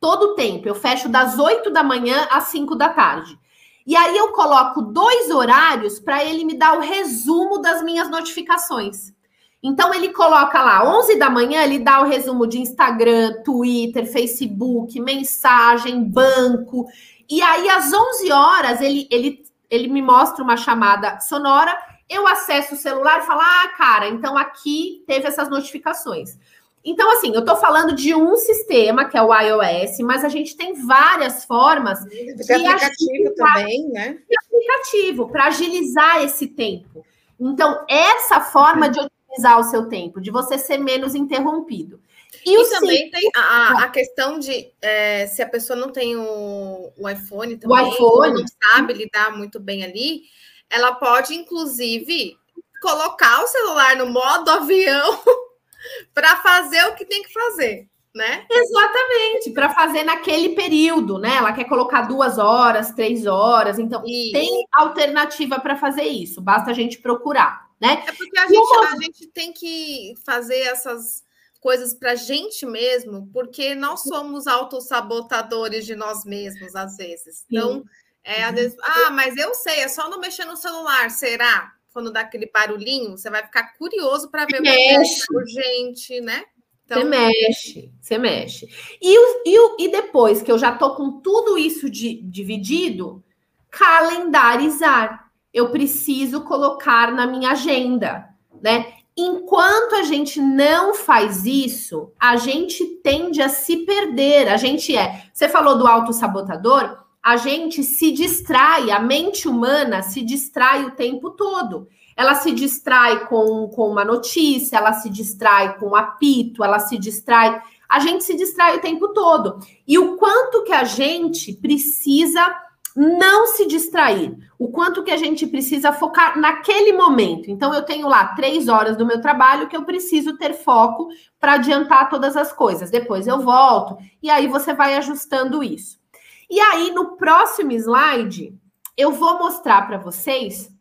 todo 0.00 0.32
o 0.32 0.34
tempo. 0.34 0.68
Eu 0.68 0.74
fecho 0.74 1.08
das 1.08 1.38
8 1.38 1.70
da 1.70 1.84
manhã 1.84 2.26
às 2.32 2.48
5 2.48 2.74
da 2.74 2.88
tarde. 2.88 3.38
E 3.86 3.94
aí 3.94 4.16
eu 4.16 4.32
coloco 4.32 4.82
dois 4.82 5.30
horários 5.30 6.00
para 6.00 6.24
ele 6.24 6.44
me 6.44 6.58
dar 6.58 6.76
o 6.76 6.80
resumo 6.80 7.58
das 7.58 7.80
minhas 7.80 8.10
notificações. 8.10 9.14
Então 9.62 9.94
ele 9.94 10.12
coloca 10.12 10.62
lá 10.62 10.98
11 10.98 11.16
da 11.16 11.30
manhã, 11.30 11.62
ele 11.62 11.78
dá 11.78 12.00
o 12.00 12.06
resumo 12.06 12.46
de 12.46 12.58
Instagram, 12.58 13.42
Twitter, 13.44 14.04
Facebook, 14.04 15.00
mensagem, 15.00 16.02
banco. 16.02 16.86
E 17.28 17.42
aí, 17.42 17.68
às 17.68 17.92
11 17.92 18.32
horas, 18.32 18.80
ele, 18.80 19.08
ele, 19.10 19.44
ele 19.70 19.88
me 19.88 20.02
mostra 20.02 20.42
uma 20.42 20.56
chamada 20.56 21.20
sonora. 21.20 21.76
Eu 22.08 22.26
acesso 22.26 22.74
o 22.74 22.78
celular 22.78 23.20
e 23.20 23.26
falo: 23.26 23.40
Ah, 23.40 23.72
cara, 23.76 24.08
então 24.08 24.36
aqui 24.36 25.02
teve 25.06 25.26
essas 25.26 25.48
notificações. 25.48 26.38
Então, 26.84 27.10
assim, 27.10 27.34
eu 27.34 27.40
estou 27.40 27.56
falando 27.56 27.96
de 27.96 28.14
um 28.14 28.36
sistema, 28.36 29.06
que 29.06 29.18
é 29.18 29.22
o 29.22 29.34
iOS, 29.34 29.98
mas 30.04 30.24
a 30.24 30.28
gente 30.28 30.56
tem 30.56 30.86
várias 30.86 31.44
formas 31.44 31.98
de 32.04 32.30
aplicativo 32.30 33.34
também, 33.34 33.88
né? 33.88 34.18
De 34.28 34.36
aplicativo, 34.46 35.28
para 35.28 35.46
agilizar 35.46 36.22
esse 36.22 36.46
tempo. 36.46 37.04
Então, 37.40 37.84
essa 37.88 38.40
forma 38.40 38.88
de 38.88 39.00
otimizar 39.00 39.58
o 39.58 39.64
seu 39.64 39.88
tempo, 39.88 40.20
de 40.20 40.30
você 40.30 40.56
ser 40.56 40.78
menos 40.78 41.16
interrompido. 41.16 42.00
E, 42.44 42.60
e 42.60 42.70
também 42.70 43.10
tem 43.10 43.30
a, 43.34 43.84
a 43.84 43.88
questão 43.88 44.38
de 44.38 44.72
é, 44.80 45.26
se 45.26 45.42
a 45.42 45.48
pessoa 45.48 45.78
não 45.78 45.90
tem 45.90 46.16
o, 46.16 46.92
o 46.96 47.08
iPhone 47.08 47.56
também, 47.56 47.78
o 47.78 47.88
iPhone. 47.88 48.34
não 48.34 48.44
sabe 48.72 48.92
lidar 48.92 49.36
muito 49.36 49.60
bem 49.60 49.84
ali, 49.84 50.22
ela 50.68 50.94
pode, 50.94 51.34
inclusive, 51.34 52.36
colocar 52.80 53.42
o 53.42 53.46
celular 53.46 53.96
no 53.96 54.06
modo 54.06 54.50
avião 54.50 55.20
para 56.12 56.36
fazer 56.36 56.84
o 56.86 56.94
que 56.94 57.04
tem 57.04 57.22
que 57.22 57.32
fazer. 57.32 57.88
Né? 58.14 58.46
Exatamente, 58.50 59.50
para 59.50 59.68
fazer 59.68 60.02
naquele 60.02 60.54
período, 60.54 61.18
né? 61.18 61.36
Ela 61.36 61.52
quer 61.52 61.64
colocar 61.64 62.08
duas 62.08 62.38
horas, 62.38 62.90
três 62.92 63.26
horas, 63.26 63.78
então 63.78 64.02
isso. 64.06 64.32
tem 64.32 64.64
alternativa 64.72 65.60
para 65.60 65.76
fazer 65.76 66.04
isso, 66.04 66.40
basta 66.40 66.70
a 66.70 66.72
gente 66.72 66.96
procurar, 66.96 67.68
né? 67.78 68.04
É 68.06 68.12
porque 68.12 68.38
a 68.38 68.46
gente, 68.46 68.74
a 68.86 68.96
gente 69.02 69.26
tem 69.26 69.52
que 69.52 70.14
fazer 70.24 70.60
essas 70.60 71.25
coisas 71.56 71.94
para 71.94 72.12
a 72.12 72.16
gente 72.16 72.64
mesmo, 72.64 73.28
porque 73.32 73.74
nós 73.74 74.02
somos 74.02 74.46
autossabotadores 74.46 75.84
de 75.84 75.94
nós 75.94 76.24
mesmos, 76.24 76.74
às 76.74 76.96
vezes. 76.96 77.44
Então, 77.50 77.84
é, 78.22 78.44
às 78.44 78.54
vezes, 78.54 78.76
ah, 78.82 79.10
mas 79.10 79.36
eu 79.36 79.54
sei, 79.54 79.80
é 79.80 79.88
só 79.88 80.08
não 80.10 80.20
mexer 80.20 80.44
no 80.44 80.56
celular, 80.56 81.10
será? 81.10 81.72
Quando 81.92 82.12
dá 82.12 82.20
aquele 82.20 82.50
barulhinho, 82.52 83.16
você 83.16 83.30
vai 83.30 83.42
ficar 83.42 83.74
curioso 83.78 84.30
para 84.30 84.44
ver 84.44 84.60
o 84.60 84.62
que 84.62 84.68
é 84.68 84.98
urgente, 85.32 86.20
né? 86.20 86.44
Então... 86.84 86.98
Você 86.98 87.04
mexe, 87.04 87.92
você 88.00 88.18
mexe. 88.18 88.68
E, 89.00 89.48
e, 89.48 89.84
e 89.84 89.90
depois 89.90 90.40
que 90.40 90.50
eu 90.50 90.58
já 90.58 90.72
tô 90.72 90.94
com 90.94 91.20
tudo 91.20 91.58
isso 91.58 91.90
de, 91.90 92.22
dividido, 92.22 93.24
calendarizar. 93.70 95.30
Eu 95.52 95.70
preciso 95.70 96.42
colocar 96.42 97.12
na 97.12 97.26
minha 97.26 97.52
agenda, 97.52 98.28
né? 98.62 98.95
Enquanto 99.16 99.94
a 99.94 100.02
gente 100.02 100.38
não 100.40 100.94
faz 100.94 101.46
isso, 101.46 102.12
a 102.20 102.36
gente 102.36 102.84
tende 103.02 103.40
a 103.40 103.48
se 103.48 103.78
perder. 103.78 104.48
A 104.48 104.58
gente 104.58 104.94
é. 104.94 105.24
Você 105.32 105.48
falou 105.48 105.78
do 105.78 105.86
autossabotador, 105.86 106.98
a 107.22 107.36
gente 107.38 107.82
se 107.82 108.12
distrai, 108.12 108.90
a 108.90 109.00
mente 109.00 109.48
humana 109.48 110.02
se 110.02 110.22
distrai 110.22 110.84
o 110.84 110.90
tempo 110.90 111.30
todo. 111.30 111.88
Ela 112.14 112.34
se 112.34 112.52
distrai 112.52 113.26
com, 113.26 113.68
com 113.68 113.88
uma 113.88 114.04
notícia, 114.04 114.76
ela 114.76 114.92
se 114.92 115.08
distrai 115.08 115.78
com 115.78 115.88
um 115.88 115.96
apito, 115.96 116.62
ela 116.62 116.78
se 116.78 116.98
distrai. 116.98 117.60
A 117.88 118.00
gente 118.00 118.22
se 118.22 118.36
distrai 118.36 118.76
o 118.76 118.80
tempo 118.80 119.08
todo. 119.08 119.58
E 119.88 119.98
o 119.98 120.16
quanto 120.16 120.62
que 120.62 120.72
a 120.72 120.84
gente 120.84 121.54
precisa 121.54 122.54
não 122.96 123.46
se 123.46 123.66
distrair. 123.66 124.34
O 124.58 124.68
quanto 124.68 125.04
que 125.04 125.10
a 125.10 125.18
gente 125.18 125.46
precisa 125.46 125.92
focar 125.92 126.38
naquele 126.40 126.94
momento. 126.94 127.50
Então, 127.50 127.74
eu 127.74 127.82
tenho 127.82 128.08
lá 128.08 128.28
três 128.28 128.68
horas 128.68 128.96
do 128.96 129.04
meu 129.04 129.20
trabalho 129.20 129.68
que 129.68 129.76
eu 129.76 129.84
preciso 129.84 130.38
ter 130.38 130.54
foco 130.54 131.08
para 131.38 131.54
adiantar 131.54 132.08
todas 132.08 132.36
as 132.38 132.54
coisas. 132.54 132.90
Depois 132.90 133.26
eu 133.26 133.40
volto 133.40 133.98
e 134.22 134.30
aí 134.30 134.48
você 134.48 134.72
vai 134.72 134.94
ajustando 134.96 135.62
isso. 135.62 136.00
E 136.48 136.58
aí, 136.58 136.90
no 136.92 137.16
próximo 137.16 137.72
slide, 137.72 138.58
eu 138.96 139.12
vou 139.12 139.38
mostrar 139.38 139.86
para 139.86 139.98
vocês. 139.98 140.74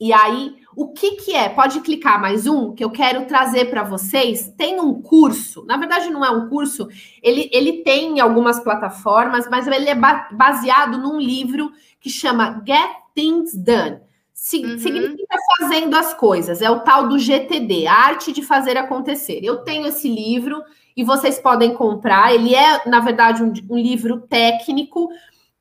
E 0.00 0.12
aí, 0.12 0.56
o 0.76 0.92
que 0.92 1.12
que 1.12 1.34
é? 1.34 1.48
Pode 1.48 1.80
clicar 1.80 2.20
mais 2.20 2.46
um 2.46 2.74
que 2.74 2.84
eu 2.84 2.90
quero 2.90 3.26
trazer 3.26 3.66
para 3.66 3.82
vocês. 3.82 4.52
Tem 4.56 4.80
um 4.80 5.00
curso, 5.00 5.64
na 5.66 5.76
verdade 5.76 6.10
não 6.10 6.24
é 6.24 6.30
um 6.30 6.48
curso, 6.48 6.88
ele, 7.22 7.50
ele 7.52 7.82
tem 7.82 8.18
em 8.18 8.20
algumas 8.20 8.60
plataformas, 8.60 9.48
mas 9.50 9.66
ele 9.66 9.88
é 9.88 9.94
baseado 9.94 10.98
num 10.98 11.18
livro 11.18 11.72
que 12.00 12.08
chama 12.08 12.62
Get 12.66 12.90
Things 13.14 13.54
Done. 13.54 13.98
uhum. 13.98 14.78
Significa 14.78 15.36
fazendo 15.58 15.94
as 15.96 16.14
coisas, 16.14 16.62
é 16.62 16.70
o 16.70 16.80
tal 16.80 17.08
do 17.08 17.18
GTD, 17.18 17.86
a 17.86 17.94
arte 17.94 18.32
de 18.32 18.42
fazer 18.42 18.76
acontecer. 18.76 19.40
Eu 19.42 19.58
tenho 19.58 19.86
esse 19.86 20.08
livro 20.08 20.62
e 20.96 21.04
vocês 21.04 21.38
podem 21.38 21.74
comprar. 21.74 22.34
Ele 22.34 22.54
é, 22.54 22.88
na 22.88 23.00
verdade, 23.00 23.42
um, 23.42 23.52
um 23.68 23.76
livro 23.76 24.20
técnico 24.22 25.10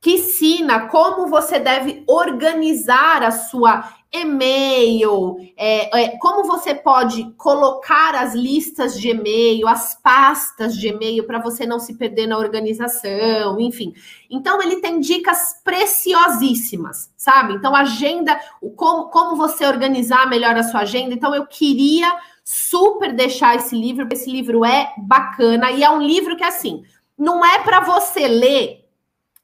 que 0.02 0.12
ensina 0.12 0.88
como 0.88 1.28
você 1.28 1.60
deve 1.60 2.04
organizar 2.08 3.22
a 3.22 3.32
sua 3.32 3.99
e-mail, 4.12 5.38
é, 5.56 6.04
é, 6.04 6.18
como 6.18 6.44
você 6.46 6.74
pode 6.74 7.32
colocar 7.38 8.16
as 8.16 8.34
listas 8.34 9.00
de 9.00 9.10
e-mail, 9.10 9.68
as 9.68 9.94
pastas 10.02 10.76
de 10.76 10.88
e-mail 10.88 11.26
para 11.26 11.40
você 11.40 11.66
não 11.66 11.80
se 11.80 11.94
perder 11.94 12.26
na 12.26 12.38
organização, 12.38 13.60
enfim. 13.60 13.94
Então 14.30 14.62
ele 14.62 14.78
tem 14.78 15.00
dicas 15.00 15.62
preciosíssimas, 15.64 17.12
sabe? 17.16 17.54
Então 17.54 17.76
agenda, 17.76 18.40
como, 18.76 19.10
como 19.10 19.36
você 19.36 19.66
organizar 19.68 20.28
melhor 20.28 20.56
a 20.58 20.64
sua 20.64 20.82
agenda. 20.82 21.14
Então 21.14 21.36
eu 21.36 21.46
queria 21.46 22.12
super 22.44 23.14
deixar 23.14 23.56
esse 23.58 23.76
livro, 23.76 24.08
porque 24.08 24.16
esse 24.16 24.32
livro 24.32 24.66
é 24.66 24.92
bacana 24.98 25.70
e 25.72 25.84
é 25.84 25.90
um 25.90 26.02
livro 26.02 26.36
que 26.36 26.44
assim 26.44 26.84
não 27.16 27.46
é 27.46 27.60
para 27.60 27.82
você 27.82 28.28
ler 28.28 28.86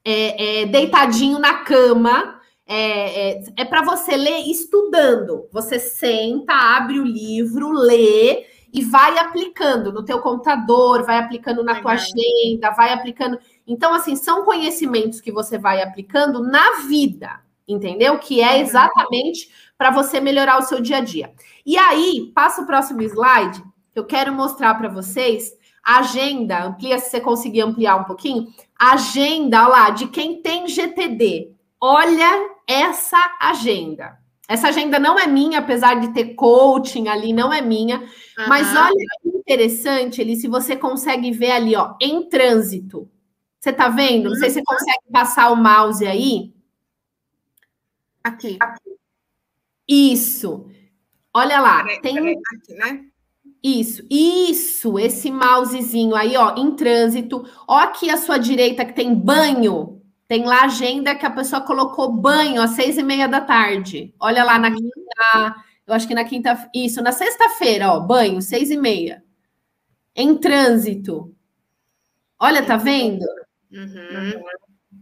é, 0.03 0.61
é, 0.61 0.65
deitadinho 0.65 1.37
na 1.37 1.55
cama 1.55 2.34
é, 2.67 3.31
é, 3.31 3.43
é 3.57 3.65
para 3.65 3.83
você 3.83 4.15
ler 4.15 4.39
estudando. 4.49 5.47
Você 5.51 5.79
senta, 5.79 6.53
abre 6.53 6.99
o 6.99 7.03
livro, 7.03 7.71
lê, 7.71 8.45
e 8.73 8.83
vai 8.83 9.17
aplicando 9.17 9.93
no 9.93 10.03
teu 10.03 10.19
computador, 10.19 11.05
vai 11.05 11.17
aplicando 11.17 11.63
na 11.63 11.79
tua 11.79 11.93
agenda, 11.93 12.71
vai 12.71 12.91
aplicando. 12.91 13.39
Então, 13.65 13.93
assim, 13.93 14.15
são 14.15 14.43
conhecimentos 14.43 15.21
que 15.21 15.31
você 15.31 15.57
vai 15.57 15.81
aplicando 15.81 16.43
na 16.43 16.81
vida, 16.87 17.39
entendeu? 17.65 18.19
Que 18.19 18.41
é 18.41 18.55
uhum. 18.55 18.61
exatamente 18.61 19.49
para 19.77 19.91
você 19.91 20.19
melhorar 20.19 20.57
o 20.57 20.63
seu 20.63 20.81
dia 20.81 20.97
a 20.97 21.01
dia. 21.01 21.31
E 21.65 21.77
aí, 21.77 22.31
passa 22.35 22.63
o 22.63 22.65
próximo 22.65 23.01
slide, 23.01 23.63
eu 23.95 24.03
quero 24.03 24.33
mostrar 24.33 24.75
para 24.75 24.89
vocês 24.89 25.53
a 25.81 25.99
agenda, 25.99 26.65
amplia 26.65 26.99
se 26.99 27.11
você 27.11 27.21
conseguir 27.21 27.61
ampliar 27.61 27.95
um 27.95 28.03
pouquinho, 28.03 28.47
a 28.77 28.93
agenda 28.93 29.67
lá 29.67 29.91
de 29.91 30.07
quem 30.07 30.41
tem 30.41 30.67
GTD. 30.67 31.51
Olha 31.79 32.54
essa 32.67 33.37
agenda. 33.39 34.17
Essa 34.47 34.67
agenda 34.67 34.99
não 34.99 35.17
é 35.17 35.25
minha, 35.25 35.59
apesar 35.59 35.99
de 35.99 36.13
ter 36.13 36.35
coaching 36.35 37.07
ali, 37.07 37.33
não 37.33 37.51
é 37.51 37.61
minha. 37.61 37.99
Uhum. 37.99 38.47
Mas 38.47 38.75
olha 38.75 39.05
que 39.21 39.29
interessante, 39.29 40.21
ele 40.21 40.35
se 40.35 40.47
você 40.47 40.75
consegue 40.75 41.31
ver 41.31 41.51
ali, 41.51 41.75
ó, 41.75 41.95
em 42.01 42.29
trânsito. 42.29 43.09
Você 43.59 43.73
tá 43.73 43.89
vendo? 43.89 44.29
Não 44.29 44.35
sei 44.35 44.49
se 44.49 44.59
você 44.59 44.63
consegue 44.63 45.11
passar 45.11 45.51
o 45.51 45.55
mouse 45.55 46.05
aí. 46.05 46.53
Aqui. 48.23 48.57
Isso. 49.87 50.67
Olha 51.33 51.59
lá, 51.59 51.83
tem 52.01 52.17
aqui, 52.17 52.73
né? 52.75 53.05
Isso, 53.63 54.05
isso, 54.11 54.99
esse 54.99 55.31
mousezinho 55.31 56.15
aí, 56.15 56.37
ó, 56.37 56.55
em 56.55 56.75
trânsito. 56.75 57.43
Ó, 57.67 57.79
aqui 57.79 58.11
à 58.11 58.17
sua 58.17 58.37
direita 58.37 58.85
que 58.85 58.93
tem 58.93 59.13
banho. 59.13 59.94
Tem 60.27 60.43
lá 60.43 60.61
a 60.61 60.65
agenda 60.65 61.15
que 61.15 61.25
a 61.25 61.29
pessoa 61.29 61.61
colocou 61.61 62.11
banho 62.11 62.61
às 62.61 62.71
seis 62.71 62.97
e 62.97 63.03
meia 63.03 63.27
da 63.27 63.41
tarde. 63.41 64.13
Olha 64.19 64.43
lá 64.43 64.57
na 64.57 64.71
quinta, 64.71 65.55
eu 65.85 65.93
acho 65.93 66.07
que 66.07 66.15
na 66.15 66.23
quinta, 66.23 66.69
isso, 66.73 67.01
na 67.01 67.11
sexta-feira, 67.11 67.91
ó, 67.91 67.99
banho, 67.99 68.41
seis 68.41 68.71
e 68.71 68.77
meia. 68.77 69.23
Em 70.15 70.35
trânsito. 70.35 71.31
Olha, 72.39 72.65
tá 72.65 72.75
vendo? 72.75 73.23
Uhum. 73.71 74.43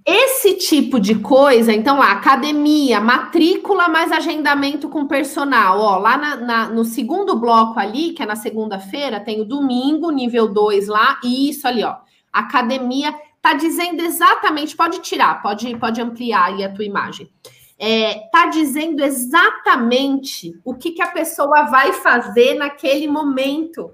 Esse 0.06 0.56
tipo 0.56 1.00
de 1.00 1.16
coisa, 1.16 1.72
então 1.72 2.00
lá, 2.00 2.12
academia, 2.12 3.00
matrícula 3.00 3.88
mais 3.88 4.12
agendamento 4.12 4.90
com 4.90 5.08
personal. 5.08 5.80
Ó, 5.80 5.98
lá 5.98 6.18
na, 6.18 6.36
na, 6.36 6.70
no 6.70 6.84
segundo 6.84 7.40
bloco 7.40 7.80
ali, 7.80 8.12
que 8.12 8.22
é 8.22 8.26
na 8.26 8.36
segunda-feira, 8.36 9.22
tem 9.22 9.40
o 9.40 9.46
domingo, 9.46 10.12
nível 10.12 10.52
2 10.52 10.88
lá, 10.88 11.18
e 11.24 11.50
isso 11.50 11.66
ali, 11.66 11.84
ó. 11.84 11.96
Academia 12.34 13.16
tá 13.44 13.54
dizendo 13.54 14.02
exatamente, 14.02 14.74
pode 14.74 15.00
tirar, 15.02 15.42
pode, 15.42 15.78
pode 15.78 16.02
ampliar 16.02 16.46
aí 16.46 16.64
a 16.64 16.74
tua 16.74 16.86
imagem. 16.86 17.30
É, 17.78 18.30
tá 18.32 18.46
dizendo 18.46 19.04
exatamente 19.04 20.58
o 20.64 20.74
que, 20.74 20.92
que 20.92 21.02
a 21.02 21.12
pessoa 21.12 21.64
vai 21.64 21.92
fazer 21.92 22.54
naquele 22.54 23.06
momento. 23.06 23.92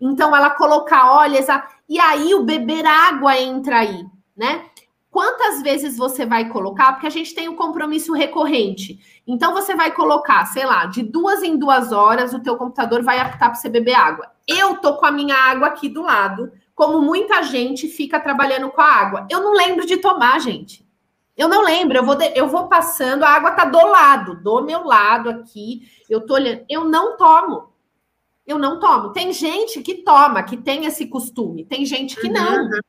Então, 0.00 0.34
ela 0.34 0.48
colocar, 0.48 1.12
olha, 1.12 1.38
e 1.86 2.00
aí 2.00 2.34
o 2.34 2.42
beber 2.42 2.86
água 2.86 3.38
entra 3.38 3.80
aí, 3.80 4.02
né? 4.34 4.64
Quantas 5.10 5.60
vezes 5.60 5.98
você 5.98 6.24
vai 6.24 6.48
colocar? 6.48 6.92
Porque 6.92 7.06
a 7.06 7.10
gente 7.10 7.34
tem 7.34 7.50
um 7.50 7.56
compromisso 7.56 8.14
recorrente. 8.14 8.98
Então, 9.26 9.52
você 9.52 9.74
vai 9.74 9.90
colocar, 9.90 10.46
sei 10.46 10.64
lá, 10.64 10.86
de 10.86 11.02
duas 11.02 11.42
em 11.42 11.58
duas 11.58 11.92
horas, 11.92 12.32
o 12.32 12.40
teu 12.40 12.56
computador 12.56 13.02
vai 13.02 13.18
apitar 13.18 13.50
para 13.50 13.54
você 13.56 13.68
beber 13.68 13.94
água. 13.94 14.30
Eu 14.48 14.76
tô 14.78 14.96
com 14.96 15.04
a 15.04 15.12
minha 15.12 15.36
água 15.36 15.66
aqui 15.66 15.86
do 15.86 16.02
lado, 16.02 16.50
como 16.76 17.00
muita 17.00 17.42
gente 17.42 17.88
fica 17.88 18.20
trabalhando 18.20 18.70
com 18.70 18.82
a 18.82 18.84
água. 18.84 19.26
Eu 19.30 19.40
não 19.40 19.54
lembro 19.54 19.86
de 19.86 19.96
tomar, 19.96 20.38
gente. 20.38 20.86
Eu 21.34 21.48
não 21.48 21.62
lembro, 21.62 21.96
eu 21.96 22.04
vou, 22.04 22.14
de, 22.14 22.32
eu 22.34 22.48
vou 22.48 22.68
passando, 22.68 23.24
a 23.24 23.30
água 23.30 23.52
tá 23.52 23.64
do 23.64 23.78
lado, 23.78 24.42
do 24.42 24.62
meu 24.62 24.84
lado 24.84 25.28
aqui, 25.28 25.82
eu 26.08 26.24
tô 26.24 26.34
olhando, 26.34 26.64
eu 26.68 26.84
não 26.84 27.16
tomo. 27.16 27.72
Eu 28.46 28.58
não 28.58 28.78
tomo. 28.78 29.12
Tem 29.12 29.32
gente 29.32 29.82
que 29.82 30.02
toma, 30.02 30.42
que 30.42 30.56
tem 30.56 30.84
esse 30.84 31.06
costume, 31.08 31.64
tem 31.64 31.84
gente 31.84 32.14
que 32.14 32.28
não. 32.28 32.64
Uhum. 32.64 32.80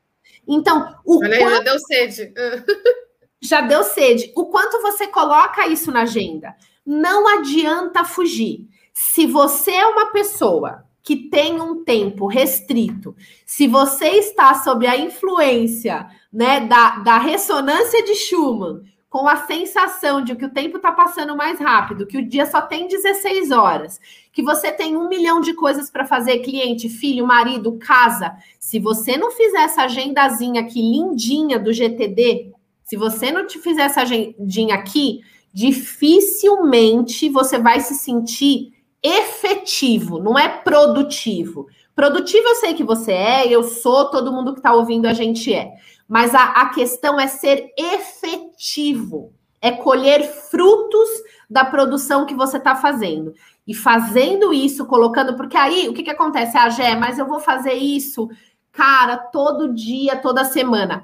Então, 0.47 0.95
o 1.03 1.19
Olha 1.19 1.39
quanto... 1.39 1.55
já 1.55 1.59
deu 1.61 1.79
sede. 1.79 2.33
já 3.41 3.61
deu 3.61 3.83
sede. 3.83 4.31
O 4.35 4.45
quanto 4.45 4.81
você 4.81 5.07
coloca 5.07 5.67
isso 5.67 5.91
na 5.91 6.01
agenda? 6.01 6.55
Não 6.85 7.27
adianta 7.27 8.05
fugir. 8.05 8.67
Se 8.93 9.25
você 9.25 9.71
é 9.71 9.87
uma 9.87 10.11
pessoa 10.11 10.86
que 11.07 11.15
tem 11.15 11.61
um 11.61 11.85
tempo 11.85 12.27
restrito, 12.27 13.15
se 13.45 13.65
você 13.65 14.07
está 14.09 14.53
sob 14.55 14.85
a 14.85 14.97
influência 14.97 16.05
né, 16.33 16.59
da, 16.59 16.97
da 16.97 17.17
ressonância 17.17 18.03
de 18.03 18.13
Schumann, 18.13 18.81
com 19.09 19.25
a 19.25 19.37
sensação 19.37 20.21
de 20.21 20.35
que 20.35 20.43
o 20.43 20.53
tempo 20.53 20.75
está 20.75 20.91
passando 20.91 21.33
mais 21.33 21.61
rápido, 21.61 22.05
que 22.05 22.17
o 22.17 22.27
dia 22.27 22.45
só 22.45 22.59
tem 22.59 22.89
16 22.89 23.51
horas, 23.51 24.01
que 24.33 24.43
você 24.43 24.69
tem 24.69 24.97
um 24.97 25.07
milhão 25.07 25.39
de 25.39 25.53
coisas 25.53 25.89
para 25.89 26.03
fazer, 26.03 26.39
cliente, 26.39 26.89
filho, 26.89 27.25
marido, 27.25 27.77
casa. 27.77 28.35
Se 28.59 28.77
você 28.77 29.15
não 29.15 29.31
fizer 29.31 29.61
essa 29.61 29.83
agendazinha 29.83 30.59
aqui 30.59 30.81
lindinha 30.81 31.57
do 31.57 31.71
GTD, 31.71 32.51
se 32.83 32.97
você 32.97 33.31
não 33.31 33.47
te 33.47 33.59
fizer 33.59 33.83
essa 33.83 34.01
agendinha 34.01 34.75
aqui, 34.75 35.21
dificilmente 35.53 37.29
você 37.29 37.57
vai 37.57 37.79
se 37.79 37.95
sentir 37.95 38.75
efetivo, 39.07 40.19
não 40.19 40.37
é 40.37 40.47
produtivo. 40.47 41.67
Produtivo 41.95 42.47
eu 42.47 42.55
sei 42.55 42.73
que 42.73 42.83
você 42.83 43.11
é, 43.11 43.47
eu 43.47 43.63
sou, 43.63 44.09
todo 44.09 44.31
mundo 44.31 44.53
que 44.53 44.59
está 44.59 44.73
ouvindo 44.73 45.07
a 45.07 45.13
gente 45.13 45.53
é. 45.53 45.73
Mas 46.07 46.35
a, 46.35 46.43
a 46.43 46.69
questão 46.69 47.19
é 47.19 47.27
ser 47.27 47.71
efetivo, 47.77 49.33
é 49.61 49.71
colher 49.71 50.23
frutos 50.23 51.09
da 51.49 51.65
produção 51.65 52.25
que 52.25 52.35
você 52.35 52.57
está 52.57 52.75
fazendo. 52.75 53.33
E 53.67 53.73
fazendo 53.73 54.53
isso, 54.53 54.85
colocando, 54.85 55.35
porque 55.35 55.57
aí 55.57 55.89
o 55.89 55.93
que, 55.93 56.03
que 56.03 56.09
acontece? 56.09 56.57
Ah, 56.57 56.69
Gé, 56.69 56.95
mas 56.95 57.19
eu 57.19 57.27
vou 57.27 57.39
fazer 57.39 57.73
isso, 57.73 58.29
cara, 58.71 59.17
todo 59.17 59.73
dia, 59.73 60.15
toda 60.15 60.45
semana. 60.45 61.03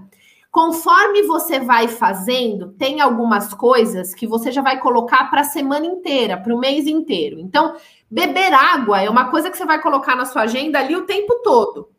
Conforme 0.53 1.23
você 1.23 1.59
vai 1.59 1.87
fazendo, 1.87 2.73
tem 2.73 3.01
algumas 3.01 3.55
coisas 3.55 4.13
que 4.13 4.27
você 4.27 4.51
já 4.51 4.61
vai 4.61 4.79
colocar 4.79 5.23
para 5.31 5.41
a 5.41 5.45
semana 5.45 5.83
inteira, 5.87 6.37
para 6.37 6.53
o 6.53 6.59
mês 6.59 6.85
inteiro. 6.85 7.39
Então, 7.39 7.75
beber 8.09 8.53
água 8.53 9.01
é 9.01 9.09
uma 9.09 9.31
coisa 9.31 9.49
que 9.49 9.57
você 9.57 9.65
vai 9.65 9.81
colocar 9.81 10.15
na 10.15 10.25
sua 10.25 10.43
agenda 10.43 10.77
ali 10.77 10.95
o 10.95 11.07
tempo 11.07 11.41
todo. 11.43 11.89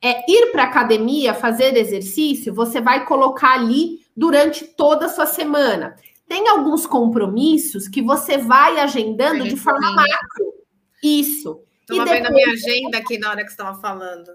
É 0.00 0.24
ir 0.26 0.50
para 0.52 0.62
academia, 0.62 1.34
fazer 1.34 1.76
exercício, 1.76 2.54
você 2.54 2.80
vai 2.80 3.04
colocar 3.04 3.52
ali 3.52 4.00
durante 4.16 4.64
toda 4.68 5.04
a 5.04 5.10
sua 5.10 5.26
semana. 5.26 5.94
Tem 6.26 6.48
alguns 6.48 6.86
compromissos 6.86 7.88
que 7.88 8.00
você 8.00 8.38
vai 8.38 8.80
agendando 8.80 9.44
de 9.44 9.54
forma 9.54 9.92
macro. 9.92 10.54
Isso. 11.02 11.60
Estou 11.82 12.06
vendo 12.06 12.24
a 12.24 12.30
minha 12.30 12.52
agenda 12.52 12.96
aqui 12.96 13.18
na 13.18 13.28
hora 13.28 13.42
que 13.42 13.50
você 13.50 13.52
estava 13.52 13.78
falando. 13.78 14.32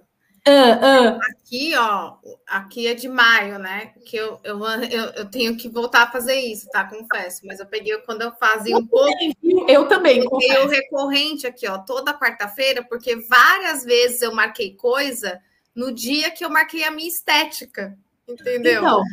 Uh, 0.47 1.15
uh. 1.15 1.19
Aqui, 1.29 1.75
ó, 1.75 2.13
aqui 2.47 2.87
é 2.87 2.93
de 2.93 3.09
maio, 3.09 3.59
né? 3.59 3.93
Que 4.05 4.15
eu, 4.15 4.39
eu, 4.43 4.57
eu, 4.65 5.03
eu, 5.09 5.29
tenho 5.29 5.57
que 5.57 5.67
voltar 5.67 6.03
a 6.03 6.11
fazer 6.11 6.35
isso, 6.35 6.69
tá? 6.69 6.85
Confesso. 6.85 7.45
Mas 7.45 7.59
eu 7.59 7.65
peguei 7.65 7.97
quando 7.99 8.21
eu 8.21 8.31
fazia 8.31 8.77
um 8.77 8.85
pouco. 8.87 9.11
Eu 9.67 9.87
também. 9.87 10.23
Eu 10.23 10.29
peguei 10.29 10.57
o 10.59 10.67
recorrente 10.67 11.45
aqui, 11.45 11.67
ó, 11.67 11.77
toda 11.79 12.17
quarta-feira, 12.17 12.81
porque 12.81 13.17
várias 13.27 13.83
vezes 13.83 14.21
eu 14.21 14.33
marquei 14.33 14.73
coisa 14.75 15.39
no 15.75 15.91
dia 15.91 16.31
que 16.31 16.45
eu 16.45 16.49
marquei 16.49 16.85
a 16.85 16.91
minha 16.91 17.09
estética. 17.09 17.97
Entendeu? 18.27 18.81
Então, 18.81 19.03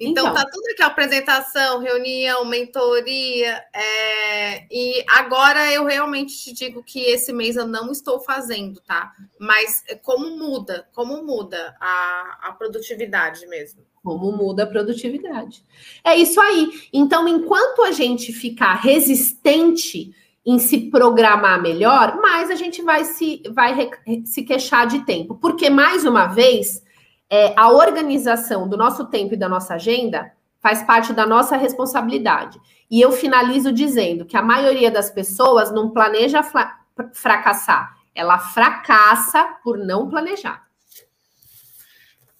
então, 0.00 0.24
então, 0.24 0.34
tá 0.34 0.48
tudo 0.50 0.66
aqui, 0.72 0.82
apresentação, 0.82 1.78
reunião, 1.78 2.44
mentoria. 2.46 3.62
É... 3.74 4.64
E 4.70 5.04
agora 5.08 5.70
eu 5.70 5.84
realmente 5.84 6.36
te 6.42 6.54
digo 6.54 6.82
que 6.82 7.00
esse 7.00 7.32
mês 7.34 7.56
eu 7.56 7.66
não 7.66 7.92
estou 7.92 8.18
fazendo, 8.18 8.80
tá? 8.80 9.12
Mas 9.38 9.84
como 10.02 10.36
muda, 10.38 10.88
como 10.94 11.22
muda 11.22 11.76
a, 11.78 12.38
a 12.44 12.52
produtividade 12.52 13.46
mesmo. 13.46 13.82
Como 14.02 14.32
muda 14.32 14.62
a 14.62 14.66
produtividade. 14.66 15.62
É 16.02 16.16
isso 16.16 16.40
aí. 16.40 16.70
Então, 16.90 17.28
enquanto 17.28 17.82
a 17.82 17.92
gente 17.92 18.32
ficar 18.32 18.74
resistente 18.76 20.14
em 20.46 20.58
se 20.58 20.90
programar 20.90 21.60
melhor, 21.60 22.16
mais 22.16 22.50
a 22.50 22.54
gente 22.54 22.80
vai 22.80 23.04
se, 23.04 23.42
vai 23.50 23.90
se 24.24 24.42
queixar 24.42 24.86
de 24.86 25.04
tempo. 25.04 25.34
Porque, 25.34 25.68
mais 25.68 26.06
uma 26.06 26.26
vez 26.26 26.82
é, 27.30 27.54
a 27.56 27.70
organização 27.70 28.68
do 28.68 28.76
nosso 28.76 29.06
tempo 29.06 29.34
e 29.34 29.36
da 29.36 29.48
nossa 29.48 29.74
agenda 29.74 30.32
faz 30.60 30.82
parte 30.82 31.12
da 31.12 31.24
nossa 31.24 31.56
responsabilidade. 31.56 32.60
E 32.90 33.00
eu 33.00 33.12
finalizo 33.12 33.72
dizendo 33.72 34.26
que 34.26 34.36
a 34.36 34.42
maioria 34.42 34.90
das 34.90 35.10
pessoas 35.10 35.70
não 35.70 35.90
planeja 35.90 36.42
fracassar, 37.14 37.96
ela 38.14 38.38
fracassa 38.38 39.44
por 39.62 39.78
não 39.78 40.08
planejar. 40.08 40.68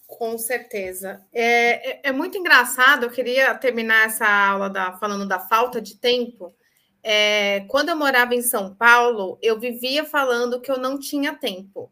Com 0.07 0.37
certeza. 0.37 1.25
É, 1.33 1.93
é, 1.93 2.01
é, 2.05 2.13
muito 2.13 2.37
engraçado, 2.37 3.05
eu 3.05 3.11
queria 3.11 3.55
terminar 3.55 4.07
essa 4.07 4.27
aula 4.27 4.69
da, 4.69 4.93
falando 4.93 5.27
da 5.27 5.39
falta 5.39 5.81
de 5.81 5.97
tempo. 5.97 6.53
É, 7.03 7.61
quando 7.69 7.89
eu 7.89 7.97
morava 7.97 8.35
em 8.35 8.43
São 8.43 8.75
Paulo, 8.75 9.39
eu 9.41 9.59
vivia 9.59 10.05
falando 10.05 10.61
que 10.61 10.71
eu 10.71 10.79
não 10.79 10.99
tinha 10.99 11.33
tempo. 11.33 11.91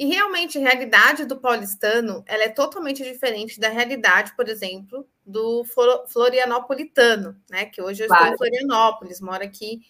E 0.00 0.06
realmente 0.06 0.56
a 0.56 0.62
realidade 0.62 1.26
do 1.26 1.38
paulistano 1.38 2.24
ela 2.26 2.44
é 2.44 2.48
totalmente 2.48 3.02
diferente 3.02 3.60
da 3.60 3.68
realidade, 3.68 4.34
por 4.34 4.48
exemplo, 4.48 5.06
do 5.26 5.62
florianopolitano, 6.08 7.36
né? 7.50 7.66
Que 7.66 7.82
hoje 7.82 8.04
eu 8.04 8.08
claro. 8.08 8.32
estou 8.32 8.46
em 8.46 8.50
Florianópolis, 8.50 9.20
moro 9.20 9.44
aqui 9.44 9.82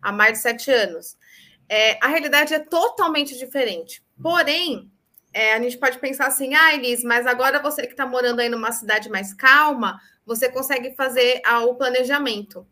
há 0.00 0.12
mais 0.12 0.34
de 0.34 0.38
sete 0.38 0.70
anos. 0.70 1.16
é, 1.68 1.98
a 2.00 2.06
realidade 2.06 2.54
é 2.54 2.60
totalmente 2.60 3.36
diferente. 3.36 4.04
Porém, 4.22 4.88
é, 5.32 5.54
a 5.54 5.60
gente 5.60 5.78
pode 5.78 5.98
pensar 5.98 6.28
assim, 6.28 6.54
ah, 6.54 6.72
Elis, 6.72 7.02
mas 7.02 7.26
agora 7.26 7.60
você 7.60 7.82
que 7.82 7.92
está 7.92 8.06
morando 8.06 8.38
aí 8.38 8.48
numa 8.48 8.70
cidade 8.70 9.10
mais 9.10 9.34
calma, 9.34 10.00
você 10.24 10.48
consegue 10.48 10.94
fazer 10.94 11.42
a, 11.44 11.64
o 11.64 11.74
planejamento. 11.74 12.64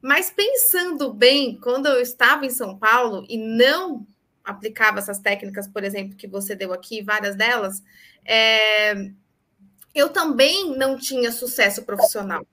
Mas 0.00 0.30
pensando 0.30 1.12
bem, 1.12 1.60
quando 1.60 1.88
eu 1.88 2.00
estava 2.00 2.46
em 2.46 2.50
São 2.50 2.78
Paulo 2.78 3.26
e 3.28 3.36
não 3.36 4.06
aplicava 4.44 4.98
essas 4.98 5.18
técnicas, 5.18 5.68
por 5.68 5.84
exemplo, 5.84 6.16
que 6.16 6.26
você 6.26 6.54
deu 6.54 6.72
aqui, 6.72 7.02
várias 7.02 7.36
delas, 7.36 7.82
é, 8.24 8.94
eu 9.94 10.08
também 10.08 10.76
não 10.76 10.96
tinha 10.96 11.30
sucesso 11.30 11.82
profissional. 11.82 12.46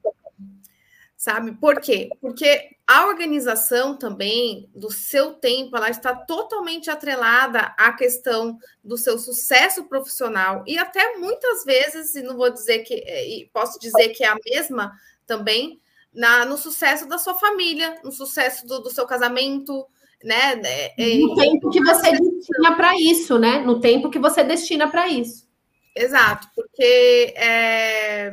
Sabe 1.15 1.51
por 1.51 1.81
quê? 1.81 2.09
Porque 2.21 2.77
a 2.87 3.05
organização 3.05 3.97
também 3.97 4.69
do 4.73 4.89
seu 4.89 5.33
tempo, 5.33 5.75
ela 5.75 5.89
está 5.89 6.15
totalmente 6.15 6.89
atrelada 6.89 7.75
à 7.77 7.91
questão 7.91 8.57
do 8.81 8.97
seu 8.97 9.19
sucesso 9.19 9.83
profissional 9.83 10.63
e 10.65 10.77
até 10.77 11.17
muitas 11.17 11.65
vezes, 11.65 12.15
e 12.15 12.21
não 12.21 12.37
vou 12.37 12.49
dizer 12.49 12.79
que, 12.79 13.03
é, 13.05 13.45
posso 13.51 13.77
dizer 13.79 14.09
que 14.09 14.23
é 14.23 14.29
a 14.29 14.37
mesma 14.45 14.97
também, 15.27 15.81
na, 16.13 16.45
no 16.45 16.57
sucesso 16.57 17.05
da 17.05 17.17
sua 17.17 17.35
família, 17.35 17.99
no 18.01 18.13
sucesso 18.13 18.65
do, 18.65 18.79
do 18.79 18.89
seu 18.89 19.05
casamento, 19.05 19.85
né? 20.24 20.61
É, 20.63 20.93
é, 20.97 21.17
no 21.17 21.36
tempo 21.36 21.70
que 21.70 21.80
você 21.80 22.11
destina 22.11 22.76
para 22.76 22.95
isso, 22.99 23.39
né? 23.39 23.59
No 23.59 23.80
tempo 23.80 24.09
que 24.09 24.20
você 24.20 24.43
destina 24.43 24.89
para 24.89 25.07
isso. 25.07 25.47
Exato, 25.95 26.47
porque 26.55 27.34
é, 27.36 28.32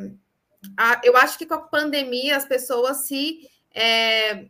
a, 0.76 1.01
eu 1.03 1.16
acho 1.16 1.39
que 1.39 1.47
com 1.47 1.55
a 1.55 1.61
pandemia 1.61 2.37
as 2.37 2.45
pessoas 2.45 3.07
se 3.07 3.41
é, 3.74 4.47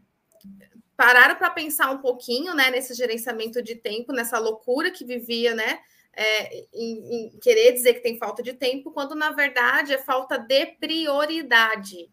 pararam 0.97 1.37
para 1.37 1.51
pensar 1.51 1.91
um 1.91 1.99
pouquinho, 1.99 2.55
né, 2.55 2.71
nesse 2.71 2.95
gerenciamento 2.95 3.63
de 3.63 3.75
tempo, 3.75 4.13
nessa 4.13 4.39
loucura 4.39 4.91
que 4.91 5.05
vivia, 5.05 5.55
né? 5.55 5.79
É, 6.19 6.65
em, 6.73 7.27
em, 7.27 7.39
querer 7.43 7.73
dizer 7.73 7.95
que 7.95 8.01
tem 8.01 8.17
falta 8.17 8.43
de 8.43 8.55
tempo, 8.55 8.91
quando 8.91 9.15
na 9.15 9.33
verdade 9.33 9.93
é 9.93 9.99
falta 9.99 10.39
de 10.39 10.65
prioridade. 10.81 12.09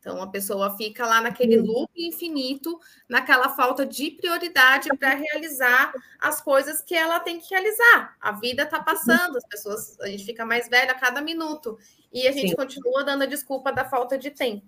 Então, 0.00 0.22
a 0.22 0.28
pessoa 0.28 0.76
fica 0.76 1.04
lá 1.04 1.20
naquele 1.20 1.56
loop 1.56 1.90
infinito, 1.96 2.78
naquela 3.08 3.48
falta 3.48 3.84
de 3.84 4.12
prioridade 4.12 4.88
para 4.96 5.14
realizar 5.14 5.92
as 6.20 6.40
coisas 6.40 6.80
que 6.80 6.94
ela 6.94 7.18
tem 7.18 7.40
que 7.40 7.50
realizar. 7.50 8.16
A 8.20 8.32
vida 8.32 8.62
está 8.62 8.80
passando, 8.80 9.36
as 9.36 9.44
pessoas, 9.44 9.98
a 10.00 10.06
gente 10.06 10.24
fica 10.24 10.44
mais 10.44 10.68
velha 10.68 10.92
a 10.92 10.98
cada 10.98 11.20
minuto 11.20 11.78
e 12.12 12.28
a 12.28 12.32
gente 12.32 12.50
Sim. 12.50 12.56
continua 12.56 13.04
dando 13.04 13.22
a 13.22 13.26
desculpa 13.26 13.72
da 13.72 13.84
falta 13.84 14.16
de 14.16 14.30
tempo. 14.30 14.64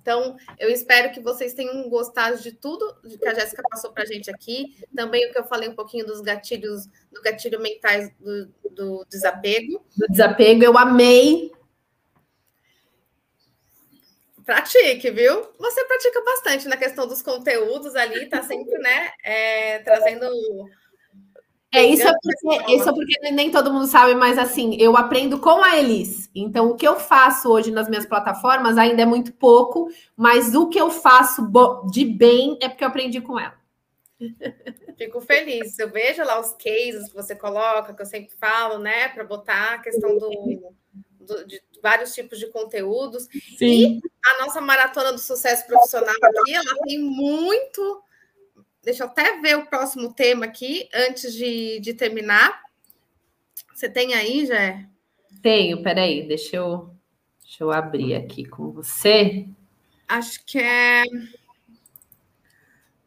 Então, 0.00 0.36
eu 0.58 0.70
espero 0.70 1.12
que 1.12 1.20
vocês 1.20 1.52
tenham 1.52 1.88
gostado 1.88 2.40
de 2.40 2.52
tudo 2.52 2.96
que 3.02 3.28
a 3.28 3.34
Jéssica 3.34 3.62
passou 3.68 3.92
para 3.92 4.04
a 4.04 4.06
gente 4.06 4.30
aqui. 4.30 4.76
Também 4.94 5.28
o 5.28 5.32
que 5.32 5.38
eu 5.38 5.44
falei 5.44 5.68
um 5.68 5.74
pouquinho 5.74 6.06
dos 6.06 6.20
gatilhos, 6.20 6.86
do 7.12 7.20
gatilho 7.20 7.60
mentais 7.60 8.10
do, 8.18 8.48
do 8.70 9.06
desapego. 9.08 9.84
Do 9.96 10.06
desapego, 10.08 10.64
eu 10.64 10.78
amei 10.78 11.52
Pratique, 14.48 15.10
viu? 15.10 15.46
Você 15.58 15.84
pratica 15.84 16.24
bastante 16.24 16.68
na 16.68 16.76
questão 16.78 17.06
dos 17.06 17.20
conteúdos 17.20 17.94
ali, 17.94 18.30
tá 18.30 18.42
sempre, 18.42 18.78
né, 18.78 19.10
é, 19.22 19.78
trazendo. 19.80 20.26
É 21.70 21.82
isso, 21.82 22.08
é 22.08 22.12
porque, 22.14 22.72
isso 22.72 22.88
é 22.88 22.92
porque 22.94 23.30
nem 23.30 23.50
todo 23.50 23.70
mundo 23.70 23.86
sabe, 23.86 24.14
mas 24.14 24.38
assim, 24.38 24.74
eu 24.80 24.96
aprendo 24.96 25.38
com 25.38 25.62
a 25.62 25.76
Elis. 25.76 26.30
Então, 26.34 26.70
o 26.70 26.76
que 26.76 26.88
eu 26.88 26.98
faço 26.98 27.50
hoje 27.50 27.70
nas 27.70 27.90
minhas 27.90 28.06
plataformas 28.06 28.78
ainda 28.78 29.02
é 29.02 29.04
muito 29.04 29.34
pouco, 29.34 29.90
mas 30.16 30.54
o 30.54 30.70
que 30.70 30.80
eu 30.80 30.90
faço 30.90 31.42
de 31.90 32.06
bem 32.06 32.56
é 32.62 32.70
porque 32.70 32.84
eu 32.84 32.88
aprendi 32.88 33.20
com 33.20 33.38
ela. 33.38 33.54
Fico 34.96 35.20
feliz. 35.20 35.78
Eu 35.78 35.90
vejo 35.90 36.24
lá 36.24 36.40
os 36.40 36.52
cases 36.52 37.10
que 37.10 37.14
você 37.14 37.36
coloca, 37.36 37.92
que 37.92 38.00
eu 38.00 38.06
sempre 38.06 38.34
falo, 38.40 38.78
né, 38.78 39.10
para 39.10 39.24
botar 39.24 39.74
a 39.74 39.78
questão 39.78 40.16
do, 40.16 40.30
do, 41.28 41.46
de 41.46 41.62
vários 41.82 42.14
tipos 42.14 42.38
de 42.38 42.48
conteúdos. 42.48 43.28
Sim. 43.56 44.00
E 44.00 44.00
a 44.26 44.44
nossa 44.44 44.60
maratona 44.60 45.12
do 45.12 45.18
sucesso 45.18 45.66
profissional 45.66 46.14
aqui, 46.22 46.54
ela 46.54 46.74
tem 46.84 46.98
muito. 46.98 48.02
Deixa 48.82 49.04
eu 49.04 49.08
até 49.08 49.38
ver 49.40 49.56
o 49.58 49.66
próximo 49.66 50.12
tema 50.12 50.46
aqui, 50.46 50.88
antes 50.92 51.34
de, 51.34 51.78
de 51.80 51.94
terminar. 51.94 52.62
Você 53.74 53.88
tem 53.88 54.14
aí, 54.14 54.46
Jé? 54.46 54.86
Tenho, 55.42 55.82
peraí, 55.82 56.26
deixa 56.26 56.56
eu, 56.56 56.90
deixa 57.40 57.62
eu 57.62 57.70
abrir 57.70 58.14
aqui 58.14 58.44
com 58.44 58.72
você. 58.72 59.46
Acho 60.08 60.44
que 60.44 60.58
é. 60.58 61.04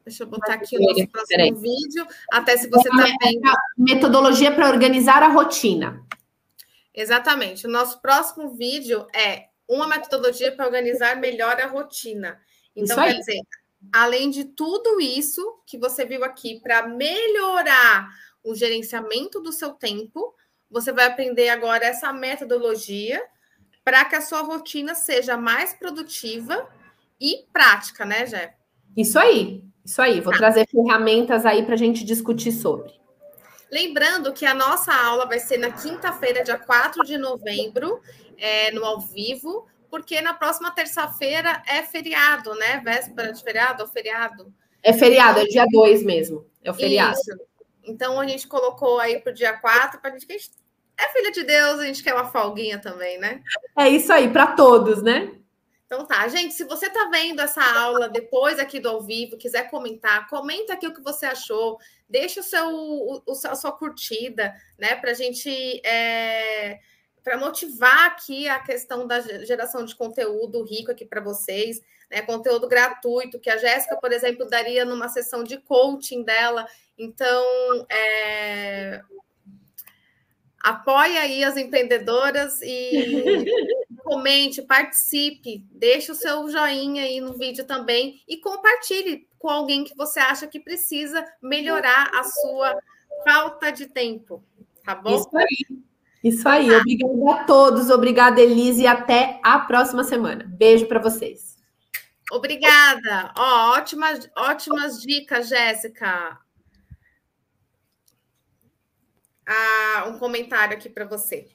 Deixa 0.05 0.24
eu 0.24 0.28
botar 0.28 0.53
aqui 0.53 0.78
o 0.78 0.82
nosso 0.82 1.07
próximo 1.07 1.28
peraí. 1.28 1.53
vídeo. 1.53 2.05
Até 2.32 2.57
se 2.57 2.69
você 2.69 2.88
está 2.88 3.03
vendo. 3.22 3.41
Metodologia 3.78 4.51
para 4.51 4.69
organizar 4.69 5.24
a 5.24 5.28
rotina. 5.28 6.05
Exatamente. 6.94 7.66
O 7.66 7.70
nosso 7.70 8.02
próximo 8.02 8.56
vídeo 8.56 9.08
é 9.16 9.46
uma 9.68 9.88
metodologia 9.88 10.52
para 10.52 10.66
organizar 10.66 11.16
melhor 11.16 11.60
a 11.60 11.68
rotina. 11.68 12.39
Então, 12.76 12.98
quer 12.98 13.14
dizer, 13.14 13.39
além 13.94 14.30
de 14.30 14.46
tudo 14.46 15.00
isso 15.00 15.42
que 15.66 15.78
você 15.78 16.06
viu 16.06 16.24
aqui, 16.24 16.60
para 16.62 16.88
melhorar 16.88 18.10
o 18.44 18.54
gerenciamento 18.54 19.39
do 19.39 19.52
seu 19.52 19.72
tempo, 19.72 20.34
você 20.70 20.92
vai 20.92 21.06
aprender 21.06 21.50
agora 21.50 21.86
essa 21.86 22.12
metodologia 22.12 23.22
para 23.84 24.06
que 24.06 24.16
a 24.16 24.22
sua 24.22 24.42
rotina 24.42 24.94
seja 24.94 25.38
mais 25.38 25.74
produtiva 25.74 26.70
e 27.20 27.46
prática, 27.52 28.06
né, 28.06 28.26
Jé? 28.26 28.56
Isso 28.96 29.18
aí, 29.18 29.64
isso 29.84 30.02
aí. 30.02 30.22
Vou 30.22 30.34
tá. 30.34 30.39
trazer 30.39 30.68
ferramentas 30.68 31.46
aí 31.46 31.64
para 31.64 31.76
a 31.76 31.78
gente 31.78 32.04
discutir 32.04 32.52
sobre. 32.52 33.01
Lembrando 33.72 34.34
que 34.34 34.45
a 34.45 34.53
nossa 34.53 34.93
aula 34.93 35.26
vai 35.26 35.39
ser 35.39 35.57
na 35.57 35.72
quinta-feira, 35.72 36.43
dia 36.43 36.57
4 36.57 37.03
de 37.03 37.17
novembro, 37.17 38.01
é, 38.38 38.69
no 38.72 38.84
ao 38.84 38.99
vivo, 38.99 39.65
porque 39.89 40.19
na 40.19 40.34
próxima 40.34 40.72
terça-feira 40.72 41.63
é 41.65 41.82
feriado, 41.82 42.53
né? 42.55 42.82
Véspera 42.84 43.32
de 43.32 43.41
feriado 43.41 43.84
ou 43.84 43.89
feriado? 43.89 44.53
É 44.84 44.91
feriado, 44.91 45.39
é 45.39 45.45
dia 45.45 45.65
2 45.72 46.03
mesmo. 46.03 46.45
É 46.63 46.72
o 46.72 46.74
feriado. 46.74 47.13
Isso. 47.13 47.39
Então 47.84 48.19
a 48.19 48.28
gente 48.28 48.47
colocou 48.47 48.99
aí 48.99 49.19
para 49.19 49.32
o 49.32 49.36
dia 49.36 49.53
4 49.53 50.01
para 50.01 50.11
a 50.11 50.17
gente. 50.17 50.51
É 50.97 51.07
filha 51.13 51.32
de 51.32 51.43
Deus, 51.43 51.80
a 51.80 51.86
gente 51.86 52.03
quer 52.03 52.13
uma 52.13 52.28
folguinha 52.28 52.78
também, 52.80 53.17
né? 53.17 53.41
É 53.78 53.89
isso 53.89 54.11
aí, 54.11 54.30
para 54.30 54.47
todos, 54.47 55.01
né? 55.01 55.32
Então 55.92 56.06
tá, 56.06 56.26
gente, 56.30 56.54
se 56.54 56.64
você 56.64 56.86
está 56.86 57.10
vendo 57.10 57.42
essa 57.42 57.62
aula 57.62 58.08
depois 58.08 58.58
aqui 58.58 58.80
do 58.80 58.88
ao 58.88 59.02
vivo, 59.02 59.36
quiser 59.36 59.70
comentar, 59.70 60.26
comenta 60.30 60.72
aqui 60.72 60.88
o 60.88 60.94
que 60.94 61.02
você 61.02 61.26
achou, 61.26 61.78
deixa 62.10 62.39
o 62.39 62.44
seu, 62.44 62.66
o, 62.74 63.24
a 63.28 63.56
sua 63.56 63.74
curtida, 63.74 64.56
né, 64.80 64.96
para 64.96 65.12
a 65.12 65.14
gente 65.14 65.86
é, 65.86 66.80
para 67.22 67.38
motivar 67.38 68.06
aqui 68.06 68.48
a 68.48 68.62
questão 68.62 69.06
da 69.06 69.20
geração 69.20 69.84
de 69.84 69.94
conteúdo 69.94 70.64
rico 70.64 70.92
aqui 70.92 71.04
para 71.04 71.20
vocês, 71.20 71.82
né, 72.10 72.22
conteúdo 72.22 72.70
gratuito 72.70 73.38
que 73.38 73.50
a 73.50 73.58
Jéssica, 73.58 73.98
por 73.98 74.14
exemplo, 74.14 74.48
daria 74.48 74.86
numa 74.86 75.10
sessão 75.10 75.44
de 75.44 75.58
coaching 75.58 76.24
dela. 76.24 76.66
Então, 76.98 77.86
é, 77.89 79.02
apoie 80.64 81.18
aí 81.18 81.43
as 81.43 81.57
empreendedoras 81.57 82.62
e 82.62 83.45
comente, 84.03 84.62
participe, 84.62 85.66
deixe 85.72 86.12
o 86.12 86.16
seu 86.16 86.49
joinha 86.49 87.03
aí 87.03 87.22
no 87.22 87.34
vídeo 87.34 87.66
também 87.66 88.22
e 88.28 88.38
compartilhe 88.38 89.28
com 89.39 89.49
alguém 89.49 89.84
que 89.84 89.95
você 89.95 90.20
acha 90.20 90.47
que 90.47 90.59
precisa 90.59 91.26
melhorar 91.41 92.12
a 92.14 92.24
sua 92.24 92.78
falta 93.24 93.72
de 93.72 93.88
tempo, 93.88 94.43
tá 94.84 94.95
bom? 94.95 95.16
Isso 95.16 95.38
aí. 95.38 95.82
Isso 96.24 96.47
aí. 96.47 96.70
Tá. 96.70 96.78
Obrigada 96.78 97.32
a 97.32 97.43
todos, 97.45 97.89
obrigada 97.89 98.41
Elise 98.41 98.84
e 98.84 98.88
até 98.88 99.39
a 99.43 99.59
próxima 99.59 100.03
semana. 100.03 100.45
Beijo 100.47 100.86
para 100.86 100.99
vocês. 100.99 101.57
Obrigada. 102.32 103.34
Ó, 103.36 103.78
ótimas, 103.78 104.30
ótimas 104.38 105.01
dicas, 105.01 105.49
Jéssica 105.49 106.39
a, 109.46 110.06
um 110.08 110.18
comentário 110.18 110.76
aqui 110.78 110.89
para 110.89 111.06
você. 111.06 111.48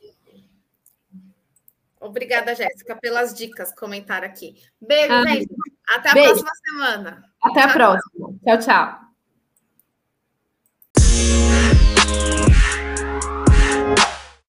Obrigada, 2.00 2.54
Jéssica, 2.54 2.96
pelas 2.96 3.34
dicas, 3.34 3.74
comentário 3.74 4.28
aqui. 4.28 4.62
Beijo, 4.80 5.12
ah, 5.12 5.26
gente. 5.26 5.48
Até 5.88 6.10
a 6.10 6.14
beijo. 6.14 6.28
próxima 6.28 6.50
semana. 6.64 7.24
Até 7.42 7.60
tchau, 7.60 7.70
a 7.70 7.72
próxima. 7.72 8.34
tchau. 8.44 8.58
tchau. 8.58 9.06